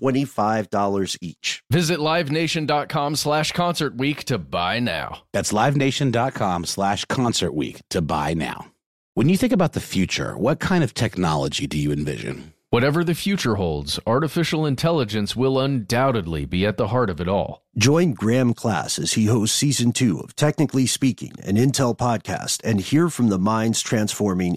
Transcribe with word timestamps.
$25 0.00 1.18
each. 1.20 1.62
Visit 1.70 1.98
livenation.com 1.98 3.16
slash 3.16 3.52
concert 3.52 3.96
week 3.96 4.24
to 4.24 4.38
buy 4.38 4.78
now. 4.80 5.22
That's 5.32 5.52
livenation.com 5.52 6.64
slash 6.64 7.04
concert 7.06 7.52
week 7.52 7.82
to 7.90 8.00
buy 8.00 8.34
now. 8.34 8.72
When 9.14 9.28
you 9.28 9.36
think 9.36 9.52
about 9.52 9.72
the 9.72 9.80
future, 9.80 10.36
what 10.38 10.60
kind 10.60 10.84
of 10.84 10.94
technology 10.94 11.66
do 11.66 11.76
you 11.76 11.92
envision? 11.92 12.54
Whatever 12.70 13.02
the 13.02 13.16
future 13.16 13.56
holds, 13.56 13.98
artificial 14.06 14.64
intelligence 14.64 15.34
will 15.34 15.58
undoubtedly 15.58 16.44
be 16.44 16.64
at 16.64 16.76
the 16.76 16.86
heart 16.86 17.10
of 17.10 17.20
it 17.20 17.26
all. 17.26 17.64
Join 17.76 18.12
Graham 18.12 18.54
Class 18.54 18.96
as 18.96 19.14
he 19.14 19.26
hosts 19.26 19.56
season 19.56 19.90
two 19.90 20.20
of 20.20 20.36
Technically 20.36 20.86
Speaking, 20.86 21.32
an 21.42 21.56
Intel 21.56 21.98
podcast, 21.98 22.60
and 22.62 22.80
hear 22.80 23.08
from 23.08 23.28
the 23.28 23.40
minds 23.40 23.80
transforming 23.80 24.56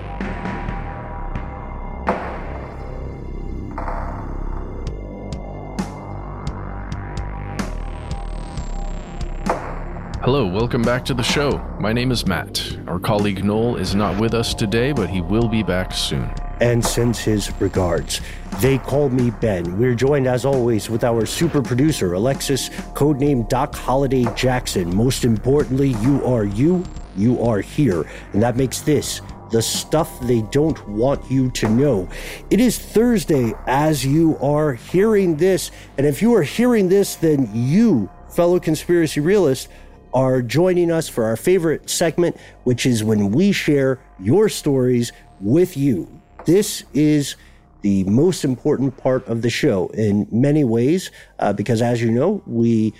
Hello, 10.23 10.45
welcome 10.45 10.83
back 10.83 11.03
to 11.05 11.15
the 11.15 11.23
show. 11.23 11.57
My 11.79 11.91
name 11.91 12.11
is 12.11 12.27
Matt. 12.27 12.77
Our 12.85 12.99
colleague 12.99 13.43
Noel 13.43 13.77
is 13.77 13.95
not 13.95 14.21
with 14.21 14.35
us 14.35 14.53
today, 14.53 14.91
but 14.91 15.09
he 15.09 15.19
will 15.19 15.47
be 15.47 15.63
back 15.63 15.91
soon. 15.91 16.31
And 16.59 16.85
sends 16.85 17.17
his 17.17 17.51
regards. 17.59 18.21
They 18.59 18.77
call 18.77 19.09
me 19.09 19.31
Ben. 19.31 19.79
We're 19.79 19.95
joined 19.95 20.27
as 20.27 20.45
always 20.45 20.91
with 20.91 21.03
our 21.03 21.25
super 21.25 21.63
producer, 21.63 22.13
Alexis, 22.13 22.69
codename 22.93 23.49
Doc 23.49 23.73
Holliday 23.73 24.27
Jackson. 24.35 24.95
Most 24.95 25.25
importantly, 25.25 25.95
you 26.03 26.23
are 26.23 26.45
you, 26.45 26.83
you 27.17 27.41
are 27.41 27.59
here. 27.59 28.07
And 28.33 28.43
that 28.43 28.55
makes 28.55 28.81
this 28.81 29.21
the 29.49 29.61
stuff 29.61 30.19
they 30.21 30.43
don't 30.43 30.87
want 30.87 31.29
you 31.31 31.49
to 31.51 31.67
know. 31.67 32.07
It 32.51 32.59
is 32.59 32.77
Thursday 32.77 33.53
as 33.65 34.05
you 34.05 34.37
are 34.37 34.73
hearing 34.73 35.37
this. 35.37 35.71
And 35.97 36.05
if 36.05 36.21
you 36.21 36.35
are 36.35 36.43
hearing 36.43 36.89
this, 36.89 37.15
then 37.15 37.49
you, 37.53 38.09
fellow 38.29 38.59
conspiracy 38.59 39.19
realists, 39.19 39.67
are 40.13 40.41
joining 40.41 40.91
us 40.91 41.07
for 41.07 41.25
our 41.25 41.37
favorite 41.37 41.89
segment, 41.89 42.37
which 42.63 42.85
is 42.85 43.03
when 43.03 43.31
we 43.31 43.51
share 43.51 43.99
your 44.19 44.49
stories 44.49 45.11
with 45.39 45.77
you. 45.77 46.21
This 46.45 46.83
is 46.93 47.35
the 47.81 48.03
most 48.03 48.43
important 48.43 48.97
part 48.97 49.27
of 49.27 49.41
the 49.41 49.49
show 49.49 49.87
in 49.89 50.27
many 50.31 50.63
ways, 50.63 51.11
uh, 51.39 51.53
because 51.53 51.81
as 51.81 52.01
you 52.01 52.11
know, 52.11 52.43
we, 52.45 52.93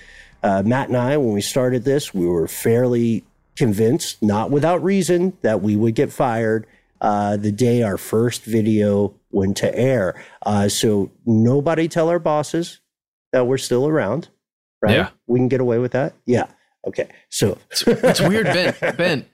uh, 0.43 0.63
Matt 0.65 0.87
and 0.87 0.97
I, 0.97 1.17
when 1.17 1.33
we 1.33 1.41
started 1.41 1.83
this, 1.83 2.13
we 2.13 2.25
were 2.25 2.47
fairly 2.47 3.23
convinced, 3.55 4.21
not 4.23 4.49
without 4.49 4.83
reason, 4.83 5.37
that 5.41 5.61
we 5.61 5.75
would 5.75 5.95
get 5.95 6.11
fired 6.11 6.65
uh, 7.01 7.35
the 7.37 7.51
day 7.51 7.81
our 7.83 7.97
first 7.97 8.43
video 8.43 9.13
went 9.31 9.57
to 9.57 9.75
air. 9.75 10.21
Uh, 10.43 10.69
so 10.69 11.11
nobody 11.25 11.87
tell 11.87 12.09
our 12.09 12.19
bosses 12.19 12.79
that 13.31 13.45
we're 13.47 13.57
still 13.57 13.87
around, 13.87 14.29
right? 14.81 14.95
Yeah. 14.95 15.09
We 15.27 15.39
can 15.39 15.47
get 15.47 15.61
away 15.61 15.79
with 15.79 15.91
that. 15.93 16.13
Yeah. 16.25 16.47
Okay. 16.87 17.07
So 17.29 17.57
It's 17.71 18.21
weird, 18.21 18.45
Ben. 18.45 18.95
Ben, 18.95 19.25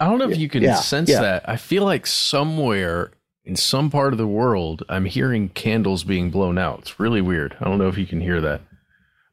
I 0.00 0.06
don't 0.08 0.18
know 0.18 0.28
if 0.28 0.38
you 0.38 0.48
can 0.48 0.62
Yeah, 0.62 0.76
sense 0.76 1.08
yeah. 1.10 1.20
that. 1.20 1.48
I 1.48 1.56
feel 1.56 1.84
like 1.84 2.06
somewhere 2.06 3.12
in 3.44 3.56
some 3.56 3.90
part 3.90 4.12
of 4.14 4.18
the 4.18 4.26
world, 4.26 4.82
I'm 4.88 5.04
hearing 5.04 5.50
candles 5.50 6.02
being 6.04 6.30
blown 6.30 6.56
out. 6.58 6.80
It's 6.80 6.98
really 6.98 7.20
weird. 7.20 7.56
I 7.60 7.64
don't 7.64 7.78
know 7.78 7.88
if 7.88 7.98
you 7.98 8.06
can 8.06 8.20
hear 8.20 8.40
that. 8.40 8.62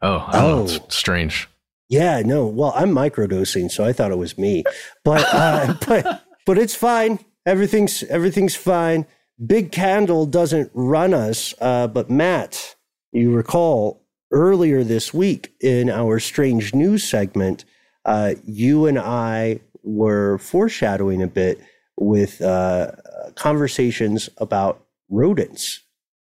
Oh, 0.01 0.25
I 0.27 0.31
don't 0.33 0.41
know. 0.41 0.57
Oh. 0.73 0.83
It's 0.85 0.95
strange. 0.97 1.47
Yeah, 1.87 2.21
no. 2.21 2.45
Well, 2.47 2.73
I'm 2.75 2.91
microdosing, 2.91 3.69
so 3.69 3.83
I 3.83 3.91
thought 3.93 4.11
it 4.11 4.17
was 4.17 4.37
me, 4.37 4.63
but 5.03 5.25
uh, 5.33 5.75
but 5.87 6.23
but 6.45 6.57
it's 6.57 6.75
fine. 6.75 7.19
Everything's 7.45 8.03
everything's 8.03 8.55
fine. 8.55 9.05
Big 9.45 9.71
Candle 9.71 10.25
doesn't 10.25 10.71
run 10.73 11.13
us, 11.13 11.53
uh, 11.59 11.87
but 11.87 12.09
Matt, 12.09 12.75
you 13.11 13.31
recall 13.33 14.00
earlier 14.31 14.83
this 14.83 15.13
week 15.13 15.53
in 15.61 15.89
our 15.89 16.19
strange 16.19 16.73
news 16.73 17.03
segment, 17.03 17.65
uh, 18.05 18.33
you 18.45 18.85
and 18.87 18.97
I 18.99 19.59
were 19.83 20.37
foreshadowing 20.37 21.21
a 21.21 21.27
bit 21.27 21.59
with 21.97 22.41
uh, 22.41 22.91
conversations 23.35 24.29
about 24.37 24.83
rodents 25.09 25.81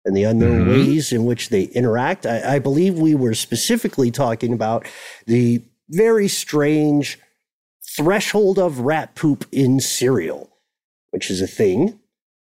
and 0.05 0.15
the 0.17 0.25
unknown 0.25 0.65
Mhm. 0.67 0.69
ways 0.69 1.13
in 1.13 1.25
which 1.25 1.49
they 1.49 1.63
interact. 1.65 2.27
I, 2.27 2.57
I 2.57 2.59
believe 2.59 2.99
we 2.99 3.15
were 3.15 3.35
specifically 3.35 4.11
talking 4.11 4.53
about 4.53 4.87
the 5.27 5.63
very 5.89 6.29
strange 6.29 7.19
threshold 7.97 8.59
of 8.59 8.81
rat 8.81 9.15
poop 9.15 9.47
in 9.53 9.81
cereal, 9.81 10.51
which 11.11 11.31
is 11.31 11.41
a 11.41 11.47
thing. 11.47 11.99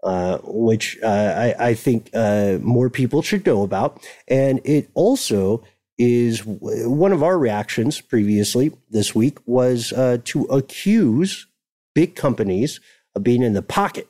Uh, 0.05 0.37
which 0.45 0.99
uh, 1.03 1.55
I, 1.59 1.69
I 1.69 1.75
think 1.75 2.11
uh, 2.13 2.59
more 2.61 2.91
people 2.91 3.23
should 3.23 3.47
know 3.47 3.63
about. 3.63 4.07
And 4.29 4.61
it 4.63 4.91
also 4.93 5.65
is 5.97 6.45
one 6.45 7.13
of 7.13 7.23
our 7.23 7.39
reactions 7.39 8.03
previously 8.03 8.73
this 8.91 9.15
week 9.15 9.39
was 9.47 9.95
uh, 9.95 10.19
to 10.25 10.45
accuse 10.45 11.47
big 11.95 12.17
companies 12.17 12.81
of 13.15 13.23
being 13.23 13.43
in 13.43 13.55
the 13.55 13.63
pocket 13.63 14.07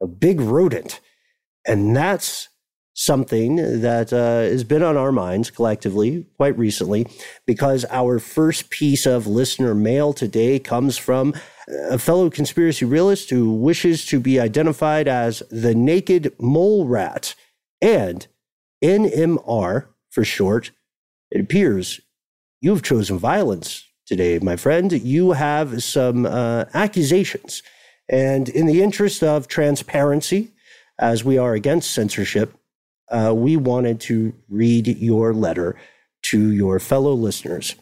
of 0.00 0.18
big 0.18 0.40
rodent. 0.40 0.98
And 1.64 1.94
that's 1.94 2.48
something 2.94 3.56
that 3.80 4.12
uh, 4.12 4.50
has 4.50 4.64
been 4.64 4.82
on 4.82 4.96
our 4.96 5.12
minds 5.12 5.48
collectively 5.50 6.26
quite 6.38 6.58
recently 6.58 7.06
because 7.46 7.84
our 7.90 8.18
first 8.18 8.68
piece 8.68 9.06
of 9.06 9.26
listener 9.26 9.74
mail 9.74 10.12
today 10.12 10.58
comes 10.58 10.98
from 10.98 11.32
a 11.90 11.98
fellow 11.98 12.30
conspiracy 12.30 12.84
realist 12.84 13.30
who 13.30 13.52
wishes 13.52 14.04
to 14.06 14.20
be 14.20 14.40
identified 14.40 15.08
as 15.08 15.42
the 15.50 15.74
naked 15.74 16.32
mole 16.38 16.86
rat 16.86 17.34
and 17.80 18.26
NMR 18.82 19.86
for 20.10 20.24
short. 20.24 20.70
It 21.30 21.40
appears 21.40 22.00
you've 22.60 22.82
chosen 22.82 23.18
violence 23.18 23.84
today, 24.06 24.38
my 24.38 24.56
friend. 24.56 24.92
You 24.92 25.32
have 25.32 25.82
some 25.82 26.26
uh, 26.26 26.64
accusations. 26.74 27.62
And 28.08 28.48
in 28.48 28.66
the 28.66 28.82
interest 28.82 29.22
of 29.22 29.46
transparency, 29.46 30.50
as 30.98 31.24
we 31.24 31.38
are 31.38 31.54
against 31.54 31.92
censorship, 31.92 32.52
uh, 33.08 33.32
we 33.34 33.56
wanted 33.56 34.00
to 34.00 34.34
read 34.48 34.86
your 34.86 35.32
letter 35.32 35.76
to 36.22 36.50
your 36.50 36.78
fellow 36.78 37.14
listeners. 37.14 37.76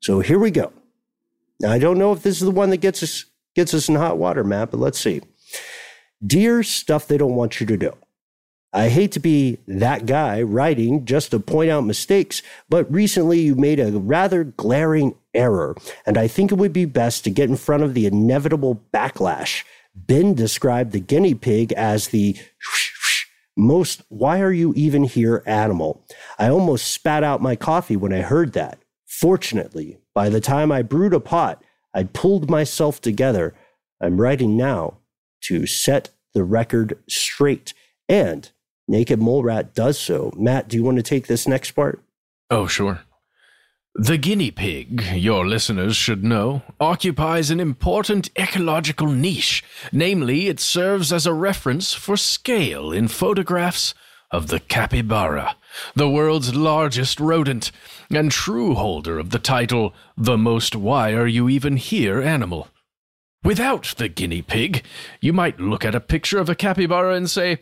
So 0.00 0.20
here 0.20 0.38
we 0.38 0.50
go. 0.50 0.72
Now, 1.60 1.72
I 1.72 1.78
don't 1.78 1.98
know 1.98 2.12
if 2.12 2.22
this 2.22 2.36
is 2.36 2.44
the 2.44 2.52
one 2.52 2.70
that 2.70 2.76
gets 2.78 3.02
us 3.02 3.24
gets 3.58 3.74
us 3.74 3.88
in 3.88 3.96
hot 3.96 4.18
water, 4.18 4.44
Matt, 4.44 4.70
but 4.70 4.78
let's 4.78 5.00
see. 5.00 5.20
Dear 6.24 6.62
stuff 6.62 7.08
they 7.08 7.18
don't 7.18 7.34
want 7.34 7.58
you 7.58 7.66
to 7.66 7.76
do. 7.76 7.92
I 8.72 8.88
hate 8.88 9.10
to 9.12 9.18
be 9.18 9.58
that 9.66 10.06
guy 10.06 10.42
writing 10.42 11.04
just 11.04 11.32
to 11.32 11.40
point 11.40 11.68
out 11.68 11.82
mistakes, 11.82 12.40
but 12.68 12.88
recently 12.92 13.40
you 13.40 13.56
made 13.56 13.80
a 13.80 13.90
rather 13.90 14.44
glaring 14.44 15.16
error, 15.34 15.74
and 16.06 16.16
I 16.16 16.28
think 16.28 16.52
it 16.52 16.54
would 16.54 16.72
be 16.72 16.84
best 16.84 17.24
to 17.24 17.30
get 17.30 17.50
in 17.50 17.56
front 17.56 17.82
of 17.82 17.94
the 17.94 18.06
inevitable 18.06 18.80
backlash. 18.94 19.64
Ben 19.92 20.34
described 20.34 20.92
the 20.92 21.00
guinea 21.00 21.34
pig 21.34 21.72
as 21.72 22.08
the 22.08 22.36
most 23.56 24.02
why 24.08 24.40
are 24.40 24.52
you 24.52 24.72
even 24.76 25.02
here 25.02 25.42
animal. 25.46 26.06
I 26.38 26.48
almost 26.48 26.92
spat 26.92 27.24
out 27.24 27.42
my 27.42 27.56
coffee 27.56 27.96
when 27.96 28.12
I 28.12 28.20
heard 28.20 28.52
that. 28.52 28.78
Fortunately, 29.04 29.98
by 30.14 30.28
the 30.28 30.40
time 30.40 30.70
I 30.70 30.82
brewed 30.82 31.12
a 31.12 31.18
pot, 31.18 31.60
I'd 31.94 32.12
pulled 32.12 32.50
myself 32.50 33.00
together. 33.00 33.54
I'm 34.00 34.20
writing 34.20 34.56
now 34.56 34.98
to 35.42 35.66
set 35.66 36.10
the 36.34 36.44
record 36.44 36.98
straight. 37.08 37.74
And 38.08 38.50
Naked 38.86 39.20
Mole 39.20 39.42
Rat 39.42 39.74
does 39.74 39.98
so. 39.98 40.32
Matt, 40.36 40.68
do 40.68 40.76
you 40.76 40.82
want 40.82 40.96
to 40.96 41.02
take 41.02 41.26
this 41.26 41.48
next 41.48 41.72
part? 41.72 42.02
Oh, 42.50 42.66
sure. 42.66 43.00
The 43.94 44.16
guinea 44.16 44.52
pig, 44.52 45.02
your 45.12 45.44
listeners 45.44 45.96
should 45.96 46.22
know, 46.22 46.62
occupies 46.78 47.50
an 47.50 47.58
important 47.58 48.30
ecological 48.38 49.08
niche. 49.08 49.64
Namely, 49.90 50.46
it 50.46 50.60
serves 50.60 51.12
as 51.12 51.26
a 51.26 51.32
reference 51.32 51.94
for 51.94 52.16
scale 52.16 52.92
in 52.92 53.08
photographs 53.08 53.94
of 54.30 54.48
the 54.48 54.60
capybara, 54.60 55.56
the 55.94 56.08
world's 56.08 56.54
largest 56.54 57.18
rodent, 57.18 57.70
and 58.10 58.30
true 58.30 58.74
holder 58.74 59.18
of 59.18 59.30
the 59.30 59.38
title, 59.38 59.94
The 60.16 60.36
Most 60.36 60.76
Why 60.76 61.12
Are 61.12 61.26
You 61.26 61.48
Even 61.48 61.76
Here 61.76 62.22
Animal. 62.22 62.68
Without 63.42 63.94
the 63.96 64.08
guinea 64.08 64.42
pig, 64.42 64.84
you 65.20 65.32
might 65.32 65.60
look 65.60 65.84
at 65.84 65.94
a 65.94 66.00
picture 66.00 66.38
of 66.38 66.48
a 66.48 66.54
capybara 66.54 67.14
and 67.14 67.30
say, 67.30 67.58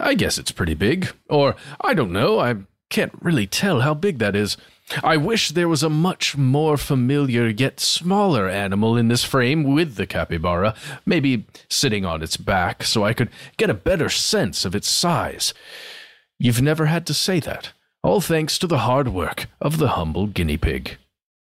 I 0.00 0.14
guess 0.14 0.38
it's 0.38 0.52
pretty 0.52 0.74
big. 0.74 1.12
Or, 1.28 1.54
I 1.80 1.94
don't 1.94 2.12
know, 2.12 2.40
I 2.40 2.56
can't 2.90 3.12
really 3.20 3.46
tell 3.46 3.80
how 3.80 3.94
big 3.94 4.18
that 4.18 4.34
is. 4.34 4.56
I 5.02 5.16
wish 5.16 5.50
there 5.50 5.68
was 5.68 5.82
a 5.82 5.88
much 5.90 6.36
more 6.36 6.76
familiar 6.76 7.48
yet 7.48 7.80
smaller 7.80 8.48
animal 8.48 8.96
in 8.96 9.08
this 9.08 9.24
frame 9.24 9.64
with 9.64 9.96
the 9.96 10.06
capybara, 10.06 10.74
maybe 11.06 11.46
sitting 11.70 12.04
on 12.04 12.22
its 12.22 12.36
back, 12.36 12.84
so 12.84 13.02
I 13.02 13.14
could 13.14 13.30
get 13.56 13.70
a 13.70 13.74
better 13.74 14.08
sense 14.08 14.64
of 14.64 14.74
its 14.74 14.88
size. 14.88 15.54
You've 16.38 16.60
never 16.62 16.86
had 16.86 17.06
to 17.06 17.14
say 17.14 17.40
that, 17.40 17.72
all 18.02 18.20
thanks 18.20 18.58
to 18.58 18.66
the 18.66 18.78
hard 18.78 19.08
work 19.08 19.46
of 19.60 19.78
the 19.78 19.88
humble 19.88 20.26
guinea 20.26 20.58
pig. 20.58 20.98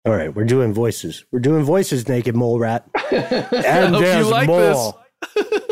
All 0.05 0.15
right, 0.15 0.33
we're 0.33 0.45
doing 0.45 0.73
voices. 0.73 1.25
We're 1.31 1.39
doing 1.39 1.63
voices, 1.63 2.07
naked 2.07 2.35
mole 2.35 2.59
rat. 2.59 2.87
And 3.11 3.95
hope 3.95 4.01
you 4.01 4.07
there's 4.07 4.29
like 4.29 4.47
more. 4.47 4.93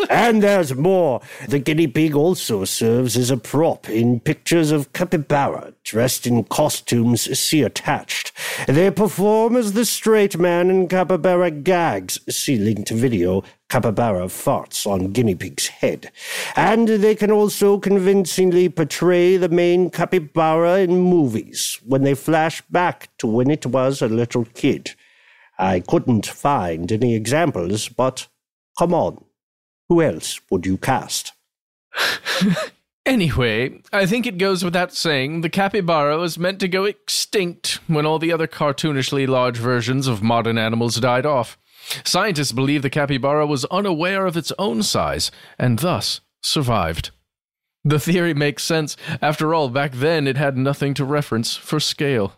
And 0.09 0.43
there's 0.43 0.75
more. 0.75 1.21
The 1.47 1.59
guinea 1.59 1.87
pig 1.87 2.15
also 2.15 2.65
serves 2.65 3.17
as 3.17 3.29
a 3.29 3.37
prop 3.37 3.89
in 3.89 4.19
pictures 4.19 4.71
of 4.71 4.91
capybara 4.93 5.73
dressed 5.83 6.27
in 6.27 6.43
costumes 6.45 7.37
see 7.37 7.61
attached. 7.61 8.31
They 8.67 8.91
perform 8.91 9.55
as 9.55 9.73
the 9.73 9.85
straight 9.85 10.37
man 10.37 10.69
in 10.69 10.87
capybara 10.87 11.51
gags, 11.51 12.19
see 12.29 12.57
linked 12.57 12.89
video 12.89 13.43
capybara 13.69 14.27
farts 14.27 14.85
on 14.85 15.11
guinea 15.11 15.35
pig's 15.35 15.67
head. 15.67 16.11
And 16.55 16.87
they 16.87 17.15
can 17.15 17.31
also 17.31 17.77
convincingly 17.79 18.69
portray 18.69 19.37
the 19.37 19.49
main 19.49 19.89
capybara 19.89 20.79
in 20.79 20.97
movies 20.97 21.79
when 21.85 22.03
they 22.03 22.15
flash 22.15 22.61
back 22.69 23.09
to 23.19 23.27
when 23.27 23.49
it 23.49 23.65
was 23.65 24.01
a 24.01 24.07
little 24.07 24.45
kid. 24.45 24.91
I 25.59 25.79
couldn't 25.79 26.25
find 26.27 26.91
any 26.91 27.15
examples, 27.15 27.89
but 27.89 28.27
come 28.77 28.93
on. 28.93 29.23
Who 29.89 30.01
else 30.01 30.39
would 30.49 30.65
you 30.65 30.77
cast? 30.77 31.33
Anyway, 33.07 33.81
I 33.93 34.05
think 34.05 34.27
it 34.27 34.37
goes 34.37 34.65
without 34.65 34.93
saying 34.93 35.39
the 35.39 35.49
capybara 35.49 36.17
was 36.17 36.37
meant 36.37 36.59
to 36.59 36.67
go 36.67 36.83
extinct 36.83 37.79
when 37.87 38.05
all 38.05 38.19
the 38.19 38.33
other 38.33 38.47
cartoonishly 38.47 39.25
large 39.25 39.55
versions 39.55 40.07
of 40.07 40.21
modern 40.21 40.57
animals 40.57 40.97
died 40.97 41.25
off. 41.25 41.57
Scientists 42.03 42.51
believe 42.51 42.81
the 42.81 42.89
capybara 42.89 43.47
was 43.47 43.63
unaware 43.71 44.25
of 44.25 44.35
its 44.35 44.51
own 44.59 44.83
size 44.83 45.31
and 45.57 45.79
thus 45.79 46.19
survived. 46.41 47.11
The 47.85 47.97
theory 47.97 48.33
makes 48.33 48.63
sense. 48.63 48.97
After 49.21 49.53
all, 49.53 49.69
back 49.69 49.93
then 49.93 50.27
it 50.27 50.35
had 50.35 50.57
nothing 50.57 50.93
to 50.95 51.05
reference 51.05 51.55
for 51.55 51.79
scale. 51.79 52.33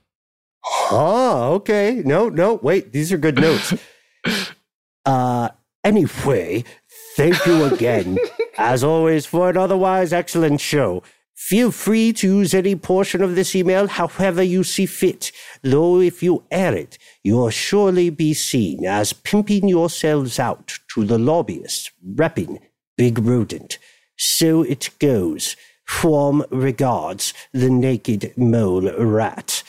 Oh, 0.91 1.53
okay. 1.55 2.03
No, 2.05 2.29
no, 2.29 2.59
wait. 2.61 2.91
These 2.93 3.11
are 3.11 3.17
good 3.17 3.39
notes. 3.39 3.73
uh, 5.05 5.49
anyway, 5.83 6.63
thank 7.19 7.45
you 7.45 7.65
again, 7.65 8.17
as 8.57 8.81
always, 8.81 9.25
for 9.25 9.49
an 9.49 9.57
otherwise 9.57 10.13
excellent 10.13 10.61
show. 10.61 11.03
Feel 11.35 11.69
free 11.69 12.13
to 12.13 12.37
use 12.37 12.53
any 12.53 12.77
portion 12.77 13.21
of 13.21 13.35
this 13.35 13.53
email 13.53 13.87
however 13.87 14.41
you 14.41 14.63
see 14.63 14.85
fit, 14.85 15.33
though 15.61 15.99
if 15.99 16.23
you 16.23 16.45
air 16.49 16.73
it, 16.73 16.97
you'll 17.21 17.49
surely 17.49 18.09
be 18.09 18.33
seen 18.33 18.85
as 18.85 19.11
pimping 19.11 19.67
yourselves 19.67 20.39
out 20.39 20.79
to 20.93 21.03
the 21.03 21.17
lobbyists, 21.17 21.91
repping 22.15 22.57
Big 22.95 23.19
Rodent. 23.19 23.77
So 24.17 24.63
it 24.63 24.89
goes. 24.99 25.57
From 25.85 26.45
regards, 26.51 27.33
the 27.51 27.69
naked 27.69 28.31
mole 28.37 28.91
rat. 28.97 29.63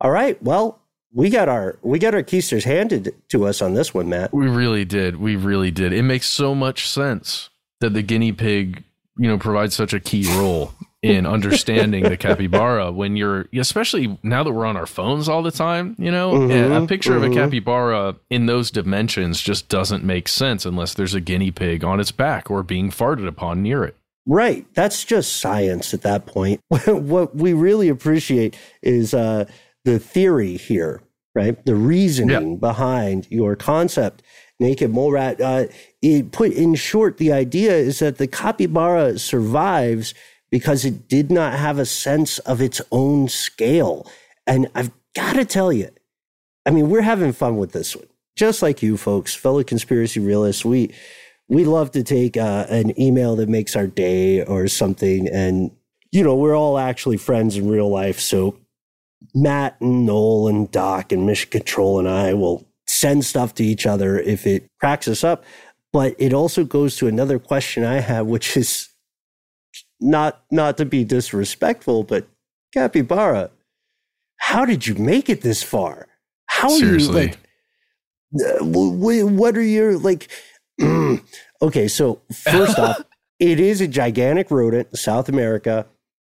All 0.00 0.10
right, 0.10 0.42
well, 0.42 0.81
we 1.14 1.30
got 1.30 1.48
our 1.48 1.78
we 1.82 1.98
got 1.98 2.14
our 2.14 2.22
keisters 2.22 2.64
handed 2.64 3.14
to 3.28 3.46
us 3.46 3.60
on 3.62 3.74
this 3.74 3.92
one, 3.92 4.08
Matt. 4.08 4.32
We 4.32 4.48
really 4.48 4.84
did. 4.84 5.16
We 5.16 5.36
really 5.36 5.70
did. 5.70 5.92
It 5.92 6.02
makes 6.02 6.26
so 6.26 6.54
much 6.54 6.88
sense 6.88 7.50
that 7.80 7.94
the 7.94 8.02
guinea 8.02 8.32
pig, 8.32 8.84
you 9.18 9.28
know, 9.28 9.38
provides 9.38 9.74
such 9.74 9.92
a 9.92 10.00
key 10.00 10.26
role 10.36 10.72
in 11.02 11.26
understanding 11.26 12.04
the 12.04 12.16
capybara 12.16 12.92
when 12.92 13.16
you're 13.16 13.48
especially 13.52 14.18
now 14.22 14.44
that 14.44 14.52
we're 14.52 14.64
on 14.64 14.76
our 14.76 14.86
phones 14.86 15.28
all 15.28 15.42
the 15.42 15.50
time, 15.50 15.96
you 15.98 16.10
know, 16.12 16.32
Mhm, 16.32 16.84
a 16.84 16.86
picture 16.86 17.16
of 17.16 17.24
a 17.24 17.28
mhm. 17.28 17.34
capybara 17.34 18.14
in 18.30 18.46
those 18.46 18.70
dimensions 18.70 19.40
just 19.42 19.68
doesn't 19.68 20.04
make 20.04 20.28
sense 20.28 20.64
unless 20.64 20.94
there's 20.94 21.14
a 21.14 21.20
guinea 21.20 21.50
pig 21.50 21.82
on 21.84 21.98
its 21.98 22.12
back 22.12 22.50
or 22.50 22.62
being 22.62 22.90
farted 22.90 23.26
upon 23.26 23.62
near 23.62 23.82
it. 23.84 23.96
Right. 24.26 24.64
That's 24.74 25.04
just 25.04 25.36
science 25.36 25.92
at 25.92 26.02
that 26.02 26.26
point. 26.26 26.60
what 26.86 27.34
we 27.34 27.52
really 27.52 27.88
appreciate 27.88 28.56
is 28.80 29.12
uh, 29.12 29.46
the 29.84 29.98
theory 29.98 30.56
here, 30.56 31.02
right? 31.34 31.64
The 31.64 31.74
reasoning 31.74 32.58
behind 32.58 33.26
your 33.30 33.56
concept, 33.56 34.22
naked 34.60 34.90
mole 34.90 35.12
rat. 35.12 35.40
Uh, 35.40 35.66
it 36.00 36.32
put 36.32 36.52
in 36.52 36.74
short, 36.74 37.16
the 37.16 37.32
idea 37.32 37.74
is 37.74 37.98
that 38.00 38.18
the 38.18 38.26
capybara 38.26 39.18
survives 39.18 40.14
because 40.50 40.84
it 40.84 41.08
did 41.08 41.30
not 41.30 41.58
have 41.58 41.78
a 41.78 41.86
sense 41.86 42.38
of 42.40 42.60
its 42.60 42.80
own 42.90 43.28
scale. 43.28 44.06
And 44.46 44.68
I've 44.74 44.90
got 45.14 45.34
to 45.34 45.44
tell 45.44 45.72
you, 45.72 45.90
I 46.66 46.70
mean, 46.70 46.90
we're 46.90 47.02
having 47.02 47.32
fun 47.32 47.56
with 47.56 47.72
this 47.72 47.96
one, 47.96 48.06
just 48.36 48.62
like 48.62 48.82
you 48.82 48.96
folks, 48.96 49.34
fellow 49.34 49.64
conspiracy 49.64 50.20
realists. 50.20 50.64
We 50.64 50.94
we 51.48 51.64
love 51.64 51.90
to 51.92 52.02
take 52.02 52.36
uh, 52.36 52.66
an 52.68 52.98
email 53.00 53.36
that 53.36 53.48
makes 53.48 53.74
our 53.76 53.86
day 53.86 54.44
or 54.44 54.68
something, 54.68 55.28
and 55.28 55.70
you 56.12 56.22
know, 56.22 56.36
we're 56.36 56.56
all 56.56 56.78
actually 56.78 57.16
friends 57.16 57.56
in 57.56 57.68
real 57.68 57.88
life. 57.88 58.20
So 58.20 58.58
Matt 59.34 59.80
and 59.80 60.06
Noel 60.06 60.48
and 60.48 60.70
Doc 60.70 61.12
and 61.12 61.26
Mission 61.26 61.50
Control 61.50 61.98
and 61.98 62.08
I 62.08 62.34
will 62.34 62.66
send 62.86 63.24
stuff 63.24 63.54
to 63.54 63.64
each 63.64 63.86
other 63.86 64.18
if 64.18 64.46
it 64.46 64.68
cracks 64.80 65.08
us 65.08 65.24
up. 65.24 65.44
But 65.92 66.14
it 66.18 66.32
also 66.32 66.64
goes 66.64 66.96
to 66.96 67.06
another 67.06 67.38
question 67.38 67.84
I 67.84 68.00
have, 68.00 68.26
which 68.26 68.56
is 68.56 68.88
not 70.00 70.42
not 70.50 70.76
to 70.78 70.84
be 70.84 71.04
disrespectful, 71.04 72.02
but 72.04 72.26
Capybara, 72.72 73.50
how 74.38 74.64
did 74.64 74.86
you 74.86 74.94
make 74.94 75.28
it 75.28 75.42
this 75.42 75.62
far? 75.62 76.08
How 76.46 76.68
are 76.72 76.78
Seriously. 76.78 77.22
you 77.22 77.28
like? 77.28 77.38
uh, 78.60 78.64
wh- 78.64 78.96
wh- 79.28 79.32
What 79.38 79.56
are 79.56 79.62
your 79.62 79.98
like? 79.98 80.28
okay, 81.62 81.88
so 81.88 82.22
first 82.34 82.78
off, 82.78 83.02
it 83.38 83.60
is 83.60 83.80
a 83.80 83.86
gigantic 83.88 84.50
rodent, 84.50 84.88
in 84.90 84.96
South 84.96 85.28
America. 85.28 85.86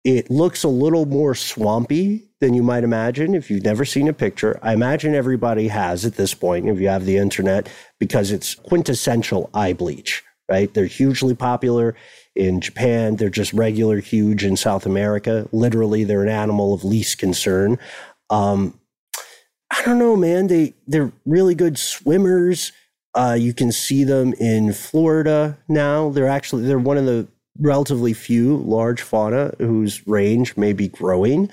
It 0.05 0.31
looks 0.31 0.65
a 0.65 0.69
little 0.69 1.07
more 1.07 1.35
swampy 1.35 2.29
than 2.41 2.55
you 2.55 2.63
might 2.63 2.85
imagine 2.85 3.35
if 3.35 3.51
you've 3.51 3.65
never 3.65 3.85
seen 3.85 4.09
a 4.09 4.13
picture. 4.13 4.59
I 4.63 4.73
imagine 4.73 5.15
everybody 5.15 5.69
has 5.69 6.05
at 6.05 6.15
this 6.15 6.35
point 6.35 6.69
if 6.69 6.81
you 6.81 6.89
have 6.89 7.05
the 7.05 7.17
internet 7.17 7.69
because 7.99 8.31
it's 8.31 8.55
quintessential 8.55 9.51
eye 9.53 9.73
bleach, 9.73 10.23
right? 10.49 10.73
They're 10.73 10.87
hugely 10.87 11.35
popular 11.35 11.97
in 12.37 12.61
Japan. 12.61 13.17
They're 13.17 13.29
just 13.29 13.53
regular 13.53 13.99
huge 13.99 14.45
in 14.45 14.57
South 14.57 14.87
America. 14.87 15.49
Literally, 15.53 16.05
they're 16.05 16.23
an 16.23 16.29
animal 16.29 16.73
of 16.73 16.85
least 16.85 17.19
concern. 17.19 17.79
Um, 18.31 18.79
I 19.71 19.83
don't 19.85 19.99
know, 19.99 20.17
man. 20.17 20.47
They 20.47 20.75
they're 20.87 21.13
really 21.27 21.55
good 21.55 21.79
swimmers. 21.79 22.73
Uh, 23.15 23.37
you 23.39 23.53
can 23.53 23.73
see 23.73 24.05
them 24.05 24.33
in 24.35 24.73
Florida 24.73 25.59
now. 25.69 26.11
They're 26.11 26.29
actually 26.29 26.63
they're 26.67 26.79
one 26.79 26.97
of 26.97 27.05
the 27.05 27.27
relatively 27.59 28.13
few 28.15 28.57
large 28.59 29.03
fauna 29.03 29.53
whose 29.59 30.07
range 30.07 30.57
may 30.57 30.73
be 30.73 30.89
growing. 30.89 31.51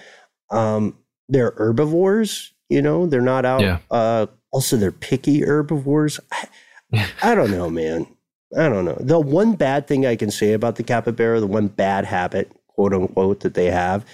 Um, 0.52 0.98
they're 1.30 1.54
herbivores. 1.58 2.54
You 2.70 2.82
know, 2.82 3.06
they're 3.08 3.22
not 3.22 3.46
out. 3.46 3.62
Yeah. 3.62 3.80
Uh, 3.92 4.28
also, 4.52 4.78
they're 4.78 4.92
picky 4.92 5.42
herbivores. 5.42 6.20
I, 6.32 6.48
I 7.24 7.36
don't 7.36 7.52
know, 7.52 7.70
man. 7.70 8.08
I 8.58 8.70
don't 8.70 8.86
know. 8.86 8.98
The 9.00 9.20
one 9.20 9.56
bad 9.56 9.88
thing 9.88 10.06
I 10.06 10.16
can 10.16 10.32
say 10.32 10.54
about 10.54 10.76
the 10.78 10.84
capybara, 10.84 11.40
the 11.40 11.48
one 11.48 11.68
bad 11.68 12.06
habit, 12.06 12.52
quote 12.68 12.94
unquote, 12.94 13.42
that 13.42 13.54
they 13.56 13.66
have 13.72 14.06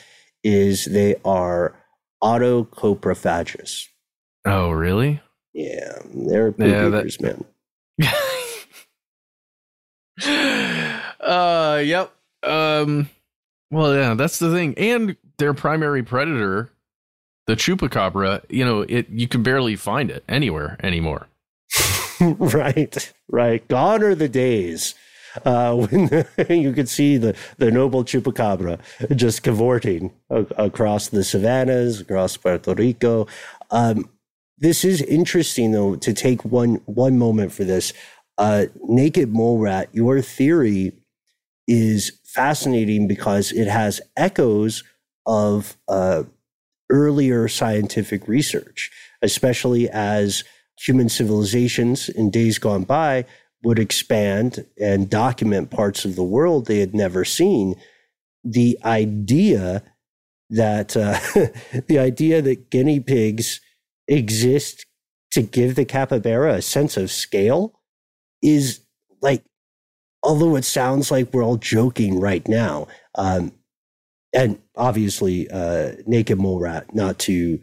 is 0.43 0.85
they 0.85 1.15
are 1.23 1.75
autocoprophagous. 2.23 3.87
Oh, 4.45 4.71
really? 4.71 5.21
Yeah, 5.53 5.99
they're 6.13 6.51
poop 6.51 6.67
Yeah, 6.67 6.89
that- 6.89 6.99
eaters, 7.01 7.21
man. 7.21 7.43
uh, 11.81 11.83
yep. 11.83 12.13
Um, 12.43 13.09
well, 13.69 13.93
yeah, 13.95 14.13
that's 14.13 14.39
the 14.39 14.51
thing. 14.51 14.73
And 14.77 15.15
their 15.37 15.53
primary 15.53 16.03
predator, 16.03 16.69
the 17.47 17.55
chupacabra, 17.55 18.43
you 18.49 18.65
know, 18.65 18.81
it 18.81 19.09
you 19.09 19.27
can 19.27 19.43
barely 19.43 19.75
find 19.75 20.11
it 20.11 20.23
anywhere 20.27 20.77
anymore. 20.83 21.27
right, 22.21 23.13
right. 23.29 23.67
Gone 23.67 24.03
are 24.03 24.15
the 24.15 24.29
days 24.29 24.95
uh, 25.45 25.75
when 25.75 26.25
you 26.49 26.73
could 26.73 26.89
see 26.89 27.17
the, 27.17 27.35
the 27.57 27.71
noble 27.71 28.03
chupacabra 28.03 28.79
just 29.15 29.43
cavorting 29.43 30.13
a- 30.29 30.45
across 30.57 31.09
the 31.09 31.23
savannas, 31.23 32.01
across 32.01 32.37
Puerto 32.37 32.73
Rico. 32.73 33.27
Um, 33.71 34.09
this 34.57 34.85
is 34.85 35.01
interesting, 35.01 35.71
though, 35.71 35.95
to 35.95 36.13
take 36.13 36.45
one 36.45 36.81
one 36.85 37.17
moment 37.17 37.51
for 37.51 37.63
this. 37.63 37.93
Uh, 38.37 38.65
naked 38.87 39.31
mole 39.31 39.59
rat, 39.59 39.89
your 39.91 40.21
theory 40.21 40.93
is 41.67 42.19
fascinating 42.25 43.07
because 43.07 43.51
it 43.51 43.67
has 43.67 44.01
echoes 44.17 44.83
of 45.25 45.77
uh, 45.87 46.23
earlier 46.89 47.47
scientific 47.47 48.27
research, 48.27 48.91
especially 49.21 49.89
as 49.89 50.43
human 50.79 51.09
civilizations 51.09 52.09
in 52.09 52.29
days 52.31 52.57
gone 52.57 52.83
by 52.83 53.25
would 53.63 53.79
expand 53.79 54.65
and 54.79 55.09
document 55.09 55.69
parts 55.69 56.03
of 56.05 56.15
the 56.15 56.23
world 56.23 56.65
they 56.65 56.79
had 56.79 56.95
never 56.95 57.23
seen. 57.23 57.75
The 58.43 58.77
idea 58.83 59.83
that 60.49 60.97
uh, 60.97 61.19
the 61.87 61.99
idea 61.99 62.41
that 62.41 62.69
guinea 62.69 62.99
pigs 62.99 63.61
exist 64.07 64.85
to 65.31 65.41
give 65.41 65.75
the 65.75 65.85
capybara 65.85 66.55
a 66.55 66.61
sense 66.61 66.97
of 66.97 67.11
scale 67.11 67.79
is 68.41 68.81
like, 69.21 69.43
although 70.23 70.55
it 70.55 70.65
sounds 70.65 71.11
like 71.11 71.33
we're 71.33 71.43
all 71.43 71.57
joking 71.57 72.19
right 72.19 72.47
now, 72.47 72.87
um, 73.15 73.51
and 74.33 74.59
obviously, 74.75 75.49
uh, 75.49 75.93
naked 76.05 76.39
mole 76.39 76.59
rat, 76.59 76.93
not 76.95 77.19
to 77.19 77.59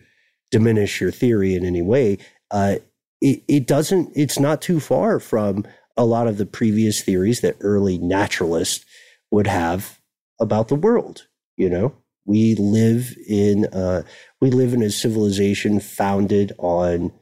diminish 0.51 1.01
your 1.01 1.11
theory 1.11 1.55
in 1.55 1.65
any 1.65 1.83
way, 1.83 2.19
uh, 2.51 2.77
it, 3.21 3.43
it 3.49 3.67
doesn't, 3.67 4.11
it's 4.15 4.39
not 4.39 4.61
too 4.61 4.81
far 4.81 5.19
from 5.19 5.65
a 5.97 6.05
lot 6.05 6.27
of 6.27 6.37
the 6.39 6.47
previous 6.47 7.03
theories 7.03 7.41
that 7.41 7.57
early 7.61 7.99
naturalists 7.99 8.85
would 9.31 9.47
have 9.47 9.99
about 10.41 10.69
the 10.69 10.75
world. 10.75 11.27
You 11.57 11.71
know, 11.71 11.95
we 12.25 12.55
live 12.55 13.17
in, 13.27 13.67
uh, 13.67 14.03
we 14.41 14.51
live 14.51 14.75
in 14.75 14.83
a 14.83 14.91
civilization 14.91 15.81
founded 15.81 16.53
on 16.59 17.13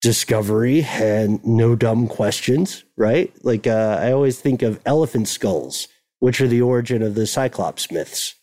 discovery 0.00 0.84
and 0.84 1.44
no 1.44 1.74
dumb 1.74 2.06
questions, 2.08 2.84
right? 2.96 3.32
Like, 3.44 3.66
uh, 3.66 3.98
I 4.00 4.12
always 4.12 4.40
think 4.40 4.62
of 4.62 4.80
elephant 4.86 5.28
skulls, 5.28 5.88
which 6.20 6.40
are 6.40 6.48
the 6.48 6.62
origin 6.62 7.02
of 7.02 7.14
the 7.14 7.26
Cyclops 7.26 7.90
myths. 7.90 8.34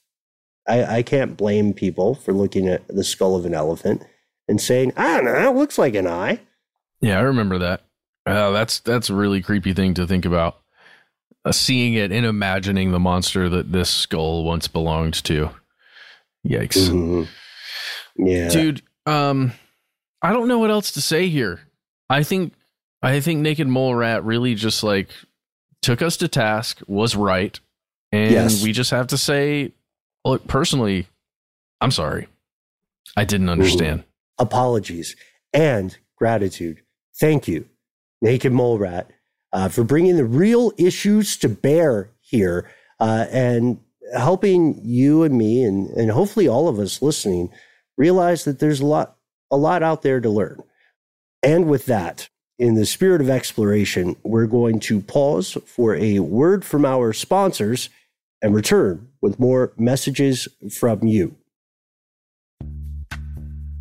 I, 0.67 0.97
I 0.97 1.03
can't 1.03 1.38
blame 1.38 1.74
people 1.74 2.15
for 2.15 2.33
looking 2.33 2.67
at 2.67 2.88
the 2.88 3.03
skull 3.03 3.35
of 3.35 3.45
an 3.45 3.53
elephant 3.53 4.03
and 4.47 4.59
saying, 4.59 4.93
I 4.97 5.15
don't 5.15 5.25
know, 5.25 5.50
it 5.50 5.55
looks 5.55 5.77
like 5.77 5.95
an 5.95 6.07
eye. 6.07 6.39
Yeah, 7.01 7.19
I 7.19 7.21
remember 7.21 7.57
that. 7.59 7.81
Uh, 8.25 8.50
that's 8.50 8.79
that's 8.79 9.09
a 9.12 9.15
really 9.15 9.41
creepy 9.41 9.74
thing 9.74 9.93
to 9.93 10.07
think 10.07 10.25
about. 10.25 10.57
Uh, 11.43 11.51
seeing 11.51 11.93
it 11.93 12.12
and 12.12 12.25
imagining 12.25 12.91
the 12.91 13.00
monster 13.00 13.47
that 13.50 13.71
this 13.71 13.89
skull 13.89 14.43
once 14.43 14.67
belonged 14.67 15.13
to. 15.25 15.51
Yikes. 16.47 16.89
Mhm. 16.89 17.27
Yeah. 18.17 18.50
dude 18.50 18.81
um 19.05 19.51
i 20.25 20.34
don't 20.34 20.48
know 20.48 20.60
what 20.60 20.72
else 20.72 20.91
to 20.91 21.01
say 21.01 21.27
here 21.29 21.60
i 22.10 22.24
think 22.24 22.53
i 23.01 23.20
think 23.20 23.39
naked 23.41 23.67
mole 23.67 23.96
rat 23.96 24.24
really 24.24 24.55
just 24.55 24.84
like 24.84 25.10
took 25.82 26.01
us 26.01 26.17
to 26.17 26.27
task 26.27 26.82
was 26.88 27.15
right 27.15 27.60
and 28.12 28.32
Yes. 28.32 28.63
we 28.63 28.72
just 28.72 28.91
have 28.91 29.08
to 29.08 29.17
say 29.17 29.72
look 30.24 30.48
personally 30.48 31.08
i'm 31.82 31.91
sorry 31.91 32.27
i 33.15 33.24
didn't 33.24 33.50
understand 33.50 34.03
apologies 34.39 35.15
and 35.53 35.98
gratitude. 36.17 36.82
Thank 37.20 37.48
you, 37.48 37.65
Naked 38.22 38.51
Mole 38.51 38.77
Rat, 38.77 39.12
uh, 39.53 39.70
for 39.70 39.84
bringing 39.84 40.17
the 40.17 40.25
real 40.25 40.74
issues 40.77 41.38
to 41.38 41.50
bear 41.50 42.10
here 42.20 42.70
uh, 43.00 43.25
and 43.32 43.79
helping 44.15 44.79
you 44.84 45.24
and 45.24 45.38
me 45.38 45.63
and, 45.63 45.89
and 45.91 46.12
hopefully 46.12 46.48
all 46.48 46.67
of 46.67 46.77
us 46.79 47.01
listening 47.01 47.50
realize 47.98 48.44
that 48.44 48.60
there's 48.60 48.82
a 48.82 48.86
lot 48.86 49.14
a 49.51 49.57
lot 49.57 49.83
out 49.83 50.01
there 50.01 50.19
to 50.19 50.29
learn. 50.29 50.61
And 51.43 51.67
with 51.67 51.85
that, 51.85 52.29
in 52.57 52.75
the 52.75 52.85
spirit 52.85 53.21
of 53.21 53.29
exploration, 53.29 54.15
we're 54.23 54.47
going 54.47 54.79
to 54.81 55.01
pause 55.01 55.57
for 55.65 55.95
a 55.95 56.19
word 56.19 56.63
from 56.63 56.85
our 56.85 57.11
sponsors 57.13 57.89
and 58.41 58.55
return 58.55 59.09
with 59.21 59.39
more 59.39 59.73
messages 59.77 60.47
from 60.71 61.05
you. 61.05 61.35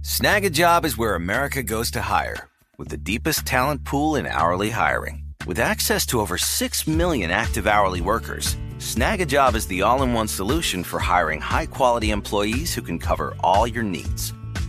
Snagajob 0.02 0.84
is 0.84 0.98
where 0.98 1.14
America 1.14 1.62
goes 1.62 1.90
to 1.92 2.02
hire, 2.02 2.48
with 2.76 2.88
the 2.88 2.96
deepest 2.96 3.46
talent 3.46 3.84
pool 3.84 4.16
in 4.16 4.26
hourly 4.26 4.70
hiring. 4.70 5.24
With 5.46 5.58
access 5.58 6.04
to 6.06 6.20
over 6.20 6.36
6 6.36 6.86
million 6.86 7.30
active 7.30 7.66
hourly 7.66 8.00
workers, 8.00 8.56
Snagajob 8.78 9.54
is 9.54 9.66
the 9.66 9.82
all 9.82 10.02
in 10.02 10.12
one 10.12 10.28
solution 10.28 10.84
for 10.84 10.98
hiring 10.98 11.40
high 11.40 11.66
quality 11.66 12.10
employees 12.10 12.74
who 12.74 12.82
can 12.82 12.98
cover 12.98 13.34
all 13.42 13.66
your 13.66 13.82
needs. 13.82 14.34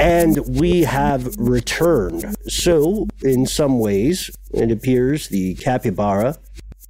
And 0.00 0.38
we 0.58 0.82
have 0.82 1.36
returned. 1.38 2.36
So, 2.46 3.06
in 3.22 3.46
some 3.46 3.78
ways, 3.78 4.30
it 4.52 4.70
appears 4.70 5.28
the 5.28 5.54
capybara 5.54 6.36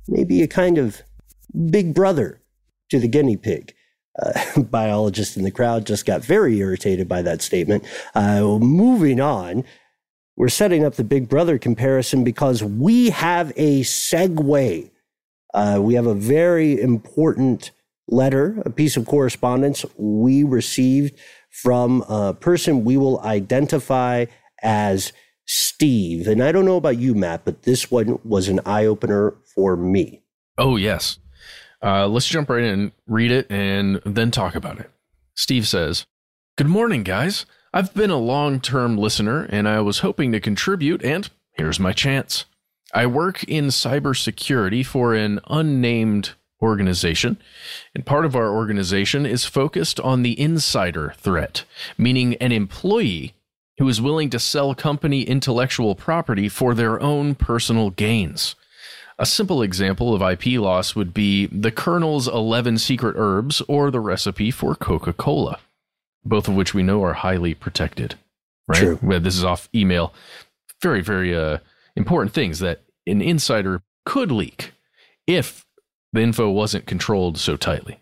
may 0.06 0.24
be 0.24 0.42
a 0.42 0.48
kind 0.48 0.78
of 0.78 1.02
big 1.70 1.94
brother 1.94 2.40
to 2.90 2.98
the 2.98 3.08
guinea 3.08 3.36
pig. 3.36 3.74
Uh, 4.20 4.60
biologist 4.70 5.36
in 5.36 5.44
the 5.44 5.50
crowd 5.50 5.86
just 5.86 6.04
got 6.04 6.24
very 6.24 6.58
irritated 6.58 7.08
by 7.08 7.22
that 7.22 7.40
statement. 7.42 7.84
Uh, 8.14 8.58
moving 8.58 9.20
on, 9.20 9.64
we're 10.36 10.48
setting 10.48 10.84
up 10.84 10.94
the 10.94 11.04
big 11.04 11.28
brother 11.28 11.58
comparison 11.58 12.24
because 12.24 12.62
we 12.62 13.10
have 13.10 13.52
a 13.56 13.82
segue. 13.82 14.90
Uh, 15.54 15.78
we 15.80 15.94
have 15.94 16.06
a 16.06 16.14
very 16.14 16.80
important 16.80 17.70
letter, 18.08 18.62
a 18.64 18.70
piece 18.70 18.96
of 18.96 19.06
correspondence 19.06 19.84
we 19.96 20.42
received 20.42 21.18
from 21.50 22.02
a 22.08 22.34
person 22.34 22.84
we 22.84 22.96
will 22.96 23.20
identify 23.20 24.26
as 24.62 25.12
Steve. 25.46 26.26
And 26.26 26.42
I 26.42 26.52
don't 26.52 26.64
know 26.64 26.76
about 26.76 26.98
you, 26.98 27.14
Matt, 27.14 27.44
but 27.44 27.62
this 27.62 27.90
one 27.90 28.18
was 28.24 28.48
an 28.48 28.60
eye 28.66 28.86
opener 28.86 29.34
for 29.54 29.76
me. 29.76 30.22
Oh, 30.58 30.76
yes. 30.76 31.18
Uh, 31.82 32.08
let's 32.08 32.26
jump 32.26 32.50
right 32.50 32.64
in, 32.64 32.92
read 33.06 33.30
it, 33.30 33.46
and 33.50 34.00
then 34.04 34.30
talk 34.30 34.54
about 34.54 34.80
it. 34.80 34.90
Steve 35.34 35.66
says, 35.66 36.06
Good 36.56 36.66
morning, 36.66 37.04
guys. 37.04 37.46
I've 37.72 37.94
been 37.94 38.10
a 38.10 38.16
long 38.16 38.60
term 38.60 38.96
listener 38.96 39.44
and 39.44 39.68
I 39.68 39.80
was 39.80 40.00
hoping 40.00 40.32
to 40.32 40.40
contribute, 40.40 41.04
and 41.04 41.30
here's 41.52 41.78
my 41.78 41.92
chance. 41.92 42.46
I 42.92 43.06
work 43.06 43.44
in 43.44 43.66
cybersecurity 43.66 44.84
for 44.84 45.14
an 45.14 45.40
unnamed 45.48 46.32
organization, 46.60 47.38
and 47.94 48.04
part 48.04 48.24
of 48.24 48.34
our 48.34 48.54
organization 48.54 49.24
is 49.26 49.44
focused 49.44 50.00
on 50.00 50.22
the 50.22 50.38
insider 50.40 51.14
threat, 51.16 51.64
meaning 51.96 52.34
an 52.36 52.52
employee 52.52 53.34
who 53.78 53.88
is 53.88 54.00
willing 54.00 54.28
to 54.30 54.38
sell 54.38 54.74
company 54.74 55.22
intellectual 55.22 55.94
property 55.94 56.48
for 56.48 56.74
their 56.74 57.00
own 57.00 57.34
personal 57.34 57.90
gains. 57.90 58.56
A 59.20 59.26
simple 59.26 59.62
example 59.62 60.14
of 60.14 60.22
IP 60.22 60.60
loss 60.60 60.94
would 60.94 61.12
be 61.12 61.46
the 61.46 61.72
Colonel's 61.72 62.28
11 62.28 62.78
secret 62.78 63.14
herbs 63.16 63.60
or 63.66 63.90
the 63.90 64.00
recipe 64.00 64.50
for 64.50 64.74
Coca 64.74 65.12
Cola, 65.12 65.58
both 66.24 66.48
of 66.48 66.54
which 66.54 66.74
we 66.74 66.82
know 66.82 67.02
are 67.02 67.14
highly 67.14 67.54
protected. 67.54 68.14
Right? 68.68 68.78
True. 68.78 68.98
Well, 69.02 69.20
This 69.20 69.36
is 69.36 69.44
off 69.44 69.68
email. 69.74 70.12
Very, 70.82 71.00
very 71.00 71.34
uh, 71.34 71.58
important 71.96 72.32
things 72.32 72.60
that 72.60 72.82
an 73.06 73.20
insider 73.20 73.82
could 74.04 74.30
leak 74.30 74.72
if 75.26 75.64
the 76.18 76.24
info 76.24 76.50
wasn't 76.50 76.86
controlled 76.86 77.38
so 77.38 77.56
tightly. 77.56 78.00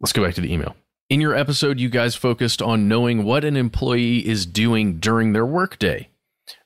Let's 0.00 0.12
go 0.12 0.24
back 0.24 0.34
to 0.34 0.40
the 0.40 0.52
email. 0.52 0.74
In 1.10 1.20
your 1.20 1.34
episode, 1.34 1.78
you 1.78 1.90
guys 1.90 2.14
focused 2.14 2.62
on 2.62 2.88
knowing 2.88 3.24
what 3.24 3.44
an 3.44 3.56
employee 3.56 4.26
is 4.26 4.46
doing 4.46 4.98
during 4.98 5.32
their 5.32 5.44
workday. 5.44 6.08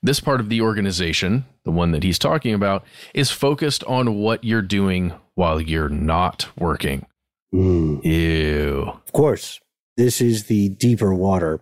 This 0.02 0.20
part 0.20 0.40
of 0.40 0.48
the 0.48 0.60
organization, 0.60 1.44
the 1.64 1.72
one 1.72 1.90
that 1.90 2.04
he's 2.04 2.18
talking 2.18 2.54
about, 2.54 2.84
is 3.12 3.30
focused 3.30 3.82
on 3.84 4.18
what 4.18 4.44
you're 4.44 4.62
doing 4.62 5.12
while 5.34 5.60
you're 5.60 5.88
not 5.88 6.48
working. 6.56 7.06
Mm. 7.52 8.04
Ew. 8.04 8.92
Of 9.04 9.12
course, 9.12 9.60
this 9.96 10.20
is 10.20 10.44
the 10.44 10.68
deeper 10.68 11.12
water. 11.12 11.60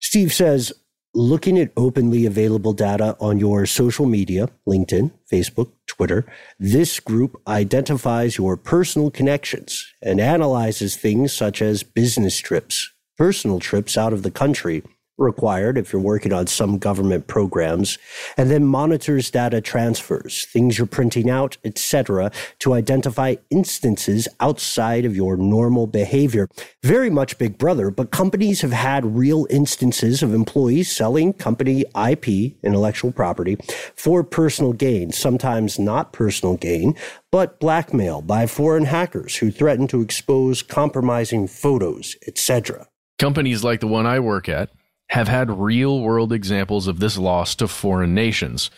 Steve 0.00 0.32
says, 0.32 0.72
looking 1.14 1.58
at 1.58 1.70
openly 1.76 2.26
available 2.26 2.72
data 2.72 3.16
on 3.20 3.38
your 3.38 3.66
social 3.66 4.04
media, 4.04 4.48
LinkedIn, 4.66 5.12
Facebook, 5.30 5.70
Twitter, 5.86 6.26
this 6.58 6.98
group 6.98 7.40
identifies 7.46 8.36
your 8.36 8.56
personal 8.56 9.10
connections 9.10 9.86
and 10.02 10.20
analyzes 10.20 10.96
things 10.96 11.32
such 11.32 11.62
as 11.62 11.82
business 11.82 12.38
trips, 12.38 12.92
personal 13.16 13.60
trips 13.60 13.96
out 13.96 14.12
of 14.12 14.22
the 14.22 14.30
country 14.30 14.82
required 15.18 15.78
if 15.78 15.92
you're 15.92 16.02
working 16.02 16.32
on 16.32 16.46
some 16.46 16.78
government 16.78 17.26
programs, 17.26 17.98
and 18.36 18.50
then 18.50 18.64
monitors 18.64 19.30
data 19.30 19.60
transfers, 19.60 20.46
things 20.46 20.78
you're 20.78 20.86
printing 20.86 21.30
out, 21.30 21.56
etc., 21.64 22.30
to 22.58 22.74
identify 22.74 23.36
instances 23.50 24.26
outside 24.40 25.04
of 25.04 25.16
your 25.16 25.36
normal 25.36 25.86
behavior. 25.86 26.48
Very 26.82 27.10
much 27.10 27.38
Big 27.38 27.58
Brother, 27.58 27.90
but 27.90 28.10
companies 28.10 28.60
have 28.62 28.72
had 28.72 29.16
real 29.16 29.46
instances 29.50 30.22
of 30.22 30.34
employees 30.34 30.90
selling 30.90 31.32
company 31.32 31.84
IP, 31.96 32.56
intellectual 32.62 33.12
property, 33.12 33.56
for 33.96 34.24
personal 34.24 34.72
gain, 34.72 35.12
sometimes 35.12 35.78
not 35.78 36.12
personal 36.12 36.56
gain, 36.56 36.96
but 37.30 37.60
blackmail 37.60 38.22
by 38.22 38.46
foreign 38.46 38.84
hackers 38.84 39.36
who 39.36 39.50
threaten 39.50 39.86
to 39.88 40.00
expose 40.00 40.62
compromising 40.62 41.46
photos, 41.46 42.16
etc. 42.26 42.86
Companies 43.18 43.62
like 43.62 43.80
the 43.80 43.86
one 43.86 44.06
I 44.06 44.18
work 44.20 44.48
at 44.48 44.70
have 45.10 45.28
had 45.28 45.50
real 45.50 46.00
world 46.00 46.32
examples 46.32 46.86
of 46.86 47.00
this 47.00 47.18
loss 47.18 47.54
to 47.56 47.68
foreign 47.68 48.14
nations, 48.14 48.70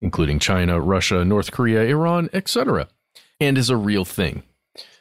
including 0.00 0.38
China, 0.38 0.80
Russia, 0.80 1.24
North 1.24 1.52
Korea, 1.52 1.82
Iran, 1.82 2.28
etc., 2.32 2.88
and 3.40 3.56
is 3.56 3.70
a 3.70 3.76
real 3.76 4.04
thing. 4.04 4.42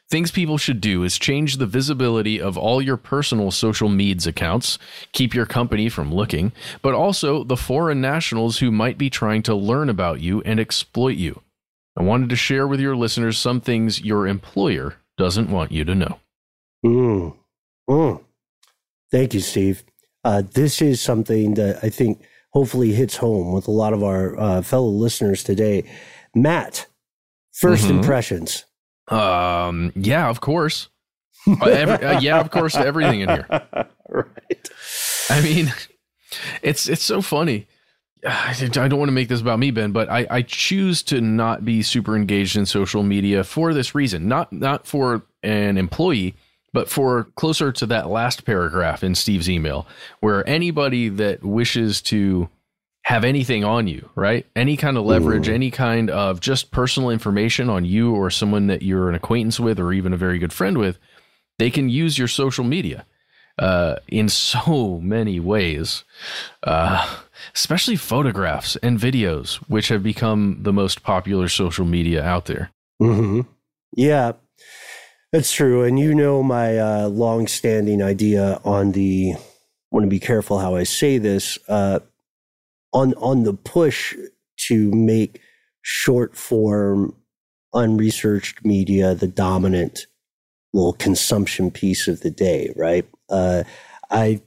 Things 0.09 0.31
people 0.31 0.57
should 0.57 0.79
do 0.79 1.03
is 1.03 1.19
change 1.19 1.57
the 1.57 1.65
visibility 1.65 2.39
of 2.39 2.57
all 2.57 2.81
your 2.81 2.95
personal 2.95 3.51
social 3.51 3.89
meds 3.89 4.25
accounts, 4.25 4.79
keep 5.11 5.33
your 5.33 5.45
company 5.45 5.89
from 5.89 6.13
looking, 6.13 6.53
but 6.81 6.93
also 6.93 7.43
the 7.43 7.57
foreign 7.57 7.99
nationals 7.99 8.59
who 8.59 8.71
might 8.71 8.97
be 8.97 9.09
trying 9.09 9.43
to 9.43 9.55
learn 9.55 9.89
about 9.89 10.21
you 10.21 10.41
and 10.43 10.61
exploit 10.61 11.17
you. 11.17 11.41
I 11.97 12.03
wanted 12.03 12.29
to 12.29 12.37
share 12.37 12.67
with 12.67 12.79
your 12.79 12.95
listeners 12.95 13.37
some 13.37 13.59
things 13.59 14.01
your 14.01 14.27
employer 14.27 14.95
doesn't 15.17 15.49
want 15.49 15.73
you 15.73 15.83
to 15.83 15.95
know. 15.95 16.19
Mm. 16.85 17.35
Mm. 17.89 18.23
Thank 19.11 19.33
you, 19.33 19.41
Steve. 19.41 19.83
Uh, 20.27 20.43
this 20.55 20.81
is 20.81 20.99
something 20.99 21.53
that 21.53 21.79
I 21.81 21.89
think 21.89 22.21
hopefully 22.51 22.91
hits 22.91 23.15
home 23.15 23.53
with 23.53 23.65
a 23.65 23.71
lot 23.71 23.93
of 23.93 24.03
our 24.03 24.37
uh, 24.37 24.61
fellow 24.61 24.89
listeners 24.89 25.41
today. 25.41 25.89
Matt, 26.35 26.85
1st 27.63 27.77
mm-hmm. 27.77 27.97
impressions. 27.99 28.65
Um. 29.07 29.93
Yeah, 29.95 30.27
of 30.27 30.41
course. 30.41 30.89
uh, 31.47 31.63
every, 31.63 32.05
uh, 32.05 32.19
yeah, 32.19 32.41
of 32.41 32.51
course. 32.51 32.75
Everything 32.75 33.21
in 33.21 33.29
here. 33.29 33.47
right. 34.09 34.69
I 35.29 35.41
mean, 35.41 35.73
it's 36.61 36.89
it's 36.89 37.05
so 37.05 37.21
funny. 37.21 37.65
I 38.27 38.53
don't 38.59 38.97
want 38.99 39.07
to 39.07 39.13
make 39.13 39.29
this 39.29 39.39
about 39.39 39.59
me, 39.59 39.71
Ben, 39.71 39.93
but 39.93 40.09
I, 40.09 40.27
I 40.29 40.41
choose 40.41 41.03
to 41.03 41.21
not 41.21 41.63
be 41.63 41.81
super 41.81 42.17
engaged 42.17 42.57
in 42.57 42.65
social 42.65 43.01
media 43.01 43.45
for 43.45 43.73
this 43.73 43.95
reason. 43.95 44.27
Not 44.27 44.51
not 44.51 44.85
for 44.85 45.21
an 45.41 45.77
employee, 45.77 46.35
but 46.73 46.89
for 46.89 47.25
closer 47.35 47.71
to 47.71 47.85
that 47.87 48.09
last 48.09 48.45
paragraph 48.45 49.03
in 49.03 49.15
Steve's 49.15 49.49
email, 49.49 49.87
where 50.19 50.47
anybody 50.47 51.09
that 51.09 51.43
wishes 51.43 52.01
to 52.03 52.49
have 53.03 53.23
anything 53.23 53.63
on 53.63 53.87
you, 53.87 54.09
right? 54.15 54.45
Any 54.53 54.75
kind 54.75 54.97
of 54.97 55.05
leverage, 55.05 55.47
Ooh. 55.47 55.53
any 55.53 55.71
kind 55.71 56.09
of 56.09 56.41
just 56.41 56.71
personal 56.71 57.09
information 57.09 57.69
on 57.69 57.85
you 57.85 58.13
or 58.13 58.29
someone 58.29 58.67
that 58.67 58.81
you're 58.81 59.07
an 59.07 59.15
acquaintance 59.15 59.61
with 59.61 59.79
or 59.79 59.93
even 59.93 60.11
a 60.11 60.17
very 60.17 60.37
good 60.39 60.51
friend 60.51 60.77
with, 60.77 60.99
they 61.57 61.71
can 61.71 61.87
use 61.87 62.17
your 62.17 62.27
social 62.27 62.65
media 62.65 63.05
uh, 63.59 63.95
in 64.07 64.29
so 64.29 64.99
many 65.01 65.39
ways, 65.39 66.03
uh, 66.63 67.17
especially 67.55 67.95
photographs 67.95 68.75
and 68.77 68.99
videos, 68.99 69.55
which 69.69 69.87
have 69.87 70.03
become 70.03 70.57
the 70.61 70.73
most 70.73 71.01
popular 71.01 71.47
social 71.47 71.85
media 71.85 72.23
out 72.23 72.45
there. 72.45 72.71
Mm-hmm. 73.01 73.41
Yeah, 73.95 74.33
that's 75.37 75.53
true. 75.53 75.83
And 75.83 75.99
you 75.99 76.15
know 76.15 76.41
my 76.41 76.79
uh, 76.79 77.09
long-standing 77.09 78.01
idea 78.01 78.59
on 78.65 78.93
the. 78.93 79.35
I 79.35 79.39
want 79.91 80.03
to 80.03 80.09
be 80.09 80.19
careful 80.19 80.57
how 80.57 80.75
I 80.75 80.81
say 80.81 81.19
this. 81.19 81.59
Uh, 81.67 81.99
on 82.91 83.13
on 83.15 83.43
the 83.43 83.53
push 83.53 84.15
to 84.67 84.91
make 84.91 85.39
short 85.83 86.35
form, 86.35 87.15
unresearched 87.71 88.65
media 88.65 89.13
the 89.13 89.27
dominant 89.27 90.07
little 90.73 90.93
consumption 90.93 91.69
piece 91.69 92.07
of 92.07 92.21
the 92.21 92.31
day, 92.31 92.73
right? 92.75 93.07
Uh, 93.29 93.63
I 94.09 94.41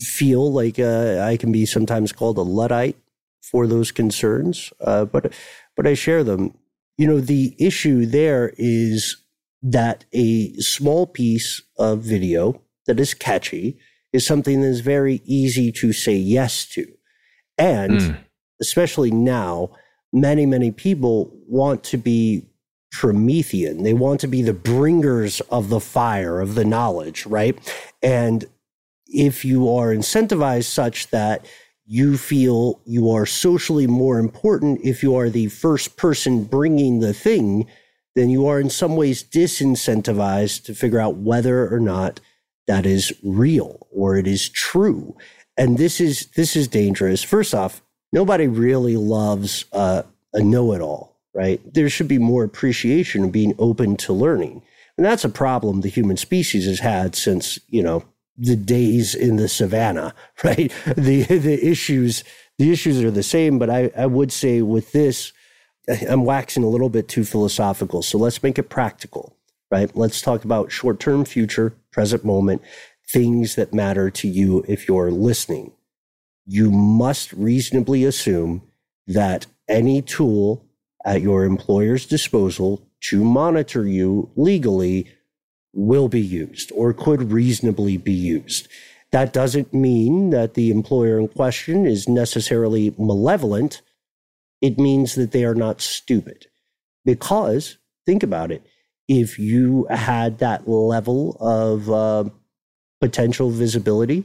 feel 0.00 0.50
like 0.50 0.78
uh, 0.78 1.20
I 1.20 1.36
can 1.36 1.52
be 1.52 1.66
sometimes 1.66 2.12
called 2.12 2.38
a 2.38 2.42
luddite 2.42 2.96
for 3.42 3.66
those 3.66 3.92
concerns, 3.92 4.72
uh, 4.80 5.04
but 5.04 5.34
but 5.76 5.86
I 5.86 5.92
share 5.92 6.24
them. 6.24 6.54
You 6.96 7.08
know, 7.08 7.20
the 7.20 7.54
issue 7.58 8.06
there 8.06 8.54
is 8.56 9.16
that 9.62 10.04
a 10.12 10.54
small 10.54 11.06
piece 11.06 11.62
of 11.78 12.00
video 12.00 12.62
that 12.86 12.98
is 13.00 13.14
catchy 13.14 13.78
is 14.12 14.26
something 14.26 14.60
that 14.62 14.68
is 14.68 14.80
very 14.80 15.20
easy 15.24 15.70
to 15.72 15.92
say 15.92 16.16
yes 16.16 16.66
to. 16.66 16.86
And 17.58 18.00
mm. 18.00 18.18
especially 18.60 19.10
now, 19.10 19.70
many, 20.12 20.46
many 20.46 20.70
people 20.70 21.30
want 21.46 21.84
to 21.84 21.96
be 21.96 22.46
Promethean. 22.92 23.84
They 23.84 23.94
want 23.94 24.20
to 24.20 24.26
be 24.26 24.42
the 24.42 24.52
bringers 24.52 25.40
of 25.42 25.68
the 25.68 25.80
fire, 25.80 26.40
of 26.40 26.54
the 26.54 26.64
knowledge, 26.64 27.24
right? 27.26 27.56
And 28.02 28.44
if 29.06 29.44
you 29.44 29.68
are 29.68 29.94
incentivized 29.94 30.64
such 30.64 31.08
that 31.10 31.46
you 31.86 32.16
feel 32.16 32.80
you 32.84 33.10
are 33.10 33.26
socially 33.26 33.86
more 33.86 34.18
important 34.18 34.80
if 34.84 35.02
you 35.02 35.14
are 35.16 35.30
the 35.30 35.48
first 35.48 35.96
person 35.96 36.44
bringing 36.44 37.00
the 37.00 37.14
thing, 37.14 37.66
then 38.14 38.30
you 38.30 38.46
are 38.46 38.60
in 38.60 38.70
some 38.70 38.96
ways 38.96 39.22
disincentivized 39.22 40.64
to 40.64 40.74
figure 40.74 41.00
out 41.00 41.16
whether 41.16 41.72
or 41.72 41.80
not 41.80 42.20
that 42.66 42.86
is 42.86 43.12
real 43.22 43.86
or 43.92 44.16
it 44.16 44.26
is 44.26 44.48
true 44.48 45.16
and 45.60 45.76
this 45.76 46.00
is 46.00 46.26
this 46.28 46.56
is 46.56 46.66
dangerous. 46.68 47.22
First 47.22 47.54
off, 47.54 47.82
nobody 48.12 48.46
really 48.46 48.96
loves 48.96 49.66
uh, 49.72 50.02
a 50.32 50.42
know-it-all, 50.42 51.14
right? 51.34 51.60
There 51.74 51.90
should 51.90 52.08
be 52.08 52.18
more 52.18 52.44
appreciation 52.44 53.24
of 53.24 53.32
being 53.32 53.54
open 53.58 53.96
to 53.98 54.14
learning, 54.14 54.62
and 54.96 55.04
that's 55.04 55.24
a 55.24 55.28
problem 55.28 55.82
the 55.82 55.88
human 55.88 56.16
species 56.16 56.64
has 56.64 56.80
had 56.80 57.14
since 57.14 57.58
you 57.68 57.82
know 57.82 58.04
the 58.38 58.56
days 58.56 59.14
in 59.14 59.36
the 59.36 59.48
savannah, 59.48 60.14
right? 60.44 60.72
The 60.96 61.24
the 61.24 61.62
issues 61.62 62.24
the 62.58 62.72
issues 62.72 63.04
are 63.04 63.10
the 63.10 63.22
same, 63.22 63.58
but 63.58 63.68
I, 63.68 63.90
I 63.94 64.06
would 64.06 64.32
say 64.32 64.62
with 64.62 64.92
this, 64.92 65.32
I'm 66.08 66.24
waxing 66.24 66.64
a 66.64 66.68
little 66.68 66.88
bit 66.88 67.08
too 67.08 67.24
philosophical. 67.24 68.02
So 68.02 68.18
let's 68.18 68.42
make 68.42 68.58
it 68.58 68.68
practical, 68.68 69.36
right? 69.70 69.94
Let's 69.96 70.20
talk 70.20 70.44
about 70.44 70.72
short 70.72 71.00
term, 71.00 71.24
future, 71.24 71.74
present 71.90 72.24
moment, 72.24 72.62
things 73.12 73.54
that 73.56 73.74
matter 73.74 74.10
to 74.10 74.28
you 74.28 74.64
if 74.68 74.86
you're 74.88 75.10
listening. 75.10 75.72
You 76.46 76.70
must 76.70 77.32
reasonably 77.32 78.04
assume 78.04 78.62
that 79.06 79.46
any 79.68 80.02
tool 80.02 80.64
at 81.04 81.22
your 81.22 81.44
employer's 81.44 82.06
disposal 82.06 82.86
to 83.00 83.24
monitor 83.24 83.86
you 83.86 84.30
legally 84.36 85.10
will 85.72 86.08
be 86.08 86.20
used 86.20 86.72
or 86.74 86.92
could 86.92 87.32
reasonably 87.32 87.96
be 87.96 88.12
used. 88.12 88.68
That 89.12 89.32
doesn't 89.32 89.74
mean 89.74 90.30
that 90.30 90.54
the 90.54 90.70
employer 90.70 91.18
in 91.18 91.28
question 91.28 91.86
is 91.86 92.08
necessarily 92.08 92.94
malevolent. 92.98 93.82
It 94.60 94.78
means 94.78 95.14
that 95.14 95.32
they 95.32 95.44
are 95.44 95.54
not 95.54 95.80
stupid. 95.80 96.46
Because, 97.04 97.78
think 98.06 98.22
about 98.22 98.52
it, 98.52 98.66
if 99.08 99.38
you 99.38 99.86
had 99.90 100.38
that 100.38 100.68
level 100.68 101.36
of 101.40 101.90
uh, 101.90 102.30
potential 103.00 103.50
visibility, 103.50 104.24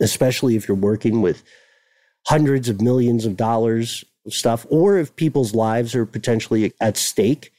especially 0.00 0.56
if 0.56 0.68
you're 0.68 0.76
working 0.76 1.22
with 1.22 1.42
hundreds 2.26 2.68
of 2.68 2.80
millions 2.80 3.24
of 3.24 3.36
dollars 3.36 4.04
of 4.26 4.34
stuff, 4.34 4.66
or 4.68 4.98
if 4.98 5.14
people's 5.16 5.54
lives 5.54 5.94
are 5.94 6.04
potentially 6.04 6.72
at 6.80 6.96
stake, 6.96 7.52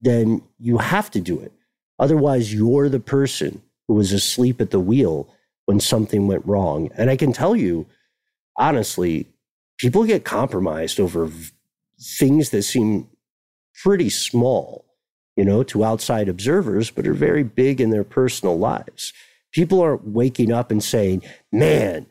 then 0.00 0.42
you 0.58 0.78
have 0.78 1.10
to 1.10 1.20
do 1.20 1.38
it. 1.38 1.52
Otherwise, 1.98 2.52
you're 2.52 2.88
the 2.88 2.98
person 3.00 3.62
who 3.86 3.94
was 3.94 4.12
asleep 4.12 4.60
at 4.60 4.70
the 4.70 4.80
wheel 4.80 5.28
when 5.66 5.78
something 5.78 6.26
went 6.26 6.44
wrong. 6.46 6.90
And 6.96 7.10
I 7.10 7.16
can 7.16 7.32
tell 7.32 7.54
you, 7.54 7.86
honestly, 8.58 9.26
people 9.78 10.04
get 10.04 10.24
compromised 10.24 10.98
over 10.98 11.30
things 12.00 12.50
that 12.50 12.62
seem 12.62 13.08
pretty 13.82 14.10
small, 14.10 14.84
you 15.36 15.44
know, 15.44 15.62
to 15.64 15.84
outside 15.84 16.28
observers, 16.28 16.90
but 16.90 17.06
are 17.06 17.14
very 17.14 17.42
big 17.42 17.80
in 17.80 17.90
their 17.90 18.04
personal 18.04 18.58
lives. 18.58 19.12
People 19.52 19.80
aren't 19.80 20.08
waking 20.08 20.52
up 20.52 20.70
and 20.70 20.82
saying, 20.82 21.22
man, 21.52 22.06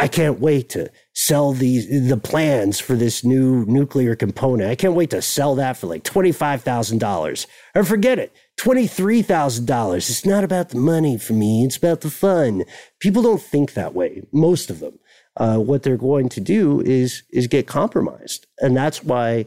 I 0.00 0.06
can't 0.06 0.38
wait 0.38 0.68
to 0.70 0.90
sell 1.12 1.52
these 1.52 2.08
the 2.08 2.16
plans 2.16 2.78
for 2.78 2.94
this 2.94 3.24
new 3.24 3.64
nuclear 3.66 4.14
component. 4.14 4.70
I 4.70 4.76
can't 4.76 4.94
wait 4.94 5.10
to 5.10 5.20
sell 5.20 5.56
that 5.56 5.76
for 5.76 5.88
like 5.88 6.04
$25,000. 6.04 7.46
Or 7.74 7.84
forget 7.84 8.20
it, 8.20 8.32
$23,000. 8.60 9.96
It's 9.96 10.24
not 10.24 10.44
about 10.44 10.68
the 10.68 10.78
money 10.78 11.18
for 11.18 11.32
me, 11.32 11.64
it's 11.64 11.76
about 11.76 12.02
the 12.02 12.10
fun. 12.10 12.64
People 13.00 13.22
don't 13.22 13.42
think 13.42 13.72
that 13.72 13.94
way, 13.94 14.22
most 14.32 14.70
of 14.70 14.78
them. 14.78 15.00
Uh, 15.38 15.56
what 15.56 15.82
they're 15.82 15.96
going 15.96 16.28
to 16.28 16.40
do 16.40 16.80
is 16.82 17.22
is 17.30 17.46
get 17.46 17.66
compromised. 17.66 18.46
And 18.58 18.76
that's 18.76 19.02
why 19.02 19.46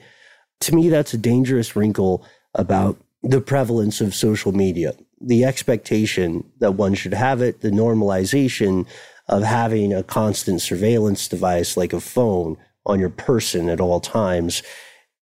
to 0.62 0.76
me 0.76 0.90
that's 0.90 1.14
a 1.14 1.18
dangerous 1.18 1.76
wrinkle 1.76 2.26
about 2.56 2.98
the 3.24 3.42
prevalence 3.42 4.02
of 4.02 4.16
social 4.16 4.52
media 4.52 4.94
the 5.22 5.46
expectation 5.46 6.44
that 6.60 6.74
one 6.74 6.96
should 6.96 7.14
have 7.14 7.42
it, 7.42 7.62
the 7.62 7.70
normalization 7.70 8.88
of 9.28 9.44
having 9.44 9.94
a 9.94 10.04
constant 10.04 10.62
surveillance 10.62 11.28
device 11.28 11.78
like 11.78 11.94
a 11.94 12.00
phone 12.00 12.58
on 12.86 13.00
your 13.00 13.10
person 13.10 13.70
at 13.70 13.80
all 13.80 14.00
times. 14.00 14.64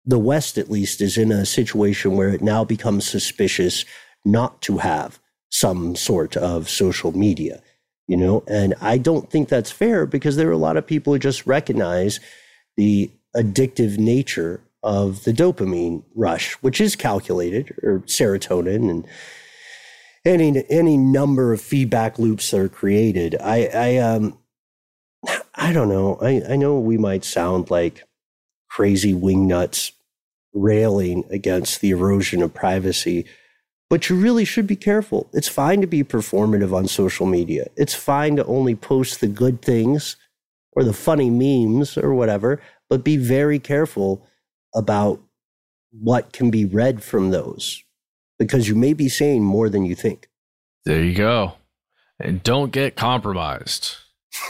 The 0.06 0.18
West, 0.20 0.58
at 0.58 0.72
least, 0.72 1.02
is 1.02 1.18
in 1.18 1.32
a 1.32 1.46
situation 1.46 2.16
where 2.16 2.30
it 2.30 2.42
now 2.42 2.64
becomes 2.64 3.08
suspicious 3.08 3.86
not 4.26 4.62
to 4.64 4.78
have 4.78 5.20
some 5.50 5.96
sort 5.96 6.38
of 6.38 6.70
social 6.70 7.12
media, 7.12 7.62
you 8.10 8.18
know? 8.18 8.44
And 8.48 8.74
I 8.82 8.98
don't 8.98 9.30
think 9.30 9.48
that's 9.48 9.72
fair 9.72 10.06
because 10.08 10.36
there 10.36 10.50
are 10.50 10.54
a 10.54 10.58
lot 10.58 10.78
of 10.78 10.88
people 10.88 11.14
who 11.14 11.20
just 11.20 11.46
recognize 11.46 12.20
the 12.76 13.12
addictive 13.38 14.00
nature 14.00 14.62
of 14.82 15.24
the 15.26 15.32
dopamine 15.32 16.04
rush, 16.16 16.54
which 16.56 16.82
is 16.82 16.96
calculated, 16.96 17.76
or 17.84 18.00
serotonin 18.02 18.90
and 18.90 19.08
any 20.26 20.66
any 20.70 20.98
number 20.98 21.54
of 21.54 21.62
feedback 21.62 22.18
loops 22.18 22.50
that 22.52 22.60
are 22.60 22.70
created. 22.70 23.36
I 23.40 23.70
I 23.74 23.98
um 23.98 24.40
I 25.56 25.72
don't 25.72 25.90
know. 25.90 26.18
I, 26.22 26.42
I 26.50 26.56
know 26.56 26.80
we 26.80 26.98
might 26.98 27.24
sound 27.24 27.70
like 27.70 28.04
crazy 28.70 29.14
wingnuts 29.14 29.92
railing 30.54 31.26
against 31.30 31.82
the 31.82 31.92
erosion 31.92 32.42
of 32.42 32.54
privacy, 32.54 33.26
but 33.90 34.10
you 34.10 34.16
really 34.16 34.46
should 34.46 34.68
be 34.68 34.76
careful. 34.76 35.30
It's 35.34 35.48
fine 35.48 35.82
to 35.82 35.88
be 35.88 36.04
performative 36.04 36.74
on 36.74 36.88
social 36.88 37.26
media. 37.26 37.68
It's 37.76 37.96
fine 37.96 38.36
to 38.36 38.46
only 38.46 38.76
post 38.76 39.20
the 39.20 39.28
good 39.28 39.62
things 39.62 40.16
or 40.74 40.84
the 40.84 40.94
funny 40.94 41.30
memes 41.30 41.98
or 41.98 42.14
whatever, 42.14 42.62
but 42.90 43.04
be 43.04 43.18
very 43.18 43.60
careful 43.60 44.26
about 44.76 45.20
what 45.92 46.32
can 46.32 46.52
be 46.52 46.66
read 46.66 47.04
from 47.04 47.32
those 47.32 47.84
because 48.38 48.68
you 48.68 48.76
may 48.76 48.94
be 48.94 49.10
saying 49.10 49.44
more 49.44 49.70
than 49.70 49.86
you 49.86 49.96
think. 49.96 50.30
There 50.86 51.04
you 51.04 51.16
go. 51.16 51.54
And 52.20 52.44
don't 52.44 52.72
get 52.72 52.96
compromised. 52.96 53.96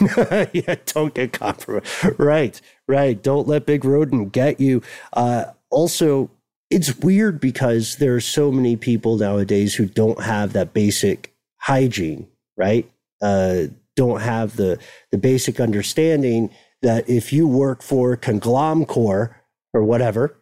yeah, 0.52 0.76
don't 0.86 1.14
get 1.14 1.32
compromised. 1.32 1.88
Right, 2.18 2.60
right. 2.86 3.20
Don't 3.20 3.48
let 3.48 3.66
Big 3.66 3.84
Rodent 3.84 4.32
get 4.32 4.60
you. 4.60 4.82
Uh, 5.12 5.46
also, 5.70 6.30
it's 6.70 6.96
weird 6.98 7.40
because 7.40 7.96
there 7.96 8.14
are 8.14 8.20
so 8.20 8.52
many 8.52 8.76
people 8.76 9.18
nowadays 9.18 9.74
who 9.74 9.86
don't 9.86 10.22
have 10.22 10.52
that 10.52 10.72
basic 10.72 11.34
hygiene, 11.58 12.28
right? 12.56 12.88
Uh, 13.20 13.64
don't 13.96 14.20
have 14.20 14.56
the 14.56 14.78
the 15.10 15.18
basic 15.18 15.60
understanding 15.60 16.50
that 16.80 17.08
if 17.10 17.32
you 17.32 17.46
work 17.46 17.82
for 17.82 18.16
Conglomcore 18.16 19.34
or 19.74 19.84
whatever, 19.84 20.36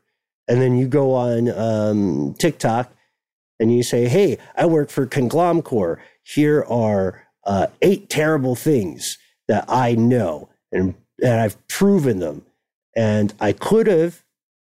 and 0.46 0.60
then 0.60 0.76
you 0.76 0.86
go 0.86 1.14
on 1.14 1.48
um, 1.50 2.34
TikTok 2.34 2.92
and 3.58 3.74
you 3.74 3.82
say, 3.82 4.06
"Hey, 4.06 4.38
I 4.54 4.66
work 4.66 4.90
for 4.90 5.06
Conglomcore. 5.06 5.98
Here 6.22 6.62
are 6.68 7.26
uh, 7.44 7.68
eight 7.80 8.10
terrible 8.10 8.54
things 8.54 9.18
that 9.48 9.64
I 9.66 9.94
know, 9.94 10.50
and 10.70 10.94
and 11.22 11.40
I've 11.40 11.66
proven 11.68 12.18
them, 12.20 12.44
and 12.94 13.32
I 13.40 13.52
could 13.52 13.86
have 13.86 14.22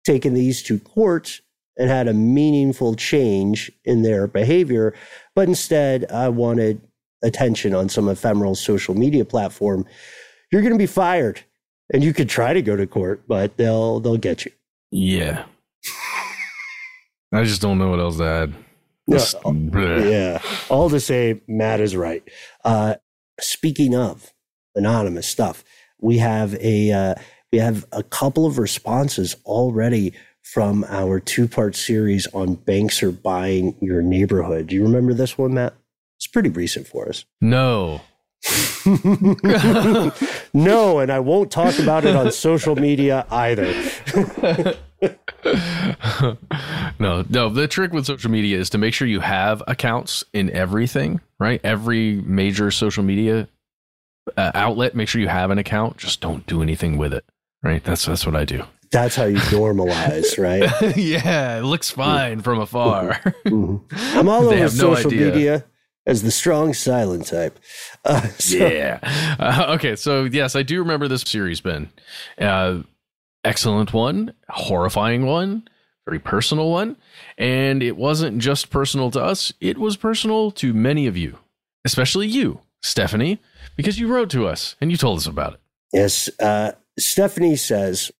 taken 0.05 0.35
these 0.35 0.63
to 0.65 0.79
court 0.79 1.41
and 1.77 1.89
had 1.89 2.09
a 2.09 2.15
meaningful 2.15 2.95
change 2.95 3.71
in 3.85 4.03
their 4.03 4.27
behavior. 4.27 4.95
But 5.35 5.49
instead, 5.49 6.11
I 6.11 6.29
wanted 6.29 6.81
attention 7.23 7.75
on 7.75 7.89
some 7.89 8.09
ephemeral 8.09 8.55
social 8.55 8.95
media 8.95 9.25
platform. 9.25 9.87
You're 10.53 10.63
going 10.63 10.73
to 10.73 10.79
be 10.79 10.87
fired, 10.87 11.41
and 11.93 12.03
you 12.03 12.13
could 12.13 12.29
try 12.29 12.53
to 12.53 12.63
go 12.63 12.77
to 12.77 12.87
court, 12.87 13.23
but 13.29 13.57
they'll 13.57 14.01
they'll 14.01 14.17
get 14.17 14.45
you. 14.45 14.53
Yeah. 14.91 15.45
I 17.33 17.45
just 17.45 17.63
don't 17.63 17.79
know 17.79 17.91
what 17.91 18.01
else 18.01 18.17
to 18.19 18.25
add. 18.25 18.55
No, 19.07 19.17
yeah. 20.11 20.43
All 20.69 20.91
to 20.91 21.01
say, 21.01 21.41
Matt 21.49 21.81
is 21.81 21.97
right. 21.97 22.23
Uh, 22.65 22.97
speaking 23.41 23.95
of 23.95 24.33
anonymous 24.75 25.27
stuff, 25.27 25.65
we 26.01 26.19
have 26.19 26.55
a 26.57 26.93
uh, 26.93 27.15
we 27.53 27.59
have 27.59 27.87
a 27.93 28.03
couple 28.03 28.47
of 28.47 28.59
responses 28.59 29.37
already 29.45 30.13
from 30.43 30.85
our 30.89 31.21
two 31.21 31.47
part 31.49 31.77
series 31.77 32.27
on 32.33 32.55
banks 32.55 33.03
are 33.03 33.13
buying 33.13 33.77
your 33.81 34.03
neighborhood. 34.03 34.69
Do 34.69 34.77
you 34.77 34.83
remember 34.83 35.15
this 35.15 35.37
one, 35.37 35.55
Matt? 35.55 35.75
It's 36.17 36.27
pretty 36.27 36.51
recent 36.51 36.87
for 36.87 37.09
us. 37.09 37.25
No. 37.41 38.03
no, 40.55 40.99
and 40.99 41.13
I 41.13 41.19
won't 41.21 41.51
talk 41.51 41.79
about 41.79 42.05
it 42.05 42.17
on 42.17 42.33
social 42.33 42.75
media 42.75 43.27
either. 43.31 43.67
no, 46.99 47.25
no. 47.29 47.49
The 47.51 47.69
trick 47.69 47.93
with 47.93 48.07
social 48.07 48.31
media 48.31 48.59
is 48.59 48.71
to 48.71 48.79
make 48.79 48.95
sure 48.95 49.07
you 49.07 49.21
have 49.21 49.63
accounts 49.69 50.25
in 50.33 50.51
everything, 50.51 51.21
right? 51.39 51.61
Every 51.63 52.23
major 52.23 52.71
social 52.71 53.03
media 53.03 53.47
uh, 54.37 54.53
outlet, 54.55 54.95
make 54.95 55.09
sure 55.09 55.21
you 55.21 55.29
have 55.29 55.51
an 55.51 55.59
account. 55.59 55.99
Just 55.99 56.21
don't 56.21 56.47
do 56.47 56.63
anything 56.63 56.97
with 56.97 57.13
it, 57.13 57.25
right? 57.63 57.83
That's 57.83 58.07
that's 58.07 58.27
what 58.27 58.37
I 58.37 58.45
do. 58.45 58.65
That's 58.91 59.15
how 59.15 59.25
you 59.25 59.37
normalize, 59.37 60.37
right? 60.83 60.97
yeah, 60.97 61.59
it 61.59 61.63
looks 61.63 61.91
fine 61.91 62.41
from 62.41 62.59
afar. 62.61 63.21
mm-hmm. 63.45 64.19
I'm 64.19 64.29
all 64.29 64.49
over 64.53 64.69
social 64.69 65.11
no 65.11 65.17
media 65.17 65.65
as 66.07 66.23
the 66.23 66.31
strong 66.31 66.75
silent 66.75 67.27
type. 67.27 67.59
Uh, 68.05 68.27
so. 68.39 68.57
Yeah. 68.57 68.99
Uh, 69.39 69.75
okay. 69.75 69.97
So 69.97 70.25
yes, 70.25 70.57
I 70.57 70.63
do 70.63 70.81
remember 70.81 71.09
this 71.09 71.23
series, 71.23 71.61
Ben. 71.61 71.91
Uh, 72.39 72.83
excellent 73.45 73.93
one, 73.93 74.35
horrifying 74.49 75.27
one, 75.27 75.69
very 76.05 76.19
personal 76.19 76.71
one, 76.71 76.97
and 77.39 77.83
it 77.83 77.97
wasn't 77.97 78.39
just 78.39 78.71
personal 78.71 79.11
to 79.13 79.23
us; 79.23 79.53
it 79.61 79.79
was 79.79 79.97
personal 79.97 80.51
to 80.53 80.75
many 80.75 81.07
of 81.07 81.17
you, 81.17 81.39
especially 81.85 82.27
you, 82.27 82.61
Stephanie, 82.83 83.39
because 83.77 84.01
you 84.01 84.09
wrote 84.09 84.31
to 84.31 84.47
us 84.47 84.75
and 84.81 84.91
you 84.91 84.97
told 84.97 85.19
us 85.19 85.27
about 85.27 85.55
it. 85.55 85.61
Yes. 85.93 86.29
Uh, 86.39 86.73
Stephanie 86.99 87.57
says, 87.57 88.11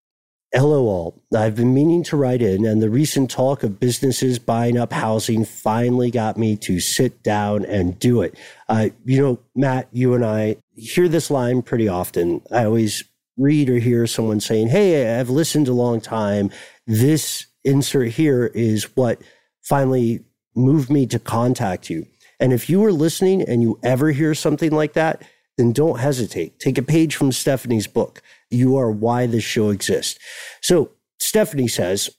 LOL. 0.53 1.21
I've 1.35 1.55
been 1.55 1.73
meaning 1.73 2.03
to 2.05 2.17
write 2.17 2.41
in, 2.41 2.65
and 2.65 2.81
the 2.81 2.89
recent 2.89 3.31
talk 3.31 3.63
of 3.63 3.79
businesses 3.79 4.37
buying 4.37 4.77
up 4.77 4.91
housing 4.91 5.45
finally 5.45 6.11
got 6.11 6.37
me 6.37 6.57
to 6.57 6.79
sit 6.79 7.23
down 7.23 7.63
and 7.65 7.97
do 7.97 8.21
it. 8.21 8.37
Uh, 8.67 8.89
you 9.05 9.21
know, 9.21 9.39
Matt, 9.55 9.87
you 9.93 10.13
and 10.13 10.25
I 10.25 10.57
hear 10.75 11.07
this 11.07 11.31
line 11.31 11.61
pretty 11.61 11.87
often. 11.87 12.41
I 12.51 12.65
always 12.65 13.03
read 13.37 13.69
or 13.69 13.79
hear 13.79 14.05
someone 14.07 14.41
saying, 14.41 14.67
Hey, 14.67 15.17
I've 15.17 15.29
listened 15.29 15.69
a 15.69 15.73
long 15.73 16.01
time. 16.01 16.51
This 16.85 17.47
insert 17.63 18.09
here 18.09 18.47
is 18.47 18.95
what 18.95 19.21
finally 19.61 20.23
moved 20.53 20.89
me 20.89 21.05
to 21.07 21.19
contact 21.19 21.89
you. 21.89 22.05
And 22.39 22.51
if 22.51 22.69
you 22.69 22.83
are 22.83 22.91
listening 22.91 23.41
and 23.43 23.61
you 23.61 23.79
ever 23.83 24.11
hear 24.11 24.33
something 24.33 24.71
like 24.71 24.93
that, 24.93 25.21
then 25.57 25.71
don't 25.71 25.99
hesitate. 25.99 26.59
Take 26.59 26.77
a 26.77 26.83
page 26.83 27.15
from 27.15 27.31
Stephanie's 27.31 27.87
book. 27.87 28.21
You 28.51 28.77
are 28.77 28.91
why 28.91 29.25
this 29.25 29.43
show 29.43 29.69
exists. 29.69 30.19
So 30.61 30.91
Stephanie 31.19 31.67
says, 31.67 32.09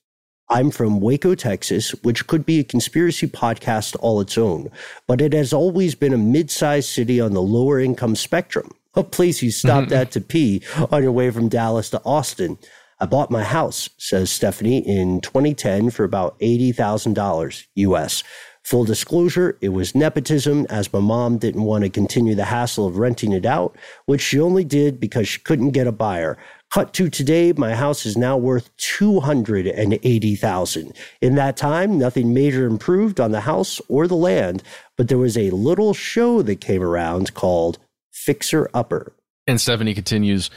I'm 0.49 0.71
from 0.71 1.01
Waco, 1.01 1.35
Texas, 1.35 1.93
which 2.03 2.27
could 2.27 2.45
be 2.45 2.59
a 2.59 2.65
conspiracy 2.65 3.27
podcast 3.27 3.97
all 4.01 4.21
its 4.21 4.37
own, 4.37 4.71
but 5.07 5.21
it 5.21 5.33
has 5.33 5.53
always 5.53 5.95
been 5.95 6.13
a 6.13 6.19
mid 6.19 6.51
sized 6.51 6.91
city 6.91 7.21
on 7.21 7.33
the 7.33 7.41
lower 7.41 7.81
income 7.81 8.17
spectrum, 8.17 8.71
oh, 8.95 9.01
a 9.01 9.05
place 9.05 9.43
you 9.43 9.51
stopped 9.51 9.89
mm-hmm. 9.89 9.97
at 9.97 10.11
to 10.13 10.21
pee 10.21 10.63
on 10.91 11.03
your 11.03 11.13
way 11.13 11.31
from 11.31 11.49
Dallas 11.49 11.89
to 11.91 12.03
Austin. 12.05 12.59
I 13.01 13.07
bought 13.07 13.31
my 13.31 13.43
house, 13.43 13.89
says 13.99 14.31
Stephanie, 14.31 14.87
in 14.87 15.21
2010 15.23 15.91
for 15.91 16.05
about 16.05 16.39
$80,000 16.41 17.67
US. 17.75 18.23
Full 18.65 18.85
disclosure, 18.85 19.59
it 19.61 19.71
was 19.71 19.95
nepotism 19.95 20.67
as 20.71 20.93
my 20.93 21.01
mom 21.01 21.39
didn't 21.39 21.65
want 21.65 21.83
to 21.83 21.91
continue 21.91 22.37
the 22.37 22.45
hassle 22.45 22.87
of 22.87 22.97
renting 22.97 23.33
it 23.33 23.45
out, 23.45 23.77
which 24.07 24.21
she 24.21 24.39
only 24.39 24.63
did 24.65 25.01
because 25.01 25.27
she 25.27 25.41
couldn't 25.41 25.71
get 25.71 25.89
a 25.89 25.93
buyer. 25.93 26.39
Cut 26.71 26.95
to 26.95 27.11
today, 27.11 27.53
my 27.53 27.75
house 27.75 28.07
is 28.07 28.17
now 28.17 28.37
worth 28.37 28.71
280,000. 28.77 30.97
In 31.21 31.35
that 31.35 31.57
time, 31.57 31.99
nothing 31.99 32.33
major 32.33 32.67
improved 32.67 33.21
on 33.21 33.33
the 33.33 33.41
house 33.41 33.81
or 33.89 34.07
the 34.07 34.15
land, 34.15 34.63
but 34.97 35.09
there 35.09 35.19
was 35.19 35.37
a 35.37 35.51
little 35.51 35.93
show 35.93 36.41
that 36.43 36.61
came 36.61 36.83
around 36.83 37.35
called 37.35 37.79
Fixer 38.13 38.71
Upper. 38.73 39.13
And 39.49 39.61
Stephanie 39.61 39.93
continues, 39.93 40.51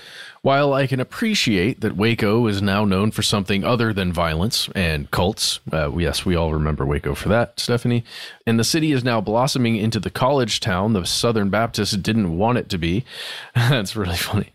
while 0.45 0.73
I 0.73 0.85
can 0.85 0.99
appreciate 0.99 1.81
that 1.81 1.97
Waco 1.97 2.45
is 2.45 2.61
now 2.61 2.85
known 2.85 3.09
for 3.09 3.23
something 3.23 3.63
other 3.63 3.91
than 3.91 4.13
violence 4.13 4.69
and 4.75 5.09
cults, 5.09 5.59
uh, 5.73 5.91
yes, 5.97 6.23
we 6.23 6.35
all 6.35 6.53
remember 6.53 6.85
Waco 6.85 7.15
for 7.15 7.29
that, 7.29 7.59
Stephanie, 7.59 8.03
and 8.45 8.59
the 8.59 8.63
city 8.63 8.91
is 8.91 9.03
now 9.03 9.19
blossoming 9.19 9.75
into 9.75 9.99
the 9.99 10.11
college 10.11 10.59
town 10.59 10.93
the 10.93 11.03
Southern 11.03 11.49
Baptists 11.49 11.97
didn't 11.97 12.37
want 12.37 12.59
it 12.59 12.69
to 12.69 12.77
be. 12.77 13.03
That's 13.55 13.95
really 13.95 14.17
funny. 14.17 14.51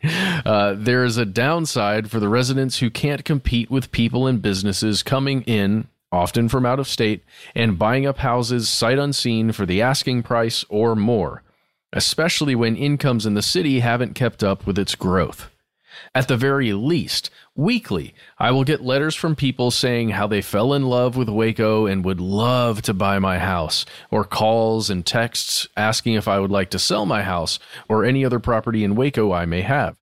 Uh, 0.46 0.76
there 0.78 1.02
is 1.02 1.16
a 1.16 1.26
downside 1.26 2.08
for 2.08 2.20
the 2.20 2.28
residents 2.28 2.78
who 2.78 2.88
can't 2.88 3.24
compete 3.24 3.68
with 3.68 3.90
people 3.90 4.28
and 4.28 4.40
businesses 4.40 5.02
coming 5.02 5.42
in 5.42 5.88
often 6.12 6.48
from 6.48 6.64
out 6.64 6.78
of 6.78 6.86
state, 6.86 7.24
and 7.56 7.80
buying 7.80 8.06
up 8.06 8.18
houses 8.18 8.68
sight 8.68 8.98
unseen 8.98 9.50
for 9.50 9.66
the 9.66 9.82
asking 9.82 10.22
price 10.22 10.64
or 10.68 10.94
more, 10.94 11.42
especially 11.92 12.54
when 12.54 12.76
incomes 12.76 13.26
in 13.26 13.34
the 13.34 13.42
city 13.42 13.80
haven't 13.80 14.14
kept 14.14 14.44
up 14.44 14.64
with 14.68 14.78
its 14.78 14.94
growth. 14.94 15.50
At 16.14 16.28
the 16.28 16.36
very 16.36 16.72
least, 16.72 17.30
weekly, 17.54 18.14
I 18.38 18.50
will 18.50 18.64
get 18.64 18.82
letters 18.82 19.14
from 19.14 19.36
people 19.36 19.70
saying 19.70 20.10
how 20.10 20.26
they 20.26 20.42
fell 20.42 20.72
in 20.72 20.86
love 20.86 21.16
with 21.16 21.28
Waco 21.28 21.86
and 21.86 22.04
would 22.04 22.20
love 22.20 22.82
to 22.82 22.94
buy 22.94 23.18
my 23.18 23.38
house, 23.38 23.84
or 24.10 24.24
calls 24.24 24.90
and 24.90 25.04
texts 25.04 25.68
asking 25.76 26.14
if 26.14 26.28
I 26.28 26.38
would 26.38 26.50
like 26.50 26.70
to 26.70 26.78
sell 26.78 27.06
my 27.06 27.22
house 27.22 27.58
or 27.88 28.04
any 28.04 28.24
other 28.24 28.40
property 28.40 28.84
in 28.84 28.96
Waco 28.96 29.32
I 29.32 29.46
may 29.46 29.62
have. 29.62 29.96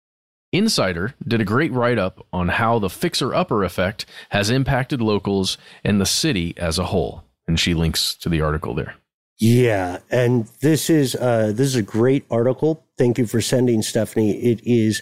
Insider 0.51 1.15
did 1.27 1.41
a 1.41 1.45
great 1.45 1.73
write 1.73 1.99
up 1.99 2.27
on 2.33 2.49
how 2.49 2.79
the 2.79 2.89
fixer 2.89 3.35
upper 3.35 3.65
effect 3.65 4.07
has 4.31 4.49
impacted 4.49 5.03
locals 5.03 5.59
and 5.85 6.01
the 6.01 6.07
city 6.07 6.55
as 6.57 6.79
a 6.79 6.85
whole. 6.87 7.25
And 7.47 7.61
she 7.61 7.75
links 7.75 8.15
to 8.17 8.29
the 8.29 8.41
article 8.41 8.75
there. 8.75 8.95
Yeah, 9.39 9.99
and 10.11 10.49
this 10.63 10.91
is 10.91 11.15
uh, 11.15 11.53
this 11.55 11.69
is 11.69 11.77
a 11.77 11.83
great 11.83 12.25
article. 12.29 12.85
Thank 12.97 13.19
you 13.19 13.27
for 13.27 13.41
sending, 13.41 13.83
Stephanie. 13.83 14.33
It 14.33 14.61
is 14.65 15.01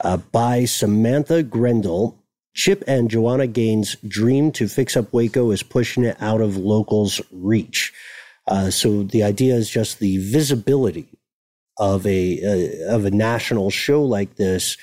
uh, 0.00 0.16
by 0.18 0.64
Samantha 0.64 1.42
Grindell. 1.42 2.16
Chip 2.52 2.82
and 2.88 3.08
Joanna 3.08 3.46
Gaines' 3.46 3.96
dream 4.06 4.50
to 4.52 4.66
fix 4.66 4.96
up 4.96 5.12
Waco 5.12 5.52
is 5.52 5.62
pushing 5.62 6.04
it 6.04 6.20
out 6.20 6.40
of 6.40 6.56
locals' 6.56 7.20
reach. 7.30 7.92
Uh, 8.48 8.70
so 8.70 9.04
the 9.04 9.22
idea 9.22 9.54
is 9.54 9.70
just 9.70 10.00
the 10.00 10.16
visibility 10.18 11.06
of 11.78 12.06
a 12.06 12.40
uh, 12.42 12.94
of 12.94 13.04
a 13.04 13.10
national 13.10 13.70
show 13.70 14.02
like 14.02 14.34
this 14.34 14.76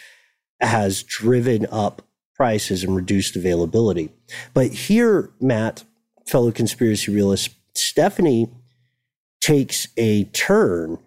has 0.62 1.04
driven 1.04 1.68
up 1.70 2.02
prices 2.36 2.84
and 2.84 2.96
reduced 2.96 3.36
availability. 3.36 4.10
But 4.54 4.72
here, 4.72 5.30
Matt, 5.42 5.84
fellow 6.26 6.52
conspiracy 6.52 7.12
realist, 7.12 7.50
Stephanie 7.76 8.50
takes 9.42 9.88
a 9.98 10.26
turn 10.26 11.00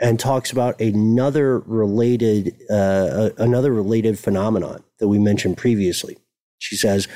and 0.00 0.18
talks 0.18 0.50
about 0.50 0.80
another 0.80 1.60
related 1.60 2.56
uh, 2.70 3.30
another 3.38 3.72
related 3.72 4.18
phenomenon 4.18 4.82
that 4.98 5.08
we 5.08 5.18
mentioned 5.18 5.56
previously. 5.56 6.18
She 6.58 6.76
says, 6.76 7.08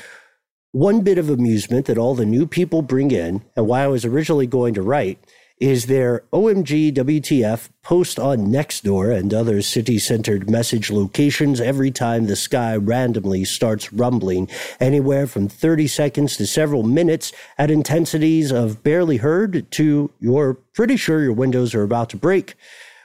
"One 0.71 1.01
bit 1.01 1.17
of 1.17 1.29
amusement 1.29 1.85
that 1.87 1.97
all 1.97 2.15
the 2.15 2.25
new 2.25 2.47
people 2.47 2.81
bring 2.81 3.11
in, 3.11 3.43
and 3.55 3.67
why 3.67 3.83
I 3.83 3.87
was 3.87 4.05
originally 4.05 4.47
going 4.47 4.73
to 4.75 4.81
write." 4.81 5.19
Is 5.59 5.87
their 5.87 6.23
OMG 6.31 6.93
WTF 6.93 7.69
post 7.83 8.17
on 8.17 8.47
Nextdoor 8.47 9.13
and 9.13 9.33
other 9.33 9.61
city 9.61 9.99
centered 9.99 10.49
message 10.49 10.89
locations 10.89 11.59
every 11.59 11.91
time 11.91 12.25
the 12.25 12.35
sky 12.37 12.77
randomly 12.77 13.43
starts 13.43 13.91
rumbling, 13.91 14.47
anywhere 14.79 15.27
from 15.27 15.49
30 15.49 15.87
seconds 15.87 16.37
to 16.37 16.47
several 16.47 16.83
minutes 16.83 17.33
at 17.57 17.69
intensities 17.69 18.51
of 18.51 18.83
barely 18.83 19.17
heard 19.17 19.69
to 19.71 20.09
you're 20.21 20.53
pretty 20.73 20.95
sure 20.95 21.21
your 21.21 21.33
windows 21.33 21.75
are 21.75 21.83
about 21.83 22.09
to 22.09 22.17
break, 22.17 22.55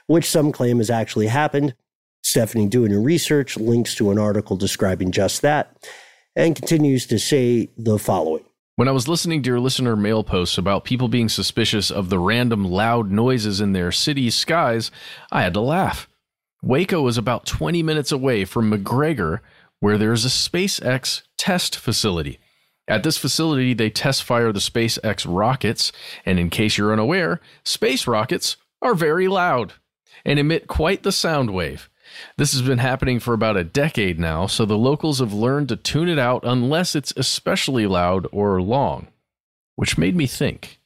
which 0.07 0.29
some 0.29 0.53
claim 0.53 0.77
has 0.77 0.89
actually 0.89 1.27
happened. 1.27 1.75
Stephanie, 2.23 2.67
doing 2.67 2.91
her 2.91 3.01
research, 3.01 3.57
links 3.57 3.95
to 3.95 4.11
an 4.11 4.17
article 4.17 4.55
describing 4.55 5.11
just 5.11 5.41
that 5.41 5.75
and 6.37 6.55
continues 6.55 7.05
to 7.07 7.19
say 7.19 7.69
the 7.77 7.99
following. 7.99 8.44
When 8.77 8.89
I 8.89 8.91
was 8.91 9.07
listening 9.07 9.41
to 9.41 9.49
your 9.49 9.61
listener 9.61 9.95
mail 9.95 10.21
posts 10.21 10.57
about 10.57 10.83
people 10.83 11.07
being 11.07 11.29
suspicious 11.29 11.89
of 11.89 12.09
the 12.09 12.19
random 12.19 12.65
loud 12.65 13.09
noises 13.09 13.61
in 13.61 13.71
their 13.71 13.89
city's 13.89 14.35
skies, 14.35 14.91
I 15.31 15.43
had 15.43 15.53
to 15.53 15.61
laugh. 15.61 16.09
Waco 16.61 17.07
is 17.07 17.17
about 17.17 17.45
20 17.45 17.81
minutes 17.83 18.11
away 18.11 18.43
from 18.43 18.69
McGregor, 18.69 19.39
where 19.79 19.97
there 19.97 20.11
is 20.11 20.25
a 20.25 20.27
SpaceX 20.27 21.21
test 21.37 21.77
facility. 21.77 22.37
At 22.85 23.03
this 23.03 23.17
facility, 23.17 23.73
they 23.73 23.89
test 23.89 24.23
fire 24.23 24.51
the 24.51 24.59
SpaceX 24.59 25.25
rockets, 25.25 25.93
and 26.25 26.37
in 26.37 26.49
case 26.49 26.77
you're 26.77 26.91
unaware, 26.91 27.39
space 27.63 28.07
rockets 28.07 28.57
are 28.81 28.93
very 28.93 29.29
loud 29.29 29.75
and 30.25 30.37
emit 30.37 30.67
quite 30.67 31.03
the 31.03 31.13
sound 31.13 31.51
wave. 31.51 31.89
This 32.37 32.53
has 32.53 32.61
been 32.61 32.77
happening 32.77 33.19
for 33.19 33.33
about 33.33 33.57
a 33.57 33.63
decade 33.63 34.19
now, 34.19 34.47
so 34.47 34.65
the 34.65 34.77
locals 34.77 35.19
have 35.19 35.33
learned 35.33 35.69
to 35.69 35.75
tune 35.75 36.09
it 36.09 36.19
out 36.19 36.43
unless 36.43 36.95
it's 36.95 37.13
especially 37.17 37.87
loud 37.87 38.27
or 38.31 38.61
long. 38.61 39.07
Which 39.75 39.97
made 39.97 40.15
me 40.15 40.27
think 40.27 40.79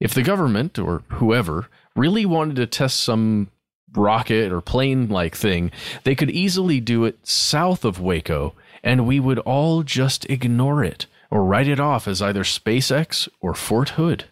if 0.00 0.12
the 0.12 0.22
government 0.22 0.78
or 0.78 1.02
whoever 1.12 1.68
really 1.96 2.26
wanted 2.26 2.56
to 2.56 2.66
test 2.66 3.00
some 3.00 3.48
rocket 3.94 4.52
or 4.52 4.60
plane 4.60 5.08
like 5.08 5.36
thing, 5.36 5.70
they 6.02 6.14
could 6.14 6.30
easily 6.30 6.80
do 6.80 7.04
it 7.04 7.26
south 7.26 7.84
of 7.84 8.00
Waco, 8.00 8.54
and 8.82 9.06
we 9.06 9.20
would 9.20 9.38
all 9.40 9.82
just 9.82 10.28
ignore 10.28 10.84
it 10.84 11.06
or 11.30 11.44
write 11.44 11.68
it 11.68 11.80
off 11.80 12.06
as 12.06 12.20
either 12.20 12.42
SpaceX 12.42 13.28
or 13.40 13.54
Fort 13.54 13.90
Hood. 13.90 14.24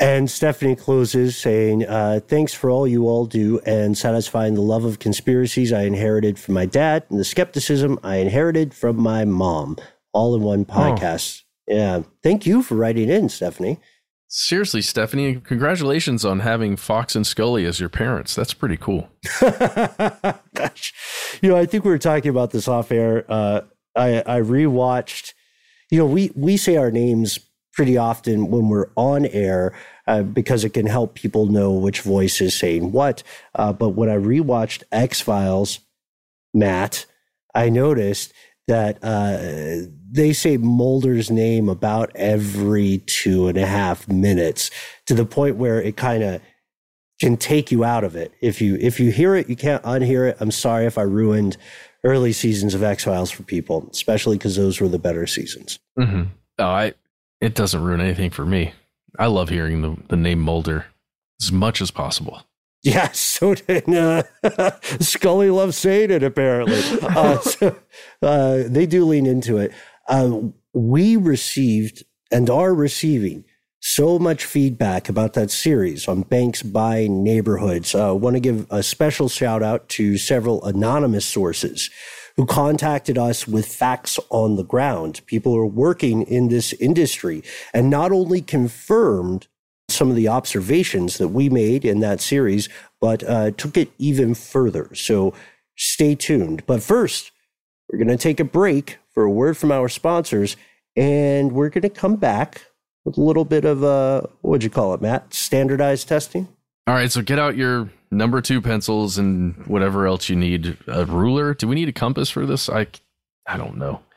And 0.00 0.30
Stephanie 0.30 0.76
closes 0.76 1.36
saying, 1.36 1.86
uh, 1.86 2.20
Thanks 2.26 2.54
for 2.54 2.70
all 2.70 2.88
you 2.88 3.06
all 3.06 3.26
do 3.26 3.60
and 3.66 3.96
satisfying 3.96 4.54
the 4.54 4.62
love 4.62 4.84
of 4.84 4.98
conspiracies 4.98 5.74
I 5.74 5.82
inherited 5.82 6.38
from 6.38 6.54
my 6.54 6.64
dad 6.64 7.04
and 7.10 7.18
the 7.18 7.24
skepticism 7.24 7.98
I 8.02 8.16
inherited 8.16 8.72
from 8.72 8.96
my 8.96 9.26
mom, 9.26 9.76
all 10.14 10.34
in 10.34 10.40
one 10.42 10.64
podcast. 10.64 11.42
Oh. 11.42 11.74
Yeah. 11.74 12.02
Thank 12.22 12.46
you 12.46 12.62
for 12.62 12.76
writing 12.76 13.10
in, 13.10 13.28
Stephanie. 13.28 13.78
Seriously, 14.26 14.80
Stephanie, 14.80 15.36
congratulations 15.36 16.24
on 16.24 16.40
having 16.40 16.76
Fox 16.76 17.14
and 17.14 17.26
Scully 17.26 17.66
as 17.66 17.78
your 17.78 17.88
parents. 17.88 18.34
That's 18.34 18.54
pretty 18.54 18.76
cool. 18.76 19.08
Gosh. 19.40 20.94
You 21.42 21.50
know, 21.50 21.56
I 21.56 21.66
think 21.66 21.84
we 21.84 21.90
were 21.90 21.98
talking 21.98 22.30
about 22.30 22.52
this 22.52 22.68
off 22.68 22.90
air. 22.90 23.24
Uh, 23.28 23.62
I, 23.94 24.20
I 24.20 24.40
rewatched, 24.40 25.34
you 25.90 25.98
know, 25.98 26.06
we, 26.06 26.30
we 26.34 26.56
say 26.56 26.76
our 26.76 26.90
names 26.90 27.40
pretty 27.72 27.96
often 27.96 28.48
when 28.48 28.68
we're 28.68 28.90
on 28.96 29.26
air 29.26 29.72
uh, 30.06 30.22
because 30.22 30.64
it 30.64 30.70
can 30.70 30.86
help 30.86 31.14
people 31.14 31.46
know 31.46 31.72
which 31.72 32.00
voice 32.00 32.40
is 32.40 32.58
saying 32.58 32.92
what. 32.92 33.22
Uh, 33.54 33.72
but 33.72 33.90
when 33.90 34.08
I 34.08 34.16
rewatched 34.16 34.82
X 34.90 35.20
Files, 35.20 35.80
Matt, 36.52 37.06
I 37.54 37.68
noticed 37.68 38.32
that 38.66 38.98
uh, 39.02 39.88
they 40.10 40.32
say 40.32 40.56
Mulder's 40.56 41.30
name 41.30 41.68
about 41.68 42.10
every 42.14 42.98
two 43.06 43.48
and 43.48 43.58
a 43.58 43.66
half 43.66 44.08
minutes 44.08 44.70
to 45.06 45.14
the 45.14 45.24
point 45.24 45.56
where 45.56 45.80
it 45.80 45.96
kind 45.96 46.22
of 46.22 46.40
can 47.20 47.36
take 47.36 47.70
you 47.70 47.84
out 47.84 48.04
of 48.04 48.16
it. 48.16 48.32
If 48.40 48.60
you 48.60 48.76
if 48.80 48.98
you 48.98 49.10
hear 49.10 49.34
it, 49.36 49.48
you 49.48 49.56
can't 49.56 49.82
unhear 49.82 50.30
it. 50.30 50.36
I'm 50.40 50.50
sorry 50.50 50.86
if 50.86 50.98
I 50.98 51.02
ruined 51.02 51.56
early 52.02 52.32
seasons 52.32 52.74
of 52.74 52.82
X 52.82 53.04
Files 53.04 53.30
for 53.30 53.42
people, 53.42 53.88
especially 53.92 54.36
because 54.38 54.56
those 54.56 54.80
were 54.80 54.88
the 54.88 54.98
better 54.98 55.26
seasons. 55.26 55.78
Mm-hmm. 55.98 56.22
Oh, 56.58 56.64
I 56.64 56.94
it 57.40 57.54
doesn't 57.54 57.82
ruin 57.82 58.00
anything 58.00 58.30
for 58.30 58.44
me. 58.44 58.74
I 59.18 59.26
love 59.26 59.48
hearing 59.48 59.82
the, 59.82 59.96
the 60.08 60.16
name 60.16 60.40
Mulder 60.40 60.86
as 61.40 61.50
much 61.50 61.80
as 61.80 61.90
possible. 61.90 62.42
Yeah, 62.82 63.10
so 63.12 63.54
did 63.54 63.88
uh, 63.88 64.22
Scully 65.00 65.50
loves 65.50 65.76
saying 65.76 66.10
it, 66.10 66.22
apparently. 66.22 66.80
Uh, 67.02 67.38
so, 67.40 67.76
uh, 68.22 68.62
they 68.66 68.86
do 68.86 69.04
lean 69.04 69.26
into 69.26 69.58
it. 69.58 69.72
Uh, 70.08 70.40
we 70.72 71.16
received 71.16 72.04
and 72.30 72.48
are 72.48 72.74
receiving 72.74 73.44
so 73.82 74.18
much 74.18 74.44
feedback 74.44 75.08
about 75.08 75.32
that 75.32 75.50
series 75.50 76.06
on 76.06 76.22
banks 76.22 76.62
buying 76.62 77.24
neighborhoods. 77.24 77.94
I 77.94 78.08
uh, 78.08 78.14
want 78.14 78.36
to 78.36 78.40
give 78.40 78.66
a 78.70 78.82
special 78.82 79.28
shout 79.28 79.62
out 79.62 79.88
to 79.90 80.18
several 80.18 80.62
anonymous 80.64 81.24
sources 81.24 81.90
who 82.40 82.46
contacted 82.46 83.18
us 83.18 83.46
with 83.46 83.66
facts 83.66 84.18
on 84.30 84.56
the 84.56 84.64
ground. 84.64 85.20
People 85.26 85.52
who 85.52 85.58
are 85.58 85.66
working 85.66 86.22
in 86.22 86.48
this 86.48 86.72
industry 86.80 87.42
and 87.74 87.90
not 87.90 88.12
only 88.12 88.40
confirmed 88.40 89.46
some 89.90 90.08
of 90.08 90.16
the 90.16 90.26
observations 90.26 91.18
that 91.18 91.28
we 91.28 91.50
made 91.50 91.84
in 91.84 92.00
that 92.00 92.18
series, 92.18 92.70
but 92.98 93.22
uh, 93.24 93.50
took 93.50 93.76
it 93.76 93.92
even 93.98 94.32
further. 94.32 94.88
So 94.94 95.34
stay 95.76 96.14
tuned. 96.14 96.64
But 96.64 96.82
first, 96.82 97.30
we're 97.92 97.98
going 97.98 98.08
to 98.08 98.16
take 98.16 98.40
a 98.40 98.44
break 98.44 98.96
for 99.12 99.24
a 99.24 99.30
word 99.30 99.58
from 99.58 99.70
our 99.70 99.90
sponsors, 99.90 100.56
and 100.96 101.52
we're 101.52 101.68
going 101.68 101.82
to 101.82 101.90
come 101.90 102.16
back 102.16 102.62
with 103.04 103.18
a 103.18 103.20
little 103.20 103.44
bit 103.44 103.66
of, 103.66 103.84
uh, 103.84 104.22
what 104.40 104.50
would 104.52 104.64
you 104.64 104.70
call 104.70 104.94
it, 104.94 105.02
Matt? 105.02 105.34
Standardized 105.34 106.08
testing? 106.08 106.48
All 106.86 106.94
right, 106.94 107.12
so 107.12 107.20
get 107.20 107.38
out 107.38 107.58
your 107.58 107.90
number 108.10 108.40
two 108.40 108.60
pencils 108.60 109.18
and 109.18 109.66
whatever 109.66 110.06
else 110.06 110.28
you 110.28 110.36
need. 110.36 110.76
A 110.86 111.04
ruler? 111.04 111.54
Do 111.54 111.68
we 111.68 111.74
need 111.74 111.88
a 111.88 111.92
compass 111.92 112.30
for 112.30 112.46
this? 112.46 112.68
I, 112.68 112.86
I 113.46 113.56
don't 113.56 113.76
know. 113.76 114.00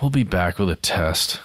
We'll 0.00 0.10
be 0.10 0.24
back 0.24 0.58
with 0.58 0.68
a 0.68 0.74
test. 0.74 1.40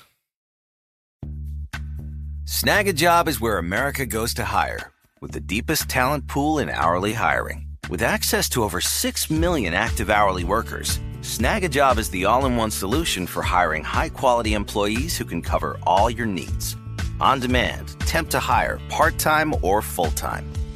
Snagajob 2.45 3.27
is 3.27 3.39
where 3.39 3.59
America 3.59 4.03
goes 4.03 4.33
to 4.33 4.45
hire, 4.45 4.91
with 5.21 5.31
the 5.31 5.39
deepest 5.39 5.87
talent 5.87 6.27
pool 6.27 6.57
in 6.57 6.67
hourly 6.67 7.13
hiring. 7.13 7.67
With 7.87 8.01
access 8.01 8.49
to 8.49 8.63
over 8.63 8.81
6 8.81 9.29
million 9.29 9.75
active 9.75 10.09
hourly 10.09 10.43
workers, 10.43 10.99
Snagajob 11.21 11.99
is 11.99 12.09
the 12.09 12.25
all 12.25 12.45
in 12.47 12.55
one 12.55 12.71
solution 12.71 13.27
for 13.27 13.43
hiring 13.43 13.83
high 13.83 14.09
quality 14.09 14.55
employees 14.55 15.15
who 15.15 15.25
can 15.25 15.43
cover 15.43 15.77
all 15.85 16.09
your 16.09 16.25
needs. 16.25 16.75
On 17.21 17.39
demand, 17.39 17.99
temp 17.99 18.31
to 18.31 18.39
hire, 18.39 18.79
part 18.89 19.19
time 19.19 19.53
or 19.61 19.83
full 19.83 20.11
time. 20.11 20.51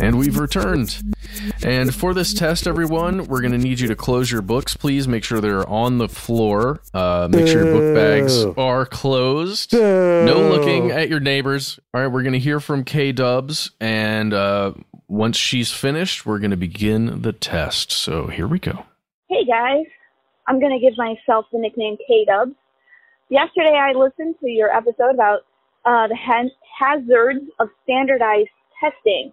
And 0.00 0.18
we've 0.18 0.38
returned. 0.38 1.00
And 1.64 1.94
for 1.94 2.14
this 2.14 2.34
test, 2.34 2.66
everyone, 2.66 3.26
we're 3.26 3.40
going 3.40 3.52
to 3.52 3.58
need 3.58 3.80
you 3.80 3.88
to 3.88 3.96
close 3.96 4.30
your 4.30 4.42
books, 4.42 4.76
please. 4.76 5.06
Make 5.06 5.24
sure 5.24 5.40
they're 5.40 5.68
on 5.68 5.98
the 5.98 6.08
floor. 6.08 6.80
Uh, 6.92 7.28
make 7.30 7.46
sure 7.46 7.64
your 7.64 7.74
book 7.74 7.94
bags 7.94 8.44
are 8.56 8.86
closed. 8.86 9.72
No 9.72 10.48
looking 10.50 10.90
at 10.90 11.08
your 11.08 11.20
neighbors. 11.20 11.78
All 11.94 12.00
right, 12.00 12.08
we're 12.08 12.22
going 12.22 12.32
to 12.32 12.38
hear 12.38 12.60
from 12.60 12.84
K 12.84 13.12
Dubs. 13.12 13.70
And 13.80 14.32
uh, 14.32 14.74
once 15.08 15.36
she's 15.36 15.70
finished, 15.70 16.26
we're 16.26 16.38
going 16.38 16.50
to 16.52 16.56
begin 16.56 17.22
the 17.22 17.32
test. 17.32 17.92
So 17.92 18.26
here 18.26 18.46
we 18.46 18.58
go. 18.58 18.84
Hey 19.28 19.44
guys, 19.44 19.86
I'm 20.46 20.60
going 20.60 20.72
to 20.72 20.80
give 20.80 20.96
myself 20.98 21.46
the 21.52 21.58
nickname 21.58 21.96
K 22.06 22.24
Dubs. 22.26 22.54
Yesterday, 23.28 23.74
I 23.74 23.92
listened 23.92 24.34
to 24.40 24.48
your 24.48 24.74
episode 24.74 25.14
about 25.14 25.40
uh, 25.84 26.08
the 26.08 26.16
ha- 26.16 26.50
hazards 26.78 27.44
of 27.58 27.68
standardized 27.84 28.50
testing. 28.80 29.32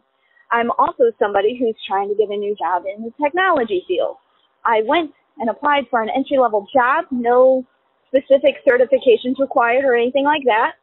I'm 0.52 0.72
also 0.78 1.12
somebody 1.20 1.58
who's 1.60 1.76
trying 1.88 2.10
to 2.10 2.16
get 2.16 2.30
a 2.30 2.38
new 2.38 2.56
job 2.56 2.84
in 2.86 3.04
the 3.04 3.12
technology 3.22 3.84
field. 3.88 4.18
I 4.66 4.82
went 4.86 5.12
and 5.38 5.50
applied 5.50 5.86
for 5.90 6.02
an 6.02 6.10
entry 6.10 6.38
level 6.38 6.68
job, 6.74 7.06
no 7.12 7.66
specific 8.08 8.56
certifications 8.68 9.40
required 9.40 9.86
or 9.86 9.96
anything 9.96 10.26
like 10.26 10.44
that. 10.46 10.74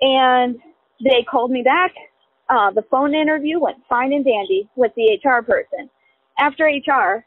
And 0.00 0.58
they 1.02 1.24
called 1.30 1.50
me 1.50 1.62
back. 1.62 1.92
Uh, 2.48 2.70
the 2.72 2.82
phone 2.90 3.14
interview 3.14 3.58
went 3.58 3.78
fine 3.88 4.12
and 4.12 4.24
dandy 4.24 4.68
with 4.76 4.92
the 4.96 5.18
HR 5.24 5.42
person. 5.42 5.88
After 6.38 6.64
HR, 6.64 7.24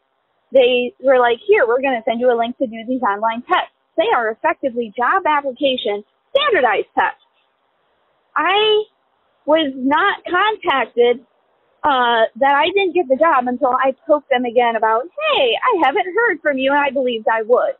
they 0.53 0.93
were 1.01 1.19
like, 1.19 1.39
here, 1.47 1.65
we're 1.67 1.81
going 1.81 1.97
to 1.97 2.03
send 2.05 2.19
you 2.19 2.31
a 2.31 2.37
link 2.37 2.57
to 2.57 2.67
do 2.67 2.83
these 2.87 3.01
online 3.01 3.41
tests. 3.43 3.71
They 3.97 4.07
are 4.15 4.29
effectively 4.31 4.93
job 4.95 5.23
application 5.25 6.03
standardized 6.35 6.87
tests. 6.97 7.21
I 8.37 8.83
was 9.45 9.73
not 9.75 10.21
contacted 10.29 11.25
uh, 11.83 12.29
that 12.39 12.53
I 12.53 12.65
didn't 12.75 12.93
get 12.93 13.07
the 13.07 13.15
job 13.15 13.47
until 13.47 13.71
I 13.71 13.95
poked 14.05 14.29
them 14.29 14.45
again 14.45 14.75
about, 14.75 15.03
hey, 15.03 15.51
I 15.57 15.85
haven't 15.85 16.05
heard 16.15 16.39
from 16.41 16.57
you, 16.57 16.71
and 16.71 16.79
I 16.79 16.91
believed 16.91 17.27
I 17.27 17.41
would. 17.43 17.75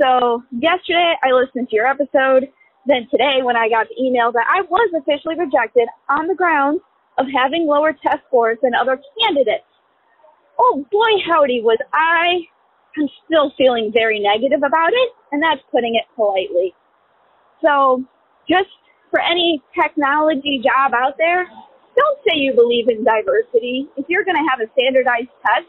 So 0.00 0.42
yesterday 0.50 1.14
I 1.22 1.32
listened 1.32 1.68
to 1.68 1.76
your 1.76 1.86
episode. 1.86 2.48
Then 2.86 3.06
today, 3.10 3.42
when 3.42 3.56
I 3.56 3.68
got 3.68 3.88
the 3.88 4.02
email 4.02 4.32
that 4.32 4.46
I 4.48 4.62
was 4.62 4.90
officially 4.96 5.34
rejected 5.36 5.88
on 6.08 6.26
the 6.28 6.34
grounds 6.34 6.80
of 7.18 7.26
having 7.34 7.66
lower 7.66 7.92
test 7.92 8.24
scores 8.28 8.58
than 8.62 8.72
other 8.74 8.98
candidates, 9.20 9.66
oh 10.58 10.86
boy, 10.90 11.12
howdy, 11.28 11.60
was 11.60 11.78
I. 11.92 12.46
I'm 12.96 13.08
still 13.26 13.52
feeling 13.58 13.92
very 13.92 14.18
negative 14.18 14.62
about 14.64 14.92
it, 14.92 15.10
and 15.30 15.42
that's 15.42 15.60
putting 15.70 15.96
it 15.96 16.04
politely. 16.16 16.74
So 17.62 18.04
just 18.48 18.70
for 19.10 19.20
any 19.20 19.62
technology 19.74 20.60
job 20.62 20.92
out 20.94 21.16
there, 21.18 21.46
don't 21.96 22.18
say 22.26 22.36
you 22.36 22.54
believe 22.54 22.88
in 22.88 23.04
diversity. 23.04 23.88
If 23.96 24.06
you're 24.08 24.24
going 24.24 24.36
to 24.36 24.46
have 24.50 24.60
a 24.60 24.70
standardized 24.78 25.32
test 25.42 25.66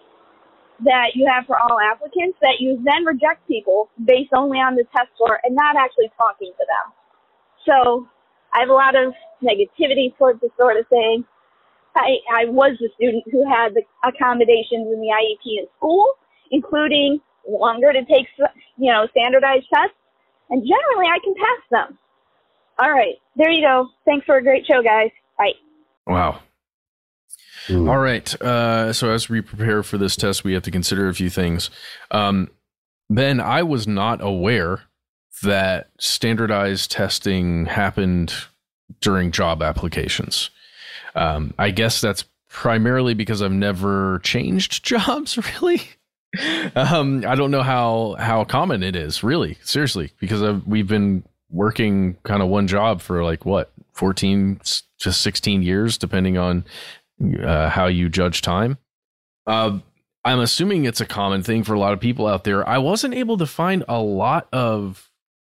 that 0.85 1.15
you 1.15 1.27
have 1.27 1.45
for 1.45 1.57
all 1.59 1.79
applicants, 1.79 2.37
that 2.41 2.59
you 2.59 2.79
then 2.83 3.03
reject 3.03 3.47
people 3.47 3.89
based 4.05 4.31
only 4.35 4.59
on 4.59 4.75
the 4.75 4.85
test 4.95 5.09
score 5.15 5.39
and 5.43 5.55
not 5.55 5.75
actually 5.75 6.11
talking 6.15 6.51
to 6.53 6.65
them. 6.67 6.85
So 7.65 8.07
I 8.53 8.61
have 8.61 8.69
a 8.69 8.77
lot 8.77 8.95
of 8.95 9.13
negativity 9.43 10.15
towards 10.17 10.39
this 10.41 10.51
sort 10.57 10.77
of 10.77 10.87
thing. 10.87 11.25
I, 11.95 12.21
I 12.31 12.45
was 12.45 12.77
the 12.79 12.89
student 12.95 13.23
who 13.31 13.43
had 13.43 13.73
the 13.73 13.81
accommodations 14.05 14.87
in 14.87 15.01
the 15.01 15.11
IEP 15.11 15.59
in 15.59 15.65
school, 15.77 16.05
including 16.51 17.19
longer 17.47 17.91
to 17.91 18.05
take, 18.05 18.27
you 18.77 18.91
know, 18.91 19.07
standardized 19.11 19.65
tests, 19.73 19.97
and 20.49 20.61
generally 20.61 21.09
I 21.09 21.19
can 21.23 21.33
pass 21.33 21.61
them. 21.71 21.97
All 22.81 22.91
right, 22.91 23.15
there 23.35 23.51
you 23.51 23.61
go. 23.61 23.87
Thanks 24.05 24.25
for 24.25 24.37
a 24.37 24.43
great 24.43 24.65
show, 24.65 24.81
guys. 24.81 25.09
Bye. 25.37 25.51
Wow. 26.07 26.39
All 27.69 27.99
right. 27.99 28.41
Uh, 28.41 28.93
so 28.93 29.11
as 29.11 29.29
we 29.29 29.41
prepare 29.41 29.83
for 29.83 29.97
this 29.97 30.15
test, 30.15 30.43
we 30.43 30.53
have 30.53 30.63
to 30.63 30.71
consider 30.71 31.07
a 31.07 31.13
few 31.13 31.29
things. 31.29 31.69
Um, 32.09 32.49
ben, 33.09 33.39
I 33.39 33.63
was 33.63 33.87
not 33.87 34.23
aware 34.23 34.81
that 35.43 35.89
standardized 35.99 36.91
testing 36.91 37.65
happened 37.65 38.33
during 39.01 39.31
job 39.31 39.61
applications. 39.61 40.49
Um, 41.15 41.53
I 41.59 41.71
guess 41.71 42.01
that's 42.01 42.25
primarily 42.49 43.13
because 43.13 43.41
I've 43.41 43.51
never 43.51 44.19
changed 44.23 44.83
jobs, 44.83 45.37
really. 45.37 45.81
um, 46.75 47.23
I 47.27 47.35
don't 47.35 47.51
know 47.51 47.63
how 47.63 48.15
how 48.19 48.43
common 48.43 48.83
it 48.83 48.95
is, 48.95 49.23
really, 49.23 49.57
seriously, 49.63 50.11
because 50.19 50.43
I've, 50.43 50.65
we've 50.67 50.87
been 50.87 51.23
working 51.49 52.15
kind 52.23 52.41
of 52.41 52.49
one 52.49 52.67
job 52.67 53.01
for 53.01 53.23
like 53.23 53.45
what 53.45 53.71
14 53.93 54.61
to 54.99 55.11
16 55.11 55.61
years, 55.63 55.97
depending 55.97 56.37
on 56.37 56.65
uh, 57.43 57.69
how 57.69 57.87
you 57.87 58.09
judge 58.09 58.41
time. 58.41 58.77
Uh, 59.45 59.79
I'm 60.23 60.39
assuming 60.39 60.85
it's 60.85 61.01
a 61.01 61.05
common 61.05 61.43
thing 61.43 61.63
for 61.63 61.73
a 61.73 61.79
lot 61.79 61.93
of 61.93 61.99
people 61.99 62.27
out 62.27 62.43
there. 62.43 62.67
I 62.67 62.77
wasn't 62.77 63.13
able 63.13 63.37
to 63.37 63.45
find 63.45 63.83
a 63.87 64.01
lot 64.01 64.47
of 64.51 65.09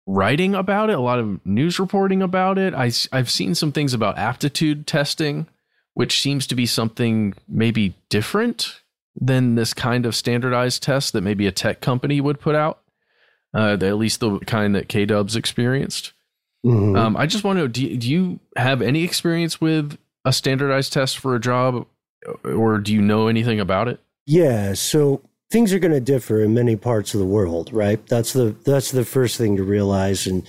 writing 0.06 0.54
about 0.54 0.90
it, 0.90 0.94
a 0.94 1.00
lot 1.00 1.18
of 1.18 1.44
news 1.44 1.78
reporting 1.78 2.22
about 2.22 2.58
it. 2.58 2.74
I, 2.74 2.92
I've 3.12 3.30
seen 3.30 3.54
some 3.54 3.72
things 3.72 3.94
about 3.94 4.18
aptitude 4.18 4.86
testing, 4.86 5.46
which 5.94 6.20
seems 6.20 6.46
to 6.48 6.54
be 6.54 6.66
something 6.66 7.34
maybe 7.48 7.94
different 8.08 8.80
than 9.20 9.54
this 9.54 9.72
kind 9.72 10.04
of 10.06 10.14
standardized 10.14 10.82
test 10.82 11.12
that 11.12 11.22
maybe 11.22 11.46
a 11.46 11.52
tech 11.52 11.80
company 11.80 12.20
would 12.20 12.40
put 12.40 12.54
out. 12.54 12.80
Uh, 13.56 13.78
at 13.80 13.96
least 13.96 14.20
the 14.20 14.38
kind 14.40 14.74
that 14.74 14.88
K 14.88 15.06
Dubs 15.06 15.34
experienced. 15.34 16.12
Mm-hmm. 16.64 16.96
Um, 16.96 17.16
I 17.16 17.26
just 17.26 17.44
want 17.44 17.56
to 17.56 17.62
know: 17.62 17.68
do, 17.68 17.96
do 17.96 18.10
you 18.10 18.40
have 18.56 18.82
any 18.82 19.02
experience 19.02 19.60
with 19.60 19.96
a 20.24 20.32
standardized 20.32 20.92
test 20.92 21.18
for 21.18 21.34
a 21.34 21.40
job, 21.40 21.86
or 22.44 22.78
do 22.78 22.92
you 22.92 23.00
know 23.00 23.28
anything 23.28 23.60
about 23.60 23.88
it? 23.88 24.00
Yeah, 24.26 24.74
so 24.74 25.22
things 25.50 25.72
are 25.72 25.78
going 25.78 25.94
to 25.94 26.00
differ 26.00 26.42
in 26.42 26.52
many 26.52 26.76
parts 26.76 27.14
of 27.14 27.20
the 27.20 27.26
world, 27.26 27.72
right? 27.72 28.04
That's 28.06 28.32
the 28.32 28.54
that's 28.64 28.90
the 28.90 29.04
first 29.04 29.38
thing 29.38 29.56
to 29.56 29.64
realize, 29.64 30.26
and 30.26 30.46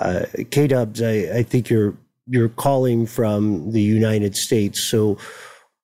Uh, 0.00 0.24
K 0.50 0.68
Dubs, 0.68 1.02
I, 1.02 1.40
I 1.40 1.42
think 1.42 1.68
you're 1.68 1.94
you're 2.26 2.48
calling 2.48 3.06
from 3.06 3.72
the 3.72 3.82
United 3.82 4.34
States. 4.36 4.80
So 4.80 5.18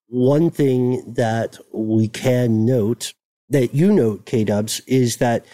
one 0.08 0.50
thing 0.50 1.12
that 1.14 1.58
we 1.74 2.08
can 2.08 2.64
note 2.64 3.12
that 3.50 3.74
you 3.74 3.92
note, 3.92 4.24
K 4.24 4.44
Dubs, 4.44 4.80
is 4.86 5.18
that 5.18 5.44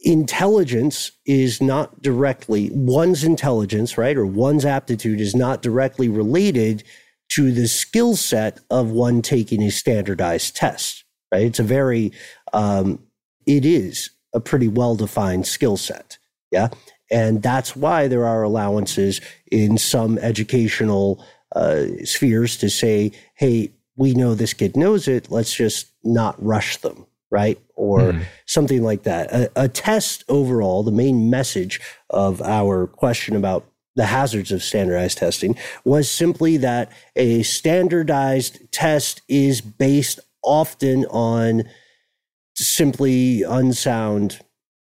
intelligence 0.00 1.12
is 1.26 1.60
not 1.60 2.02
directly 2.02 2.70
one's 2.72 3.24
intelligence, 3.24 3.98
right, 3.98 4.16
or 4.16 4.26
one's 4.26 4.64
aptitude 4.64 5.20
is 5.20 5.34
not 5.34 5.62
directly 5.62 6.08
related 6.08 6.84
to 7.30 7.52
the 7.52 7.68
skill 7.68 8.16
set 8.16 8.60
of 8.70 8.90
one 8.90 9.22
taking 9.22 9.62
a 9.62 9.70
standardized 9.70 10.56
test, 10.56 11.04
right? 11.32 11.42
It's 11.42 11.58
a 11.58 11.64
very, 11.64 12.12
um, 12.52 13.00
it 13.46 13.64
is 13.64 14.10
a 14.34 14.40
pretty 14.40 14.68
well 14.68 14.94
defined 14.96 15.46
skill 15.46 15.76
set. 15.76 16.18
Yeah. 16.50 16.68
And 17.10 17.42
that's 17.42 17.74
why 17.74 18.08
there 18.08 18.26
are 18.26 18.42
allowances 18.42 19.20
in 19.50 19.78
some 19.78 20.18
educational 20.18 21.24
uh, 21.54 21.84
spheres 22.04 22.56
to 22.58 22.68
say, 22.70 23.12
hey, 23.34 23.72
we 23.96 24.14
know 24.14 24.34
this 24.34 24.54
kid 24.54 24.76
knows 24.76 25.08
it. 25.08 25.30
Let's 25.30 25.54
just 25.54 25.90
not 26.04 26.42
rush 26.42 26.76
them, 26.78 27.06
right? 27.30 27.58
Or 27.74 28.12
mm. 28.12 28.24
something 28.46 28.82
like 28.82 29.02
that. 29.04 29.32
A, 29.32 29.50
a 29.56 29.68
test 29.68 30.24
overall, 30.28 30.82
the 30.82 30.92
main 30.92 31.30
message 31.30 31.80
of 32.10 32.40
our 32.42 32.86
question 32.86 33.36
about 33.36 33.64
the 33.96 34.06
hazards 34.06 34.52
of 34.52 34.62
standardized 34.62 35.18
testing 35.18 35.56
was 35.84 36.08
simply 36.08 36.56
that 36.58 36.90
a 37.16 37.42
standardized 37.42 38.70
test 38.70 39.22
is 39.28 39.60
based 39.60 40.20
often 40.42 41.04
on 41.06 41.64
simply 42.54 43.42
unsound 43.42 44.40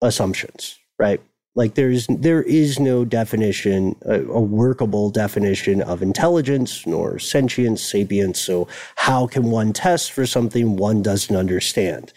assumptions, 0.01 0.77
right? 0.97 1.21
Like 1.59 1.73
there's 1.73 2.07
there 2.07 2.41
is 2.43 2.79
no 2.79 3.03
definition, 3.03 3.93
a, 4.03 4.21
a, 4.21 4.39
workable 4.39 5.09
definition 5.09 5.81
of 5.81 6.01
intelligence 6.01 6.87
nor 6.87 7.19
sentience, 7.19 7.83
sapience. 7.83 8.39
So 8.39 8.69
how 8.95 9.27
can 9.27 9.51
one 9.51 9.73
test 9.73 10.13
for 10.13 10.25
something 10.25 10.77
one 10.77 11.01
doesn't 11.01 11.35
understand? 11.35 12.13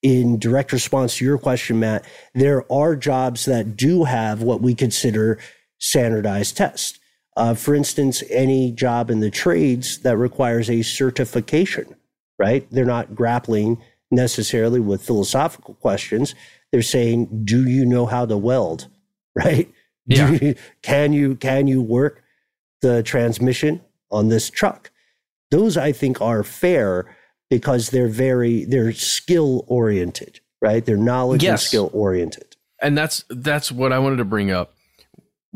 In 0.00 0.38
direct 0.38 0.72
response 0.72 1.18
to 1.18 1.26
your 1.26 1.36
question, 1.36 1.78
Matt, 1.78 2.06
there 2.34 2.64
are 2.72 2.96
jobs 2.96 3.44
that 3.44 3.76
do 3.76 4.04
have 4.04 4.42
what 4.42 4.62
we 4.62 4.74
consider 4.74 5.38
standardized 5.76 6.56
tests. 6.56 6.98
Uh, 7.36 7.52
for 7.52 7.74
instance, 7.74 8.22
any 8.30 8.72
job 8.72 9.10
in 9.10 9.20
the 9.20 9.30
trades 9.30 9.98
that 9.98 10.16
requires 10.16 10.70
a 10.70 10.80
certification, 10.80 11.96
right? 12.38 12.66
They're 12.70 12.86
not 12.86 13.14
grappling 13.14 13.76
necessarily 14.10 14.80
with 14.80 15.02
philosophical 15.02 15.74
questions. 15.74 16.34
They're 16.72 16.82
saying, 16.82 17.44
"Do 17.44 17.68
you 17.68 17.84
know 17.84 18.06
how 18.06 18.26
to 18.26 18.36
weld?" 18.36 18.88
Right? 19.36 19.70
Yeah. 20.06 20.30
You, 20.30 20.54
can 20.80 21.12
you 21.12 21.36
can 21.36 21.66
you 21.66 21.82
work 21.82 22.22
the 22.80 23.02
transmission 23.02 23.82
on 24.10 24.28
this 24.28 24.48
truck? 24.48 24.90
Those 25.50 25.76
I 25.76 25.92
think 25.92 26.22
are 26.22 26.42
fair 26.42 27.14
because 27.50 27.90
they're 27.90 28.08
very 28.08 28.64
they're 28.64 28.92
skill 28.92 29.66
oriented, 29.66 30.40
right? 30.62 30.82
They're 30.82 30.96
knowledge 30.96 31.42
yes. 31.42 31.50
and 31.50 31.60
skill 31.60 31.90
oriented. 31.92 32.56
And 32.80 32.96
that's 32.96 33.26
that's 33.28 33.70
what 33.70 33.92
I 33.92 33.98
wanted 33.98 34.16
to 34.16 34.24
bring 34.24 34.50
up 34.50 34.72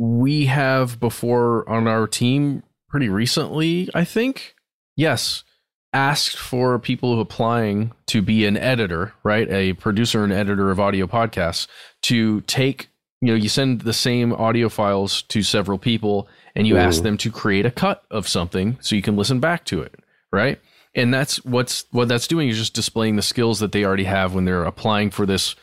we 0.01 0.47
have 0.47 0.99
before 0.99 1.69
on 1.69 1.87
our 1.87 2.07
team 2.07 2.63
pretty 2.89 3.11
recently, 3.11 3.91
I 3.95 4.05
think. 4.05 4.55
Yes, 4.97 5.45
asked 5.93 6.37
for 6.37 6.79
people 6.79 7.21
applying 7.21 7.93
to 8.07 8.23
be 8.23 8.47
an 8.47 8.57
editor, 8.57 9.13
right? 9.25 9.51
A 9.51 9.73
producer 9.75 10.23
and 10.23 10.33
editor 10.33 10.71
of 10.71 10.79
audio 10.79 11.07
podcasts 11.07 11.67
to 12.03 12.41
take, 12.43 12.89
you 13.21 13.29
know, 13.29 13.35
you 13.35 13.49
send 13.49 13.83
the 13.83 13.93
same 13.93 14.33
audio 14.33 14.69
files 14.69 15.23
to 15.23 15.43
several 15.43 15.79
people 15.79 16.29
and 16.55 16.67
you 16.67 16.77
ask 16.77 17.03
them 17.03 17.17
to 17.17 17.31
create 17.31 17.67
a 17.67 17.71
cut 17.71 18.05
of 18.11 18.29
something 18.29 18.77
so 18.81 18.97
you 18.97 19.03
can 19.03 19.17
listen 19.17 19.41
back 19.41 19.65
to 19.65 19.83
it, 19.83 19.95
right? 20.33 20.61
And 20.95 21.15
that's 21.15 21.45
what's 21.45 21.85
what 21.93 22.09
that's 22.09 22.27
doing 22.27 22.49
is 22.49 22.59
just 22.59 22.75
displaying 22.75 23.17
the 23.17 23.23
skills 23.23 23.61
that 23.61 23.73
they 23.73 23.85
already 23.85 24.05
have 24.05 24.35
when 24.35 24.45
they're 24.45 24.65
applying 24.65 25.11
for 25.11 25.27
this 25.27 25.55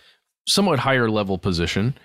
somewhat 0.46 0.80
higher 0.80 1.10
level 1.10 1.38
position 1.38 1.96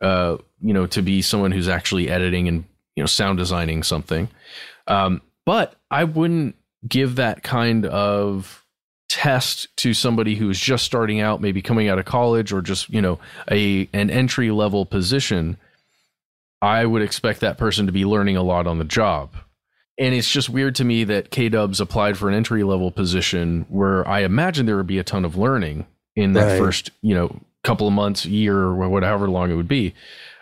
uh, 0.00 0.38
you 0.60 0.72
know, 0.72 0.86
to 0.86 1.02
be 1.02 1.22
someone 1.22 1.52
who's 1.52 1.68
actually 1.68 2.08
editing 2.08 2.48
and 2.48 2.64
you 2.96 3.02
know 3.02 3.06
sound 3.06 3.38
designing 3.38 3.82
something. 3.82 4.28
Um, 4.86 5.22
but 5.44 5.74
I 5.90 6.04
wouldn't 6.04 6.56
give 6.86 7.16
that 7.16 7.42
kind 7.42 7.86
of 7.86 8.64
test 9.08 9.68
to 9.76 9.92
somebody 9.92 10.36
who 10.36 10.48
is 10.48 10.58
just 10.58 10.84
starting 10.84 11.20
out, 11.20 11.40
maybe 11.40 11.60
coming 11.60 11.88
out 11.88 11.98
of 11.98 12.04
college 12.04 12.52
or 12.52 12.62
just 12.62 12.88
you 12.90 13.02
know 13.02 13.18
a 13.50 13.88
an 13.92 14.10
entry 14.10 14.50
level 14.50 14.86
position. 14.86 15.56
I 16.62 16.84
would 16.84 17.02
expect 17.02 17.40
that 17.40 17.58
person 17.58 17.86
to 17.86 17.92
be 17.92 18.04
learning 18.04 18.36
a 18.36 18.42
lot 18.42 18.66
on 18.66 18.78
the 18.78 18.84
job. 18.84 19.34
And 19.98 20.14
it's 20.14 20.30
just 20.30 20.48
weird 20.48 20.74
to 20.76 20.84
me 20.84 21.04
that 21.04 21.30
K 21.30 21.48
Dubs 21.48 21.80
applied 21.80 22.16
for 22.16 22.28
an 22.28 22.34
entry 22.34 22.62
level 22.64 22.90
position 22.90 23.66
where 23.68 24.06
I 24.06 24.20
imagine 24.20 24.66
there 24.66 24.76
would 24.76 24.86
be 24.86 24.98
a 24.98 25.04
ton 25.04 25.24
of 25.24 25.36
learning 25.36 25.86
in 26.16 26.32
that 26.34 26.52
right. 26.52 26.58
first, 26.58 26.90
you 27.02 27.14
know, 27.14 27.40
couple 27.62 27.86
of 27.86 27.92
months, 27.92 28.24
year, 28.24 28.56
or 28.56 28.88
whatever 28.88 29.28
long 29.28 29.50
it 29.50 29.54
would 29.54 29.68
be, 29.68 29.94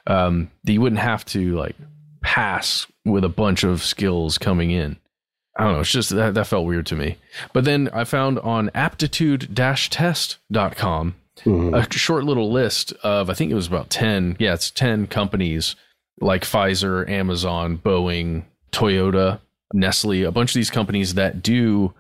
um, 0.07 0.51
that 0.65 0.73
you 0.73 0.81
wouldn't 0.81 1.01
have 1.01 1.25
to 1.27 1.57
like 1.57 1.77
pass 2.23 2.87
with 3.05 3.25
a 3.25 3.29
bunch 3.29 3.65
of 3.65 3.83
skills 3.83 4.39
coming 4.39 4.71
in. 4.71 4.97
I 5.59 5.65
don't 5.65 5.73
know. 5.75 5.81
It's 5.81 5.91
just 5.91 6.11
that, 6.11 6.35
that 6.35 6.47
felt 6.47 6.67
weird 6.67 6.87
to 6.87 6.97
me. 6.97 7.17
But 7.53 7.65
then 7.65 7.89
I 7.93 8.05
found 8.05 8.39
on 8.39 8.71
aptitude 8.75 9.55
test.com 9.57 11.15
mm-hmm. 11.45 11.75
a 11.75 11.93
short 11.93 12.25
little 12.25 12.53
list 12.53 12.93
of, 13.03 13.29
I 13.29 13.35
think 13.35 13.51
it 13.51 13.57
was 13.57 13.67
about 13.67 13.91
10. 13.91 14.37
Yeah, 14.39 14.55
it's 14.55 14.71
10 14.71 15.09
companies 15.09 15.75
like 16.21 16.43
Pfizer, 16.43 17.09
Amazon, 17.09 17.79
Boeing, 17.79 18.45
Toyota, 18.71 19.41
Nestle, 19.73 20.23
a 20.25 20.33
bunch 20.33 20.51
of 20.51 20.55
these 20.55 20.71
companies 20.71 21.15
that 21.15 21.43
do 21.43 21.93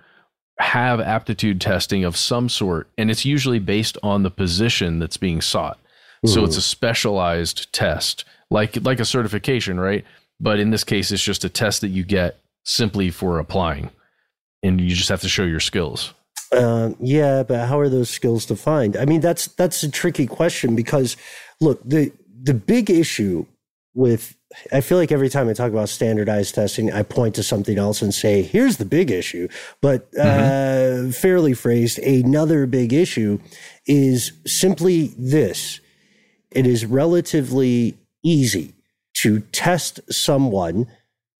have 0.58 1.00
aptitude 1.00 1.60
testing 1.60 2.04
of 2.04 2.16
some 2.16 2.48
sort, 2.48 2.88
and 2.96 3.10
it's 3.10 3.24
usually 3.24 3.58
based 3.58 3.96
on 4.02 4.22
the 4.22 4.30
position 4.30 4.98
that's 4.98 5.16
being 5.16 5.40
sought. 5.40 5.78
Mm-hmm. 5.78 6.28
So 6.28 6.44
it's 6.44 6.56
a 6.56 6.62
specialized 6.62 7.72
test, 7.72 8.24
like 8.50 8.76
like 8.84 8.98
a 8.98 9.04
certification, 9.04 9.78
right? 9.78 10.04
But 10.40 10.58
in 10.58 10.70
this 10.70 10.84
case, 10.84 11.10
it's 11.12 11.22
just 11.22 11.44
a 11.44 11.48
test 11.48 11.80
that 11.82 11.88
you 11.88 12.02
get 12.04 12.38
simply 12.68 13.10
for 13.10 13.38
applying, 13.38 13.90
and 14.62 14.80
you 14.80 14.94
just 14.94 15.08
have 15.08 15.22
to 15.22 15.28
show 15.28 15.44
your 15.44 15.60
skills. 15.60 16.14
Um, 16.56 16.96
yeah, 17.00 17.42
but 17.42 17.66
how 17.66 17.78
are 17.78 17.88
those 17.88 18.10
skills 18.10 18.46
defined? 18.46 18.96
I 18.96 19.04
mean, 19.04 19.20
that's 19.20 19.46
that's 19.48 19.82
a 19.82 19.90
tricky 19.90 20.26
question 20.26 20.76
because 20.76 21.16
look, 21.60 21.80
the 21.84 22.12
the 22.42 22.54
big 22.54 22.90
issue 22.90 23.46
with 23.94 24.36
I 24.72 24.80
feel 24.80 24.96
like 24.96 25.12
every 25.12 25.28
time 25.28 25.48
I 25.48 25.52
talk 25.52 25.70
about 25.70 25.88
standardized 25.88 26.54
testing, 26.54 26.92
I 26.92 27.02
point 27.02 27.34
to 27.34 27.42
something 27.42 27.78
else 27.78 28.00
and 28.00 28.14
say, 28.14 28.42
here's 28.42 28.78
the 28.78 28.86
big 28.86 29.10
issue. 29.10 29.48
But 29.82 30.10
mm-hmm. 30.12 31.08
uh, 31.08 31.12
fairly 31.12 31.52
phrased, 31.52 31.98
another 31.98 32.66
big 32.66 32.92
issue 32.92 33.40
is 33.86 34.32
simply 34.46 35.14
this 35.18 35.80
it 36.50 36.66
is 36.66 36.86
relatively 36.86 37.98
easy 38.24 38.74
to 39.22 39.40
test 39.52 40.00
someone 40.10 40.86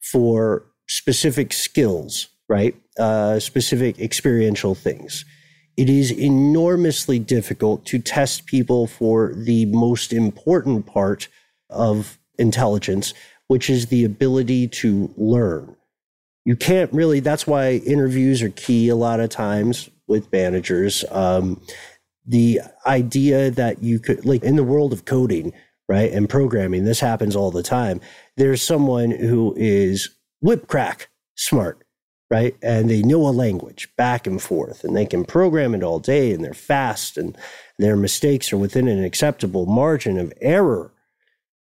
for 0.00 0.67
specific 0.88 1.52
skills, 1.52 2.28
right? 2.48 2.74
Uh, 2.98 3.38
specific 3.38 3.98
experiential 3.98 4.74
things. 4.74 5.24
It 5.76 5.88
is 5.88 6.10
enormously 6.10 7.18
difficult 7.20 7.84
to 7.86 8.00
test 8.00 8.46
people 8.46 8.86
for 8.86 9.32
the 9.34 9.66
most 9.66 10.12
important 10.12 10.86
part 10.86 11.28
of 11.70 12.18
intelligence, 12.38 13.14
which 13.46 13.70
is 13.70 13.86
the 13.86 14.04
ability 14.04 14.68
to 14.68 15.12
learn. 15.16 15.76
You 16.44 16.56
can't 16.56 16.92
really, 16.92 17.20
that's 17.20 17.46
why 17.46 17.74
interviews 17.86 18.42
are 18.42 18.48
key 18.48 18.88
a 18.88 18.96
lot 18.96 19.20
of 19.20 19.30
times 19.30 19.88
with 20.06 20.32
managers. 20.32 21.04
Um, 21.10 21.60
the 22.26 22.60
idea 22.86 23.50
that 23.50 23.82
you 23.82 24.00
could, 24.00 24.24
like 24.24 24.42
in 24.42 24.56
the 24.56 24.64
world 24.64 24.92
of 24.92 25.04
coding, 25.04 25.52
right, 25.88 26.10
and 26.10 26.28
programming, 26.28 26.84
this 26.84 27.00
happens 27.00 27.36
all 27.36 27.50
the 27.50 27.62
time. 27.62 28.00
There's 28.36 28.62
someone 28.62 29.10
who 29.10 29.54
is 29.56 30.10
whip 30.40 30.66
crack 30.66 31.08
smart, 31.36 31.82
right? 32.30 32.56
And 32.62 32.88
they 32.88 33.02
know 33.02 33.26
a 33.26 33.30
language 33.30 33.88
back 33.96 34.26
and 34.26 34.40
forth 34.40 34.84
and 34.84 34.96
they 34.96 35.06
can 35.06 35.24
program 35.24 35.74
it 35.74 35.82
all 35.82 35.98
day 35.98 36.32
and 36.32 36.44
they're 36.44 36.54
fast 36.54 37.16
and 37.16 37.36
their 37.78 37.96
mistakes 37.96 38.52
are 38.52 38.58
within 38.58 38.88
an 38.88 39.04
acceptable 39.04 39.66
margin 39.66 40.18
of 40.18 40.32
error 40.40 40.92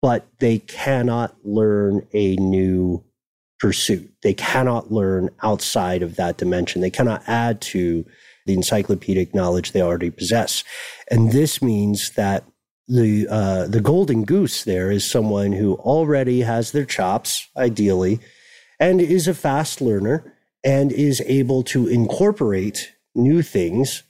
but 0.02 0.26
they 0.38 0.58
cannot 0.58 1.34
learn 1.44 2.06
a 2.12 2.36
new 2.36 3.02
pursuit. 3.58 4.08
They 4.22 4.34
cannot 4.34 4.92
learn 4.92 5.30
outside 5.42 6.02
of 6.02 6.16
that 6.16 6.36
dimension. 6.36 6.80
They 6.80 6.90
cannot 6.90 7.22
add 7.26 7.60
to 7.62 8.04
the 8.44 8.54
encyclopedic 8.54 9.34
knowledge 9.34 9.72
they 9.72 9.82
already 9.82 10.10
possess. 10.10 10.62
And 11.10 11.32
this 11.32 11.62
means 11.62 12.10
that 12.10 12.44
the 12.86 13.26
uh, 13.28 13.66
the 13.66 13.80
golden 13.80 14.24
goose 14.24 14.62
there 14.62 14.92
is 14.92 15.04
someone 15.04 15.50
who 15.52 15.74
already 15.74 16.42
has 16.42 16.70
their 16.70 16.84
chops, 16.84 17.48
ideally, 17.56 18.20
and 18.78 19.00
is 19.00 19.28
a 19.28 19.34
fast 19.34 19.80
learner 19.80 20.34
and 20.64 20.92
is 20.92 21.22
able 21.26 21.62
to 21.62 21.86
incorporate 21.86 22.92
new 23.14 23.42
things 23.42 24.02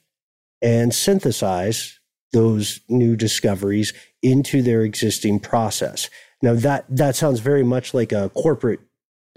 and 0.63 0.95
synthesize 0.95 1.99
those 2.33 2.81
new 2.89 3.17
discoveries 3.17 3.93
into 4.23 4.63
their 4.63 4.83
existing 4.83 5.39
process. 5.39 6.11
Now 6.43 6.55
that 6.55 6.85
that 6.89 7.17
sounds 7.17 7.41
very 7.41 7.63
much 7.63 7.95
like 7.95 8.13
a 8.13 8.31
corporate 8.31 8.81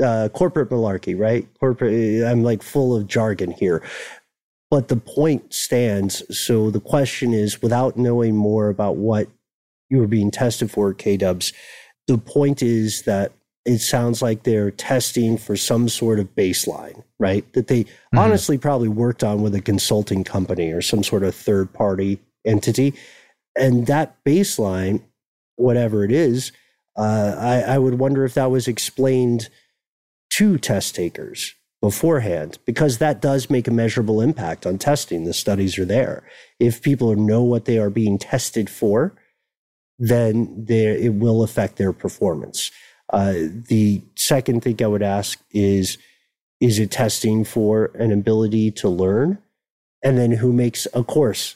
uh, 0.03 0.29
corporate 0.29 0.69
malarkey, 0.69 1.17
right? 1.17 1.47
Corporate. 1.59 2.23
I'm 2.23 2.43
like 2.43 2.63
full 2.63 2.95
of 2.95 3.07
jargon 3.07 3.51
here, 3.51 3.83
but 4.69 4.87
the 4.87 4.97
point 4.97 5.53
stands. 5.53 6.23
So 6.37 6.71
the 6.71 6.79
question 6.79 7.33
is, 7.33 7.61
without 7.61 7.97
knowing 7.97 8.35
more 8.35 8.69
about 8.69 8.95
what 8.95 9.27
you 9.89 9.97
were 9.97 10.07
being 10.07 10.31
tested 10.31 10.71
for, 10.71 10.93
K 10.93 11.17
Dubs, 11.17 11.53
the 12.07 12.17
point 12.17 12.61
is 12.61 13.03
that 13.03 13.33
it 13.65 13.79
sounds 13.79 14.21
like 14.21 14.43
they're 14.43 14.71
testing 14.71 15.37
for 15.37 15.55
some 15.55 15.89
sort 15.89 16.19
of 16.19 16.33
baseline, 16.35 17.03
right? 17.19 17.51
That 17.53 17.67
they 17.67 17.83
mm-hmm. 17.83 18.17
honestly 18.17 18.57
probably 18.57 18.87
worked 18.87 19.23
on 19.23 19.41
with 19.41 19.53
a 19.55 19.61
consulting 19.61 20.23
company 20.23 20.71
or 20.71 20.81
some 20.81 21.03
sort 21.03 21.23
of 21.23 21.35
third 21.35 21.73
party 21.73 22.19
entity. 22.45 22.93
And 23.55 23.87
that 23.87 24.23
baseline, 24.23 25.03
whatever 25.55 26.03
it 26.03 26.11
is, 26.11 26.51
uh, 26.97 27.35
I, 27.37 27.73
I 27.73 27.77
would 27.77 27.99
wonder 27.99 28.25
if 28.25 28.33
that 28.33 28.51
was 28.51 28.67
explained 28.67 29.49
to 30.31 30.57
test 30.57 30.95
takers 30.95 31.53
beforehand 31.81 32.59
because 32.65 32.97
that 32.97 33.21
does 33.21 33.49
make 33.49 33.67
a 33.67 33.71
measurable 33.71 34.21
impact 34.21 34.65
on 34.65 34.77
testing. 34.77 35.23
The 35.23 35.33
studies 35.33 35.77
are 35.77 35.85
there. 35.85 36.23
If 36.59 36.81
people 36.81 37.15
know 37.15 37.41
what 37.41 37.65
they 37.65 37.77
are 37.77 37.89
being 37.89 38.17
tested 38.17 38.69
for, 38.69 39.15
then 39.97 40.65
it 40.67 41.13
will 41.15 41.43
affect 41.43 41.75
their 41.75 41.93
performance. 41.93 42.71
Uh, 43.11 43.33
the 43.67 44.01
second 44.15 44.61
thing 44.61 44.81
I 44.83 44.87
would 44.87 45.03
ask 45.03 45.39
is 45.51 45.97
is 46.59 46.77
it 46.77 46.91
testing 46.91 47.45
for 47.45 47.85
an 47.95 48.11
ability 48.11 48.71
to 48.71 48.89
learn? 48.89 49.37
And 50.03 50.17
then 50.17 50.31
who 50.31 50.51
makes 50.51 50.87
a 50.93 51.03
course? 51.03 51.55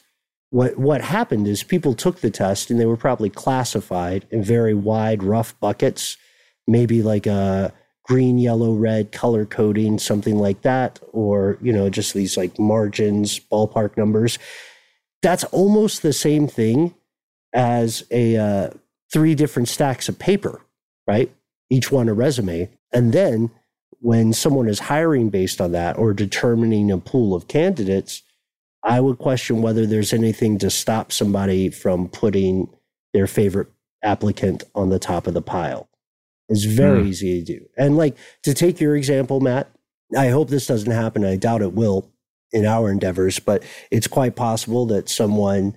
What, 0.50 0.78
what 0.78 1.00
happened 1.00 1.46
is 1.46 1.62
people 1.62 1.94
took 1.94 2.20
the 2.20 2.30
test 2.30 2.70
and 2.70 2.78
they 2.78 2.86
were 2.86 2.96
probably 2.96 3.28
classified 3.28 4.26
in 4.30 4.42
very 4.42 4.74
wide, 4.74 5.22
rough 5.22 5.58
buckets, 5.60 6.16
maybe 6.66 7.02
like 7.02 7.26
a 7.26 7.72
green, 8.04 8.38
yellow, 8.38 8.72
red 8.72 9.12
color 9.12 9.44
coding, 9.44 9.98
something 9.98 10.36
like 10.36 10.62
that, 10.62 11.00
or, 11.12 11.58
you 11.60 11.72
know, 11.72 11.90
just 11.90 12.14
these 12.14 12.36
like 12.36 12.58
margins, 12.58 13.40
ballpark 13.40 13.96
numbers. 13.96 14.38
That's 15.22 15.44
almost 15.44 16.02
the 16.02 16.12
same 16.12 16.46
thing 16.46 16.94
as 17.52 18.04
a 18.10 18.36
uh, 18.36 18.70
three 19.12 19.34
different 19.34 19.68
stacks 19.68 20.08
of 20.08 20.18
paper, 20.18 20.60
right? 21.06 21.34
Each 21.74 21.90
one 21.90 22.08
a 22.08 22.14
resume. 22.14 22.70
And 22.92 23.12
then 23.12 23.50
when 23.98 24.32
someone 24.32 24.68
is 24.68 24.78
hiring 24.78 25.28
based 25.28 25.60
on 25.60 25.72
that 25.72 25.98
or 25.98 26.12
determining 26.12 26.92
a 26.92 26.98
pool 26.98 27.34
of 27.34 27.48
candidates, 27.48 28.22
I 28.84 29.00
would 29.00 29.18
question 29.18 29.60
whether 29.60 29.86
there's 29.86 30.12
anything 30.12 30.58
to 30.58 30.70
stop 30.70 31.10
somebody 31.10 31.68
from 31.70 32.08
putting 32.08 32.68
their 33.12 33.26
favorite 33.26 33.68
applicant 34.04 34.62
on 34.74 34.90
the 34.90 35.00
top 35.00 35.26
of 35.26 35.34
the 35.34 35.42
pile. 35.42 35.88
It's 36.48 36.64
very 36.64 37.02
mm. 37.02 37.08
easy 37.08 37.40
to 37.40 37.44
do. 37.44 37.66
And 37.76 37.96
like 37.96 38.16
to 38.42 38.54
take 38.54 38.78
your 38.78 38.94
example, 38.94 39.40
Matt, 39.40 39.68
I 40.16 40.28
hope 40.28 40.48
this 40.48 40.66
doesn't 40.68 40.92
happen. 40.92 41.24
I 41.24 41.34
doubt 41.34 41.62
it 41.62 41.72
will 41.72 42.12
in 42.52 42.66
our 42.66 42.90
endeavors, 42.90 43.40
but 43.40 43.64
it's 43.90 44.06
quite 44.06 44.36
possible 44.36 44.86
that 44.86 45.08
someone 45.08 45.74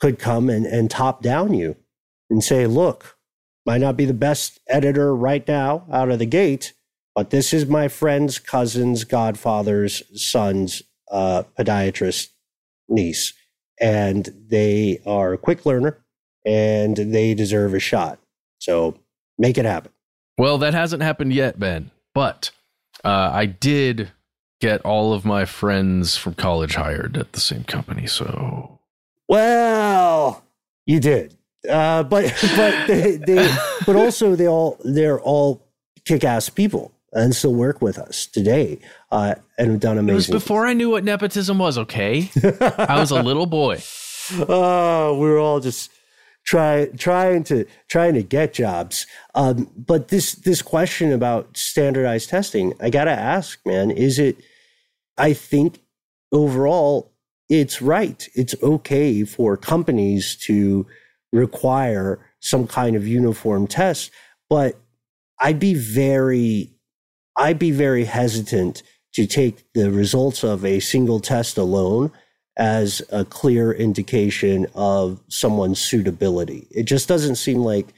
could 0.00 0.18
come 0.18 0.50
and, 0.50 0.66
and 0.66 0.90
top 0.90 1.22
down 1.22 1.54
you 1.54 1.76
and 2.28 2.42
say, 2.42 2.66
look, 2.66 3.17
might 3.68 3.82
not 3.82 3.98
be 3.98 4.06
the 4.06 4.14
best 4.14 4.60
editor 4.66 5.14
right 5.14 5.46
now 5.46 5.84
out 5.92 6.10
of 6.10 6.18
the 6.18 6.24
gate, 6.24 6.72
but 7.14 7.28
this 7.28 7.52
is 7.52 7.66
my 7.66 7.86
friend's 7.86 8.38
cousin's 8.38 9.04
godfather's 9.04 10.02
son's 10.14 10.82
uh, 11.10 11.42
podiatrist 11.58 12.28
niece. 12.88 13.34
And 13.78 14.26
they 14.48 15.02
are 15.04 15.34
a 15.34 15.38
quick 15.38 15.66
learner 15.66 15.98
and 16.46 16.96
they 16.96 17.34
deserve 17.34 17.74
a 17.74 17.78
shot. 17.78 18.18
So 18.58 18.98
make 19.36 19.58
it 19.58 19.66
happen. 19.66 19.92
Well, 20.38 20.56
that 20.56 20.72
hasn't 20.72 21.02
happened 21.02 21.34
yet, 21.34 21.58
Ben. 21.58 21.90
But 22.14 22.50
uh, 23.04 23.30
I 23.34 23.44
did 23.44 24.12
get 24.62 24.80
all 24.80 25.12
of 25.12 25.26
my 25.26 25.44
friends 25.44 26.16
from 26.16 26.32
college 26.32 26.74
hired 26.74 27.18
at 27.18 27.32
the 27.34 27.40
same 27.40 27.64
company. 27.64 28.06
So, 28.06 28.80
well, 29.28 30.42
you 30.86 31.00
did, 31.00 31.36
uh, 31.68 32.02
but 32.02 32.34
but 32.56 32.86
they, 32.86 33.16
they 33.16 33.54
but 33.86 33.96
also 33.96 34.34
they 34.34 34.48
all 34.48 34.78
they're 34.84 35.20
all 35.20 35.66
kick 36.04 36.24
ass 36.24 36.48
people 36.48 36.92
and 37.12 37.34
still 37.34 37.54
work 37.54 37.80
with 37.80 37.98
us 37.98 38.26
today 38.26 38.78
uh, 39.10 39.34
and 39.58 39.70
have 39.70 39.80
done 39.80 39.98
amazing. 39.98 40.32
It 40.32 40.36
was 40.36 40.42
before. 40.42 40.66
I 40.66 40.72
knew 40.72 40.90
what 40.90 41.04
nepotism 41.04 41.58
was. 41.58 41.78
Okay, 41.78 42.30
I 42.78 42.98
was 42.98 43.10
a 43.10 43.22
little 43.22 43.46
boy. 43.46 43.82
Oh, 44.46 45.18
we 45.18 45.26
were 45.26 45.38
all 45.38 45.58
just 45.58 45.90
try, 46.44 46.86
trying 46.98 47.44
to 47.44 47.64
trying 47.88 48.12
to 48.12 48.22
get 48.22 48.52
jobs. 48.52 49.06
Um, 49.34 49.70
but 49.74 50.08
this 50.08 50.34
this 50.34 50.60
question 50.60 51.12
about 51.12 51.56
standardized 51.56 52.28
testing, 52.28 52.74
I 52.78 52.90
gotta 52.90 53.10
ask, 53.10 53.58
man, 53.64 53.90
is 53.90 54.18
it? 54.18 54.36
I 55.16 55.32
think 55.32 55.80
overall, 56.30 57.12
it's 57.48 57.80
right. 57.80 58.28
It's 58.34 58.54
okay 58.62 59.24
for 59.24 59.56
companies 59.56 60.36
to 60.42 60.86
require 61.32 62.18
some 62.40 62.66
kind 62.66 62.96
of 62.96 63.06
uniform 63.06 63.66
test, 63.66 64.10
but 64.48 64.76
I'd 65.40 65.60
be 65.60 65.74
very, 65.74 66.70
I'd 67.36 67.58
be 67.58 67.70
very 67.70 68.04
hesitant 68.04 68.82
to 69.14 69.26
take 69.26 69.64
the 69.74 69.90
results 69.90 70.44
of 70.44 70.64
a 70.64 70.80
single 70.80 71.20
test 71.20 71.58
alone 71.58 72.12
as 72.56 73.02
a 73.10 73.24
clear 73.24 73.72
indication 73.72 74.66
of 74.74 75.20
someone's 75.28 75.80
suitability. 75.80 76.66
It 76.70 76.84
just 76.84 77.08
doesn't 77.08 77.36
seem 77.36 77.58
like 77.58 77.94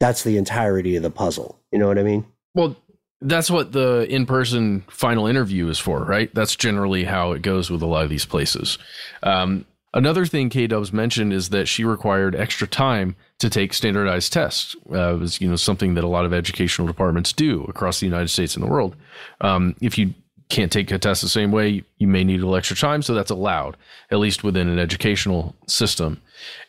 that's 0.00 0.24
the 0.24 0.36
entirety 0.36 0.96
of 0.96 1.02
the 1.02 1.10
puzzle. 1.10 1.58
You 1.70 1.78
know 1.78 1.88
what 1.88 1.98
I 1.98 2.02
mean? 2.02 2.26
Well, 2.54 2.76
that's 3.22 3.50
what 3.50 3.72
the 3.72 4.06
in 4.10 4.26
person 4.26 4.84
final 4.88 5.26
interview 5.26 5.68
is 5.68 5.78
for, 5.78 6.04
right? 6.04 6.32
That's 6.34 6.56
generally 6.56 7.04
how 7.04 7.32
it 7.32 7.42
goes 7.42 7.70
with 7.70 7.80
a 7.82 7.86
lot 7.86 8.04
of 8.04 8.10
these 8.10 8.26
places. 8.26 8.78
Um, 9.22 9.64
another 9.94 10.26
thing 10.26 10.48
K 10.48 10.66
Dubs 10.66 10.92
mentioned 10.92 11.32
is 11.32 11.50
that 11.50 11.66
she 11.68 11.84
required 11.84 12.34
extra 12.34 12.66
time 12.66 13.16
to 13.38 13.50
take 13.50 13.74
standardized 13.74 14.32
tests. 14.32 14.76
Uh, 14.90 15.14
it 15.14 15.18
was 15.18 15.40
you 15.40 15.48
know 15.48 15.56
something 15.56 15.94
that 15.94 16.04
a 16.04 16.08
lot 16.08 16.24
of 16.24 16.32
educational 16.32 16.86
departments 16.86 17.32
do 17.32 17.64
across 17.64 18.00
the 18.00 18.06
United 18.06 18.28
States 18.28 18.54
and 18.54 18.64
the 18.64 18.70
world. 18.70 18.96
Um, 19.40 19.76
if 19.80 19.98
you 19.98 20.14
can't 20.48 20.72
take 20.72 20.90
a 20.90 20.98
test 20.98 21.22
the 21.22 21.28
same 21.28 21.50
way, 21.50 21.82
you 21.98 22.06
may 22.06 22.24
need 22.24 22.36
a 22.36 22.44
little 22.44 22.56
extra 22.56 22.76
time. 22.76 23.02
So 23.02 23.14
that's 23.14 23.30
allowed, 23.30 23.76
at 24.10 24.18
least 24.18 24.44
within 24.44 24.68
an 24.68 24.78
educational 24.78 25.56
system. 25.66 26.20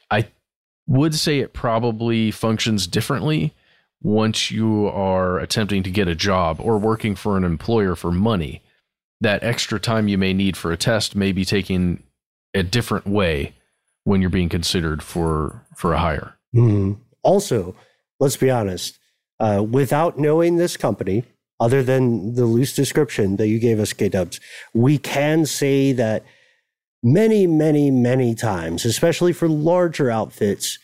I 0.09 0.29
would 0.87 1.15
say 1.15 1.39
it 1.39 1.53
probably 1.53 2.31
functions 2.31 2.87
differently 2.87 3.53
once 4.01 4.51
you 4.51 4.87
are 4.87 5.39
attempting 5.39 5.83
to 5.83 5.91
get 5.91 6.07
a 6.07 6.15
job 6.15 6.59
or 6.59 6.77
working 6.77 7.15
for 7.15 7.37
an 7.37 7.43
employer 7.43 7.95
for 7.95 8.11
money. 8.11 8.61
That 9.21 9.43
extra 9.43 9.79
time 9.79 10.07
you 10.07 10.17
may 10.17 10.33
need 10.33 10.57
for 10.57 10.71
a 10.71 10.77
test 10.77 11.15
may 11.15 11.31
be 11.31 11.45
taken 11.45 12.03
a 12.53 12.63
different 12.63 13.07
way 13.07 13.55
when 14.03 14.21
you're 14.21 14.29
being 14.29 14.49
considered 14.49 15.01
for 15.03 15.65
for 15.75 15.93
a 15.93 15.99
hire. 15.99 16.37
Mm-hmm. 16.55 17.01
Also, 17.21 17.75
let's 18.19 18.37
be 18.37 18.49
honest. 18.49 18.99
Uh, 19.39 19.63
without 19.69 20.17
knowing 20.17 20.55
this 20.57 20.77
company, 20.77 21.23
other 21.59 21.83
than 21.83 22.35
the 22.35 22.45
loose 22.45 22.75
description 22.75 23.37
that 23.37 23.47
you 23.47 23.59
gave 23.59 23.79
us, 23.79 23.93
K 23.93 24.09
Dubs, 24.09 24.39
we 24.73 24.97
can 24.97 25.45
say 25.45 25.91
that 25.93 26.23
many, 27.01 27.47
many, 27.47 27.91
many 27.91 28.35
times, 28.35 28.85
especially 28.85 29.33
for 29.33 29.49
larger 29.49 30.09
outfits, 30.09 30.79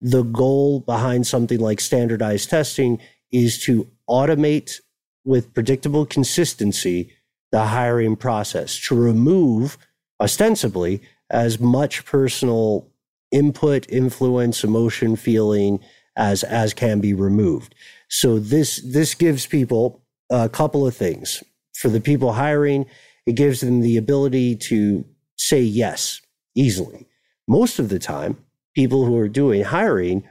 the 0.00 0.22
goal 0.22 0.80
behind 0.80 1.26
something 1.26 1.60
like 1.60 1.80
standardized 1.80 2.50
testing 2.50 3.00
is 3.30 3.62
to 3.64 3.88
automate 4.08 4.80
with 5.24 5.54
predictable 5.54 6.04
consistency 6.04 7.12
the 7.52 7.66
hiring 7.66 8.16
process, 8.16 8.78
to 8.80 8.94
remove 8.94 9.78
ostensibly 10.20 11.00
as 11.32 11.58
much 11.58 12.04
personal 12.04 12.88
input, 13.32 13.88
influence, 13.88 14.62
emotion, 14.62 15.16
feeling 15.16 15.80
as 16.16 16.44
as 16.44 16.74
can 16.74 17.00
be 17.00 17.14
removed. 17.14 17.74
So 18.08 18.38
this 18.38 18.82
this 18.84 19.14
gives 19.14 19.46
people 19.46 20.02
a 20.30 20.48
couple 20.48 20.86
of 20.86 20.94
things. 20.94 21.42
For 21.74 21.88
the 21.88 22.00
people 22.00 22.34
hiring, 22.34 22.86
it 23.26 23.32
gives 23.32 23.60
them 23.60 23.80
the 23.80 23.96
ability 23.96 24.56
to 24.56 25.04
say 25.36 25.62
yes 25.62 26.20
easily. 26.54 27.08
Most 27.48 27.78
of 27.78 27.88
the 27.88 27.98
time, 27.98 28.36
people 28.74 29.06
who 29.06 29.16
are 29.16 29.28
doing 29.28 29.64
hiring 29.64 30.28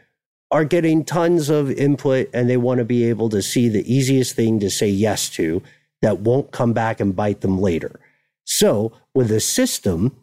are 0.52 0.66
getting 0.66 1.04
tons 1.04 1.50
of 1.50 1.72
input 1.72 2.30
and 2.34 2.50
they 2.50 2.58
want 2.58 2.78
to 2.78 2.86
be 2.86 3.06
able 3.06 3.30
to 3.30 3.42
see 3.42 3.70
the 3.70 3.92
easiest 3.92 4.36
thing 4.36 4.60
to 4.60 4.70
say 4.70 4.88
yes 4.88 5.30
to 5.30 5.62
that 6.02 6.20
won't 6.20 6.52
come 6.52 6.74
back 6.74 7.00
and 7.00 7.16
bite 7.16 7.42
them 7.42 7.60
later. 7.60 8.00
So, 8.44 8.92
with 9.14 9.32
a 9.32 9.40
system 9.40 10.16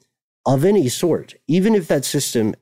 of 0.49 0.65
any 0.65 0.89
sort, 0.89 1.35
even 1.47 1.75
if 1.75 1.89
that 1.89 2.07
system 2.07 2.55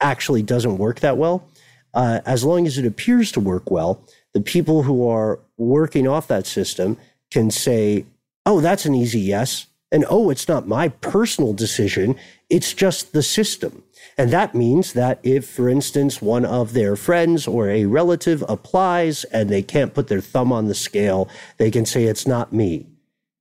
actually 0.00 0.42
doesn't 0.42 0.76
work 0.76 1.00
that 1.00 1.16
well, 1.16 1.48
uh, 1.94 2.20
as 2.26 2.44
long 2.44 2.66
as 2.66 2.76
it 2.76 2.84
appears 2.84 3.32
to 3.32 3.40
work 3.40 3.70
well, 3.70 4.04
the 4.34 4.42
people 4.42 4.82
who 4.82 5.08
are 5.08 5.40
working 5.56 6.06
off 6.06 6.28
that 6.28 6.46
system 6.46 6.98
can 7.30 7.50
say, 7.50 8.04
oh, 8.44 8.60
that's 8.60 8.84
an 8.84 8.94
easy 8.94 9.20
yes. 9.20 9.66
And 9.90 10.04
oh, 10.10 10.28
it's 10.28 10.48
not 10.48 10.68
my 10.68 10.88
personal 10.88 11.54
decision, 11.54 12.14
it's 12.50 12.74
just 12.74 13.12
the 13.12 13.22
system. 13.22 13.82
And 14.18 14.30
that 14.32 14.54
means 14.54 14.92
that 14.92 15.18
if, 15.22 15.48
for 15.48 15.68
instance, 15.68 16.20
one 16.20 16.44
of 16.44 16.74
their 16.74 16.94
friends 16.94 17.48
or 17.48 17.70
a 17.70 17.86
relative 17.86 18.44
applies 18.48 19.24
and 19.24 19.48
they 19.48 19.62
can't 19.62 19.94
put 19.94 20.08
their 20.08 20.20
thumb 20.20 20.52
on 20.52 20.66
the 20.66 20.74
scale, 20.74 21.28
they 21.56 21.70
can 21.70 21.86
say, 21.86 22.04
it's 22.04 22.26
not 22.26 22.52
me. 22.52 22.86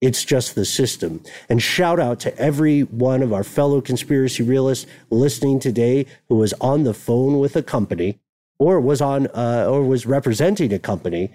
It's 0.01 0.23
just 0.23 0.55
the 0.55 0.65
system. 0.65 1.21
And 1.49 1.61
shout 1.61 1.99
out 1.99 2.19
to 2.21 2.37
every 2.37 2.81
one 2.81 3.21
of 3.21 3.33
our 3.33 3.43
fellow 3.43 3.81
conspiracy 3.81 4.43
realists 4.43 4.85
listening 5.09 5.59
today 5.59 6.05
who 6.29 6.35
was 6.35 6.53
on 6.61 6.83
the 6.83 6.93
phone 6.93 7.39
with 7.39 7.55
a 7.55 7.63
company 7.63 8.19
or 8.59 8.79
was 8.79 9.01
on 9.01 9.27
uh, 9.27 9.65
or 9.69 9.83
was 9.83 10.05
representing 10.05 10.73
a 10.73 10.79
company 10.79 11.31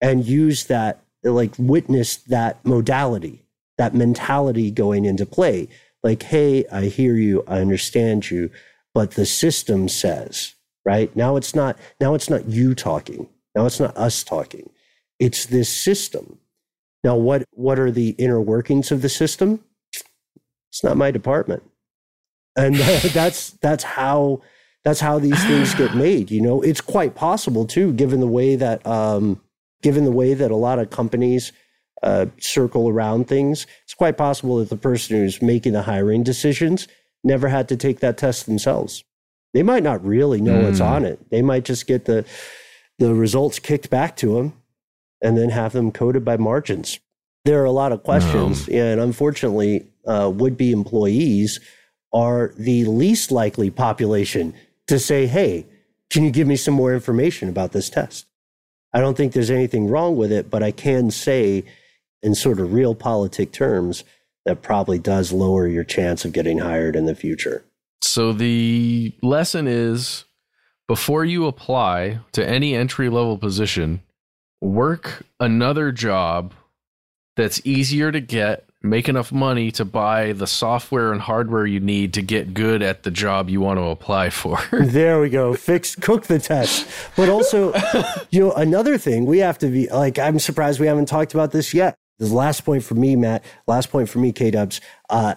and 0.00 0.26
used 0.26 0.68
that 0.68 1.02
like 1.24 1.52
witnessed 1.58 2.28
that 2.28 2.64
modality 2.64 3.44
that 3.78 3.94
mentality 3.94 4.70
going 4.70 5.04
into 5.04 5.26
play. 5.26 5.68
Like 6.02 6.22
hey 6.22 6.64
i 6.70 6.82
hear 6.82 7.14
you. 7.14 7.42
I 7.48 7.60
understand 7.60 8.30
you. 8.30 8.50
But 8.94 9.12
the 9.12 9.26
system 9.26 9.88
says 9.88 10.54
right? 10.88 11.14
Now 11.14 11.36
it's 11.36 11.54
not 11.54 11.76
now 12.00 12.14
it's 12.14 12.30
not 12.30 12.48
you 12.48 12.74
talking. 12.74 13.28
Now 13.54 13.66
it's 13.66 13.80
not 13.80 13.96
us 13.96 14.24
talking. 14.24 14.70
It's 15.18 15.46
this 15.46 15.68
system 15.68 16.38
now 17.04 17.16
what 17.16 17.44
what 17.52 17.78
are 17.78 17.90
the 17.90 18.10
inner 18.10 18.40
workings 18.40 18.90
of 18.90 19.02
the 19.02 19.08
system 19.08 19.62
it's 20.70 20.84
not 20.84 20.96
my 20.96 21.10
department 21.10 21.62
and 22.56 22.74
that's 23.12 23.50
that's 23.62 23.84
how 23.84 24.40
that's 24.84 25.00
how 25.00 25.18
these 25.18 25.42
things 25.44 25.74
get 25.74 25.94
made 25.96 26.30
you 26.30 26.40
know 26.40 26.62
it's 26.62 26.80
quite 26.80 27.14
possible 27.14 27.66
too 27.66 27.92
given 27.92 28.20
the 28.20 28.26
way 28.26 28.56
that 28.56 28.86
um 28.86 29.40
given 29.82 30.04
the 30.04 30.12
way 30.12 30.34
that 30.34 30.50
a 30.50 30.56
lot 30.56 30.78
of 30.78 30.90
companies 30.90 31.52
uh, 32.02 32.26
circle 32.38 32.88
around 32.88 33.26
things, 33.26 33.66
it's 33.84 33.94
quite 33.94 34.16
possible 34.16 34.58
that 34.58 34.68
the 34.68 34.76
person 34.76 35.16
who's 35.16 35.42
making 35.42 35.72
the 35.72 35.82
hiring 35.82 36.22
decisions 36.22 36.88
never 37.24 37.48
had 37.48 37.68
to 37.68 37.76
take 37.76 38.00
that 38.00 38.16
test 38.16 38.46
themselves. 38.46 39.04
They 39.54 39.62
might 39.62 39.82
not 39.82 40.04
really 40.04 40.40
know 40.40 40.60
mm. 40.60 40.64
what's 40.64 40.80
on 40.80 41.04
it. 41.04 41.30
They 41.30 41.42
might 41.42 41.64
just 41.64 41.86
get 41.86 42.04
the 42.04 42.24
the 42.98 43.14
results 43.14 43.58
kicked 43.60 43.90
back 43.90 44.16
to 44.16 44.34
them 44.34 44.52
and 45.22 45.36
then 45.36 45.50
have 45.50 45.72
them 45.72 45.90
coded 45.90 46.24
by 46.24 46.36
margins. 46.36 47.00
There 47.44 47.60
are 47.60 47.66
a 47.66 47.72
lot 47.72 47.92
of 47.92 48.02
questions, 48.02 48.68
and 48.68 49.00
unfortunately, 49.00 49.86
uh, 50.06 50.30
would 50.34 50.56
be 50.56 50.72
employees 50.72 51.60
are 52.12 52.52
the 52.56 52.84
least 52.84 53.30
likely 53.30 53.70
population 53.70 54.54
to 54.86 54.98
say, 54.98 55.26
"Hey, 55.26 55.66
can 56.10 56.24
you 56.24 56.30
give 56.30 56.46
me 56.46 56.56
some 56.56 56.74
more 56.74 56.94
information 56.94 57.48
about 57.48 57.72
this 57.72 57.90
test?" 57.90 58.26
I 58.92 59.00
don't 59.00 59.16
think 59.16 59.32
there's 59.32 59.50
anything 59.50 59.88
wrong 59.88 60.16
with 60.16 60.32
it, 60.32 60.50
but 60.50 60.62
I 60.62 60.70
can 60.70 61.10
say 61.10 61.64
in 62.22 62.34
sort 62.34 62.60
of 62.60 62.70
realpolitik 62.70 63.52
terms, 63.52 64.04
that 64.44 64.62
probably 64.62 64.98
does 64.98 65.32
lower 65.32 65.66
your 65.66 65.84
chance 65.84 66.24
of 66.24 66.32
getting 66.32 66.58
hired 66.58 66.96
in 66.96 67.06
the 67.06 67.14
future. 67.14 67.64
So 68.02 68.32
the 68.32 69.12
lesson 69.22 69.66
is 69.66 70.24
before 70.86 71.24
you 71.24 71.46
apply 71.46 72.20
to 72.32 72.48
any 72.48 72.74
entry 72.74 73.08
level 73.08 73.36
position, 73.36 74.00
work 74.60 75.24
another 75.40 75.92
job 75.92 76.54
that's 77.36 77.64
easier 77.64 78.10
to 78.10 78.20
get, 78.20 78.68
make 78.82 79.08
enough 79.08 79.30
money 79.30 79.70
to 79.70 79.84
buy 79.84 80.32
the 80.32 80.46
software 80.46 81.12
and 81.12 81.20
hardware 81.20 81.64
you 81.64 81.80
need 81.80 82.12
to 82.14 82.22
get 82.22 82.52
good 82.52 82.82
at 82.82 83.04
the 83.04 83.10
job 83.10 83.48
you 83.48 83.60
want 83.60 83.78
to 83.78 83.84
apply 83.84 84.30
for. 84.30 84.58
there 84.72 85.20
we 85.20 85.30
go. 85.30 85.54
Fix 85.54 85.94
cook 85.94 86.26
the 86.26 86.38
test. 86.38 86.88
But 87.16 87.28
also, 87.28 87.72
you 88.30 88.40
know, 88.40 88.52
another 88.52 88.98
thing 88.98 89.24
we 89.24 89.38
have 89.38 89.58
to 89.58 89.68
be 89.68 89.88
like 89.88 90.18
I'm 90.18 90.38
surprised 90.38 90.80
we 90.80 90.86
haven't 90.86 91.06
talked 91.06 91.32
about 91.32 91.52
this 91.52 91.72
yet. 91.72 91.94
The 92.18 92.26
last 92.26 92.64
point 92.64 92.82
for 92.82 92.94
me, 92.94 93.14
Matt, 93.14 93.44
last 93.68 93.90
point 93.90 94.08
for 94.08 94.18
me, 94.18 94.32
K 94.32 94.50
Dubs. 94.50 94.80
Uh, 95.08 95.34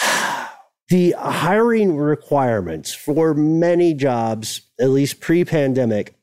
the 0.88 1.14
hiring 1.16 1.96
requirements 1.96 2.92
for 2.92 3.34
many 3.34 3.94
jobs, 3.94 4.62
at 4.80 4.90
least 4.90 5.20
pre 5.20 5.44
pandemic, 5.44 6.16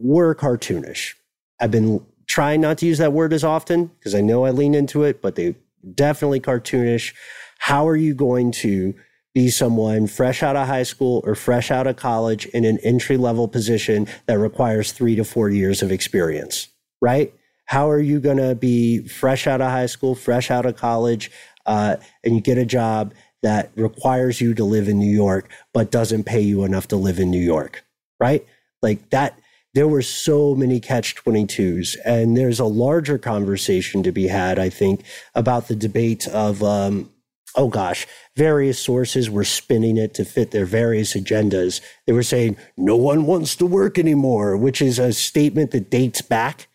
were 0.00 0.34
cartoonish. 0.34 1.14
I've 1.62 1.70
been 1.70 2.04
trying 2.26 2.60
not 2.60 2.78
to 2.78 2.86
use 2.86 2.98
that 2.98 3.12
word 3.12 3.32
as 3.32 3.44
often 3.44 3.86
because 3.86 4.16
I 4.16 4.20
know 4.20 4.44
I 4.44 4.50
lean 4.50 4.74
into 4.74 5.04
it, 5.04 5.22
but 5.22 5.36
they 5.36 5.54
definitely 5.94 6.40
cartoonish. 6.40 7.14
How 7.58 7.86
are 7.86 7.96
you 7.96 8.14
going 8.14 8.50
to 8.52 8.94
be 9.32 9.48
someone 9.48 10.08
fresh 10.08 10.42
out 10.42 10.56
of 10.56 10.66
high 10.66 10.82
school 10.82 11.22
or 11.24 11.36
fresh 11.36 11.70
out 11.70 11.86
of 11.86 11.94
college 11.94 12.46
in 12.46 12.64
an 12.64 12.78
entry 12.82 13.16
level 13.16 13.46
position 13.46 14.08
that 14.26 14.38
requires 14.38 14.90
three 14.90 15.14
to 15.14 15.24
four 15.24 15.48
years 15.48 15.82
of 15.82 15.92
experience, 15.92 16.68
right? 17.00 17.32
How 17.66 17.88
are 17.88 18.00
you 18.00 18.18
going 18.18 18.38
to 18.38 18.56
be 18.56 19.06
fresh 19.06 19.46
out 19.46 19.60
of 19.60 19.70
high 19.70 19.86
school, 19.86 20.16
fresh 20.16 20.50
out 20.50 20.66
of 20.66 20.76
college, 20.76 21.30
uh, 21.64 21.96
and 22.24 22.34
you 22.34 22.40
get 22.40 22.58
a 22.58 22.66
job 22.66 23.14
that 23.42 23.70
requires 23.76 24.40
you 24.40 24.52
to 24.54 24.64
live 24.64 24.88
in 24.88 24.98
New 24.98 25.10
York, 25.10 25.48
but 25.72 25.92
doesn't 25.92 26.24
pay 26.24 26.40
you 26.40 26.64
enough 26.64 26.88
to 26.88 26.96
live 26.96 27.20
in 27.20 27.30
New 27.30 27.40
York, 27.40 27.84
right? 28.18 28.44
Like 28.82 29.10
that. 29.10 29.38
There 29.74 29.88
were 29.88 30.02
so 30.02 30.54
many 30.54 30.80
catch 30.80 31.14
22s, 31.16 31.96
and 32.04 32.36
there's 32.36 32.60
a 32.60 32.66
larger 32.66 33.16
conversation 33.16 34.02
to 34.02 34.12
be 34.12 34.28
had, 34.28 34.58
I 34.58 34.68
think, 34.68 35.02
about 35.34 35.68
the 35.68 35.74
debate 35.74 36.28
of, 36.28 36.62
um, 36.62 37.10
oh 37.56 37.68
gosh, 37.68 38.06
various 38.36 38.78
sources 38.78 39.30
were 39.30 39.44
spinning 39.44 39.96
it 39.96 40.12
to 40.14 40.26
fit 40.26 40.50
their 40.50 40.66
various 40.66 41.14
agendas. 41.14 41.80
They 42.06 42.12
were 42.12 42.22
saying, 42.22 42.58
no 42.76 42.96
one 42.96 43.24
wants 43.24 43.56
to 43.56 43.66
work 43.66 43.98
anymore, 43.98 44.58
which 44.58 44.82
is 44.82 44.98
a 44.98 45.12
statement 45.12 45.70
that 45.70 45.90
dates 45.90 46.20
back 46.20 46.68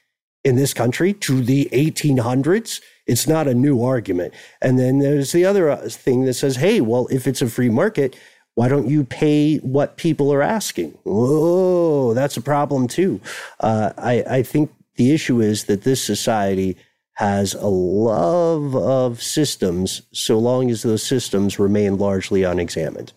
in 0.43 0.56
this 0.56 0.74
country 0.74 1.14
to 1.14 1.41
the 1.41 1.70
1800s. 1.74 2.82
It's 3.06 3.28
not 3.28 3.48
a 3.48 3.54
new 3.54 3.84
argument. 3.84 4.34
And 4.60 4.80
then 4.80 5.00
there's 5.00 5.34
the 5.34 5.45
other 5.45 5.70
uh, 5.70 5.88
thing 5.88 6.26
that 6.26 6.34
says, 6.34 6.56
hey, 6.56 6.82
well, 6.82 7.08
if 7.12 7.28
it's 7.28 7.43
a 7.43 7.48
free 7.48 7.70
market, 7.70 8.18
why 8.58 8.68
don't 8.68 8.88
you 8.88 9.03
pay 9.03 9.58
what 9.58 9.97
people 9.97 10.34
are 10.34 10.41
asking? 10.41 10.97
Oh, 11.05 12.14
that's 12.14 12.38
a 12.38 12.41
problem 12.41 12.88
too. 12.88 13.22
Uh, 13.60 13.93
I, 13.97 14.24
I 14.28 14.43
think 14.43 14.74
the 14.95 15.14
issue 15.14 15.41
is 15.41 15.66
that 15.66 15.84
this 15.84 16.03
society 16.03 16.76
has 17.14 17.53
a 17.53 17.68
love 17.68 18.76
of 18.76 19.22
systems 19.22 20.01
so 20.12 20.39
long 20.39 20.72
as 20.72 20.82
those 20.82 21.03
systems 21.03 21.60
remain 21.60 21.97
largely 21.97 22.43
unexamined. 22.43 23.14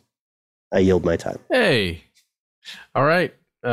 I 0.72 0.80
yield 0.80 1.05
my 1.05 1.16
time. 1.16 1.38
Hey. 1.51 2.05
All 2.95 3.05
right 3.05 3.34
uh, 3.64 3.68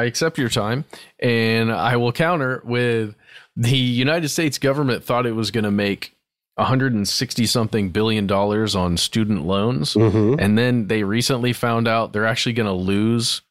I 0.00 0.04
accept 0.04 0.38
your 0.38 0.48
time, 0.48 0.84
and 1.18 1.72
I 1.72 1.96
will 1.96 2.12
counter 2.12 2.62
with 2.64 3.14
the 3.56 3.76
United 3.76 4.28
States 4.28 4.58
government 4.58 5.04
thought 5.04 5.26
it 5.26 5.32
was 5.32 5.50
going 5.50 5.64
to 5.64 5.70
make 5.70 6.16
160 6.56 7.46
something 7.46 7.90
billion 7.90 8.26
dollars 8.26 8.74
on 8.76 8.96
student 8.96 9.46
loans, 9.46 9.94
mm-hmm. 9.94 10.38
and 10.38 10.58
then 10.58 10.88
they 10.88 11.02
recently 11.02 11.52
found 11.52 11.88
out 11.88 12.12
they're 12.12 12.26
actually 12.26 12.52
going 12.52 12.66
to 12.66 12.72
lose. 12.72 13.42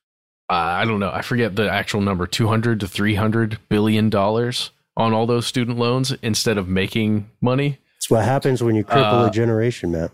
Uh, 0.49 0.53
I 0.53 0.85
don't 0.85 0.99
know. 0.99 1.11
I 1.11 1.21
forget 1.21 1.55
the 1.55 1.69
actual 1.69 2.01
number 2.01 2.25
200 2.25 2.79
to 2.79 2.87
300 2.87 3.59
billion 3.69 4.09
dollars 4.09 4.71
on 4.97 5.13
all 5.13 5.25
those 5.25 5.47
student 5.47 5.77
loans 5.77 6.11
instead 6.21 6.57
of 6.57 6.67
making 6.67 7.29
money. 7.41 7.79
It's 7.97 8.09
what 8.09 8.25
happens 8.25 8.63
when 8.63 8.75
you 8.75 8.83
cripple 8.83 9.25
uh, 9.25 9.27
a 9.27 9.31
generation, 9.31 9.91
Matt. 9.91 10.11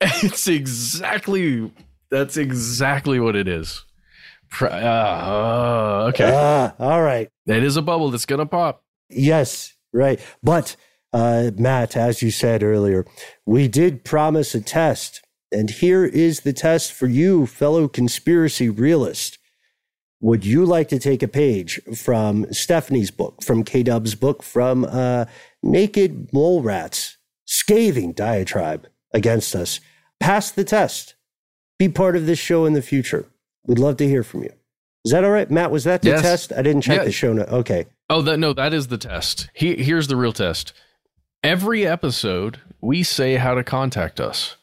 It's 0.00 0.48
exactly 0.48 1.70
that's 2.10 2.36
exactly 2.36 3.18
what 3.18 3.34
it 3.36 3.48
is. 3.48 3.84
Uh, 4.60 6.06
okay. 6.10 6.30
Ah, 6.32 6.74
all 6.78 7.02
right. 7.02 7.28
It 7.46 7.64
is 7.64 7.76
a 7.76 7.82
bubble 7.82 8.10
that's 8.10 8.26
going 8.26 8.38
to 8.38 8.46
pop. 8.46 8.82
Yes, 9.08 9.74
right. 9.92 10.20
But, 10.42 10.76
uh, 11.14 11.52
Matt, 11.56 11.96
as 11.96 12.20
you 12.22 12.30
said 12.32 12.62
earlier, 12.62 13.06
we 13.46 13.68
did 13.68 14.04
promise 14.04 14.54
a 14.54 14.60
test. 14.60 15.22
And 15.52 15.70
here 15.70 16.04
is 16.04 16.40
the 16.40 16.52
test 16.52 16.92
for 16.92 17.06
you, 17.06 17.46
fellow 17.46 17.86
conspiracy 17.86 18.68
realist. 18.68 19.38
Would 20.20 20.44
you 20.44 20.64
like 20.64 20.88
to 20.88 20.98
take 20.98 21.22
a 21.22 21.28
page 21.28 21.80
from 21.96 22.52
Stephanie's 22.52 23.12
book, 23.12 23.44
from 23.44 23.62
K 23.62 23.84
Dub's 23.84 24.16
book, 24.16 24.42
from 24.42 24.84
uh, 24.84 25.26
Naked 25.62 26.32
Mole 26.32 26.62
Rats, 26.62 27.16
scathing 27.44 28.12
diatribe 28.12 28.88
against 29.12 29.54
us? 29.54 29.80
Pass 30.18 30.50
the 30.50 30.64
test. 30.64 31.14
Be 31.78 31.88
part 31.88 32.16
of 32.16 32.26
this 32.26 32.38
show 32.38 32.64
in 32.64 32.72
the 32.72 32.82
future. 32.82 33.26
We'd 33.66 33.78
love 33.78 33.98
to 33.98 34.08
hear 34.08 34.24
from 34.24 34.42
you. 34.42 34.52
Is 35.04 35.12
that 35.12 35.22
all 35.22 35.30
right, 35.30 35.50
Matt? 35.50 35.70
Was 35.70 35.84
that 35.84 36.02
the 36.02 36.08
yes. 36.08 36.22
test? 36.22 36.52
I 36.52 36.62
didn't 36.62 36.82
check 36.82 36.98
yeah. 36.98 37.04
the 37.04 37.12
show 37.12 37.32
note. 37.32 37.48
Okay. 37.48 37.86
Oh, 38.10 38.22
that 38.22 38.38
no, 38.38 38.52
that 38.54 38.74
is 38.74 38.88
the 38.88 38.98
test. 38.98 39.50
He, 39.54 39.76
here's 39.76 40.08
the 40.08 40.16
real 40.16 40.32
test. 40.32 40.72
Every 41.44 41.86
episode, 41.86 42.58
we 42.80 43.02
say 43.02 43.36
how 43.36 43.52
to 43.54 43.62
contact 43.62 44.18
us. 44.18 44.56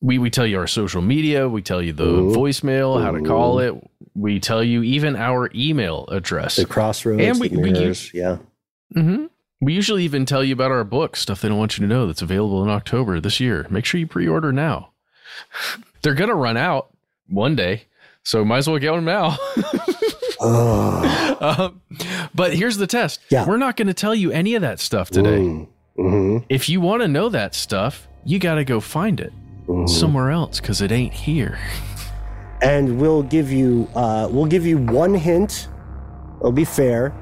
We 0.00 0.18
we 0.18 0.30
tell 0.30 0.46
you 0.46 0.58
our 0.58 0.68
social 0.68 1.02
media. 1.02 1.48
We 1.48 1.60
tell 1.60 1.82
you 1.82 1.92
the 1.92 2.06
Ooh. 2.06 2.32
voicemail, 2.32 3.02
how 3.02 3.10
to 3.10 3.20
call 3.20 3.58
it. 3.58 3.74
We 4.14 4.38
tell 4.38 4.62
you 4.62 4.84
even 4.84 5.16
our 5.16 5.50
email 5.56 6.06
address. 6.06 6.54
The 6.54 6.66
crossroads, 6.66 7.20
and 7.20 7.40
we, 7.40 7.48
mirrors, 7.48 8.12
we, 8.12 8.20
yeah. 8.20 8.36
Mm-hmm. 8.94 9.24
We 9.60 9.72
usually 9.72 10.04
even 10.04 10.24
tell 10.24 10.44
you 10.44 10.52
about 10.52 10.70
our 10.70 10.84
book, 10.84 11.16
stuff 11.16 11.40
they 11.40 11.48
don't 11.48 11.58
want 11.58 11.78
you 11.78 11.82
to 11.82 11.92
know 11.92 12.06
that's 12.06 12.22
available 12.22 12.62
in 12.62 12.70
October 12.70 13.18
this 13.18 13.40
year. 13.40 13.66
Make 13.68 13.84
sure 13.84 13.98
you 13.98 14.06
pre-order 14.06 14.52
now. 14.52 14.90
They're 16.02 16.14
gonna 16.14 16.36
run 16.36 16.56
out 16.56 16.94
one 17.26 17.56
day. 17.56 17.86
So 18.22 18.44
might 18.44 18.58
as 18.58 18.68
well 18.68 18.78
get 18.78 18.92
them 18.92 19.04
now. 19.04 19.36
um, 20.40 21.82
but 22.34 22.54
here's 22.54 22.76
the 22.76 22.86
test. 22.86 23.20
Yeah. 23.30 23.46
We're 23.46 23.58
not 23.58 23.76
going 23.76 23.88
to 23.88 23.94
tell 23.94 24.14
you 24.14 24.30
any 24.30 24.54
of 24.54 24.62
that 24.62 24.80
stuff 24.80 25.10
today. 25.10 25.40
Mm. 25.40 25.68
Mm-hmm. 25.98 26.44
If 26.48 26.68
you 26.68 26.80
want 26.80 27.02
to 27.02 27.08
know 27.08 27.28
that 27.28 27.54
stuff, 27.54 28.08
you 28.24 28.38
got 28.38 28.56
to 28.56 28.64
go 28.64 28.80
find 28.80 29.20
it 29.20 29.32
Mm-hmm. 29.66 29.86
somewhere 29.86 30.30
else 30.30 30.60
because 30.60 30.82
it 30.82 30.92
ain't 30.92 31.14
here. 31.14 31.58
and 32.62 33.00
we'll 33.00 33.22
give 33.22 33.50
you 33.50 33.88
uh, 33.94 34.28
we'll 34.30 34.44
give 34.44 34.66
you 34.66 34.76
one 34.76 35.14
hint. 35.14 35.68
It'll 36.38 36.52
be 36.52 36.66
fair. 36.66 37.14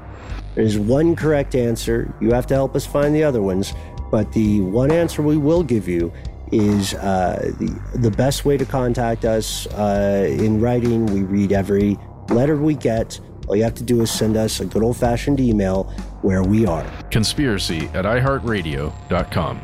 There's 0.55 0.77
one 0.77 1.15
correct 1.15 1.55
answer. 1.55 2.13
You 2.19 2.31
have 2.33 2.45
to 2.47 2.53
help 2.53 2.75
us 2.75 2.85
find 2.85 3.15
the 3.15 3.23
other 3.23 3.41
ones, 3.41 3.73
but 4.11 4.29
the 4.33 4.59
one 4.59 4.91
answer 4.91 5.21
we 5.21 5.37
will 5.37 5.63
give 5.63 5.87
you 5.87 6.11
is 6.51 6.95
uh, 6.95 7.49
the 7.59 7.99
the 7.99 8.11
best 8.11 8.43
way 8.43 8.57
to 8.57 8.65
contact 8.65 9.23
us 9.23 9.65
uh, 9.67 10.27
in 10.29 10.59
writing. 10.59 11.05
We 11.05 11.23
read 11.23 11.53
every 11.53 11.97
letter 12.27 12.57
we 12.57 12.75
get. 12.75 13.21
All 13.47 13.55
you 13.55 13.63
have 13.63 13.75
to 13.75 13.83
do 13.83 14.01
is 14.01 14.11
send 14.11 14.35
us 14.35 14.59
a 14.59 14.65
good 14.65 14.83
old 14.83 14.97
fashioned 14.97 15.39
email 15.39 15.89
where 16.23 16.43
we 16.43 16.65
are. 16.65 16.85
Conspiracy 17.11 17.85
at 17.93 18.05
iHeartRadio.com. 18.05 19.61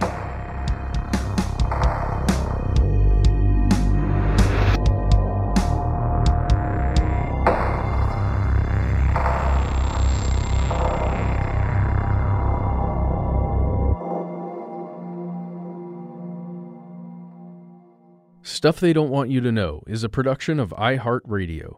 Stuff 18.41 18.82
They 18.82 18.91
Don't 18.91 19.10
Want 19.10 19.30
You 19.30 19.39
to 19.39 19.53
Know 19.53 19.84
is 19.88 20.03
a 20.03 20.10
production 20.10 20.60
of 20.60 20.72
iHeartRadio. 20.72 21.78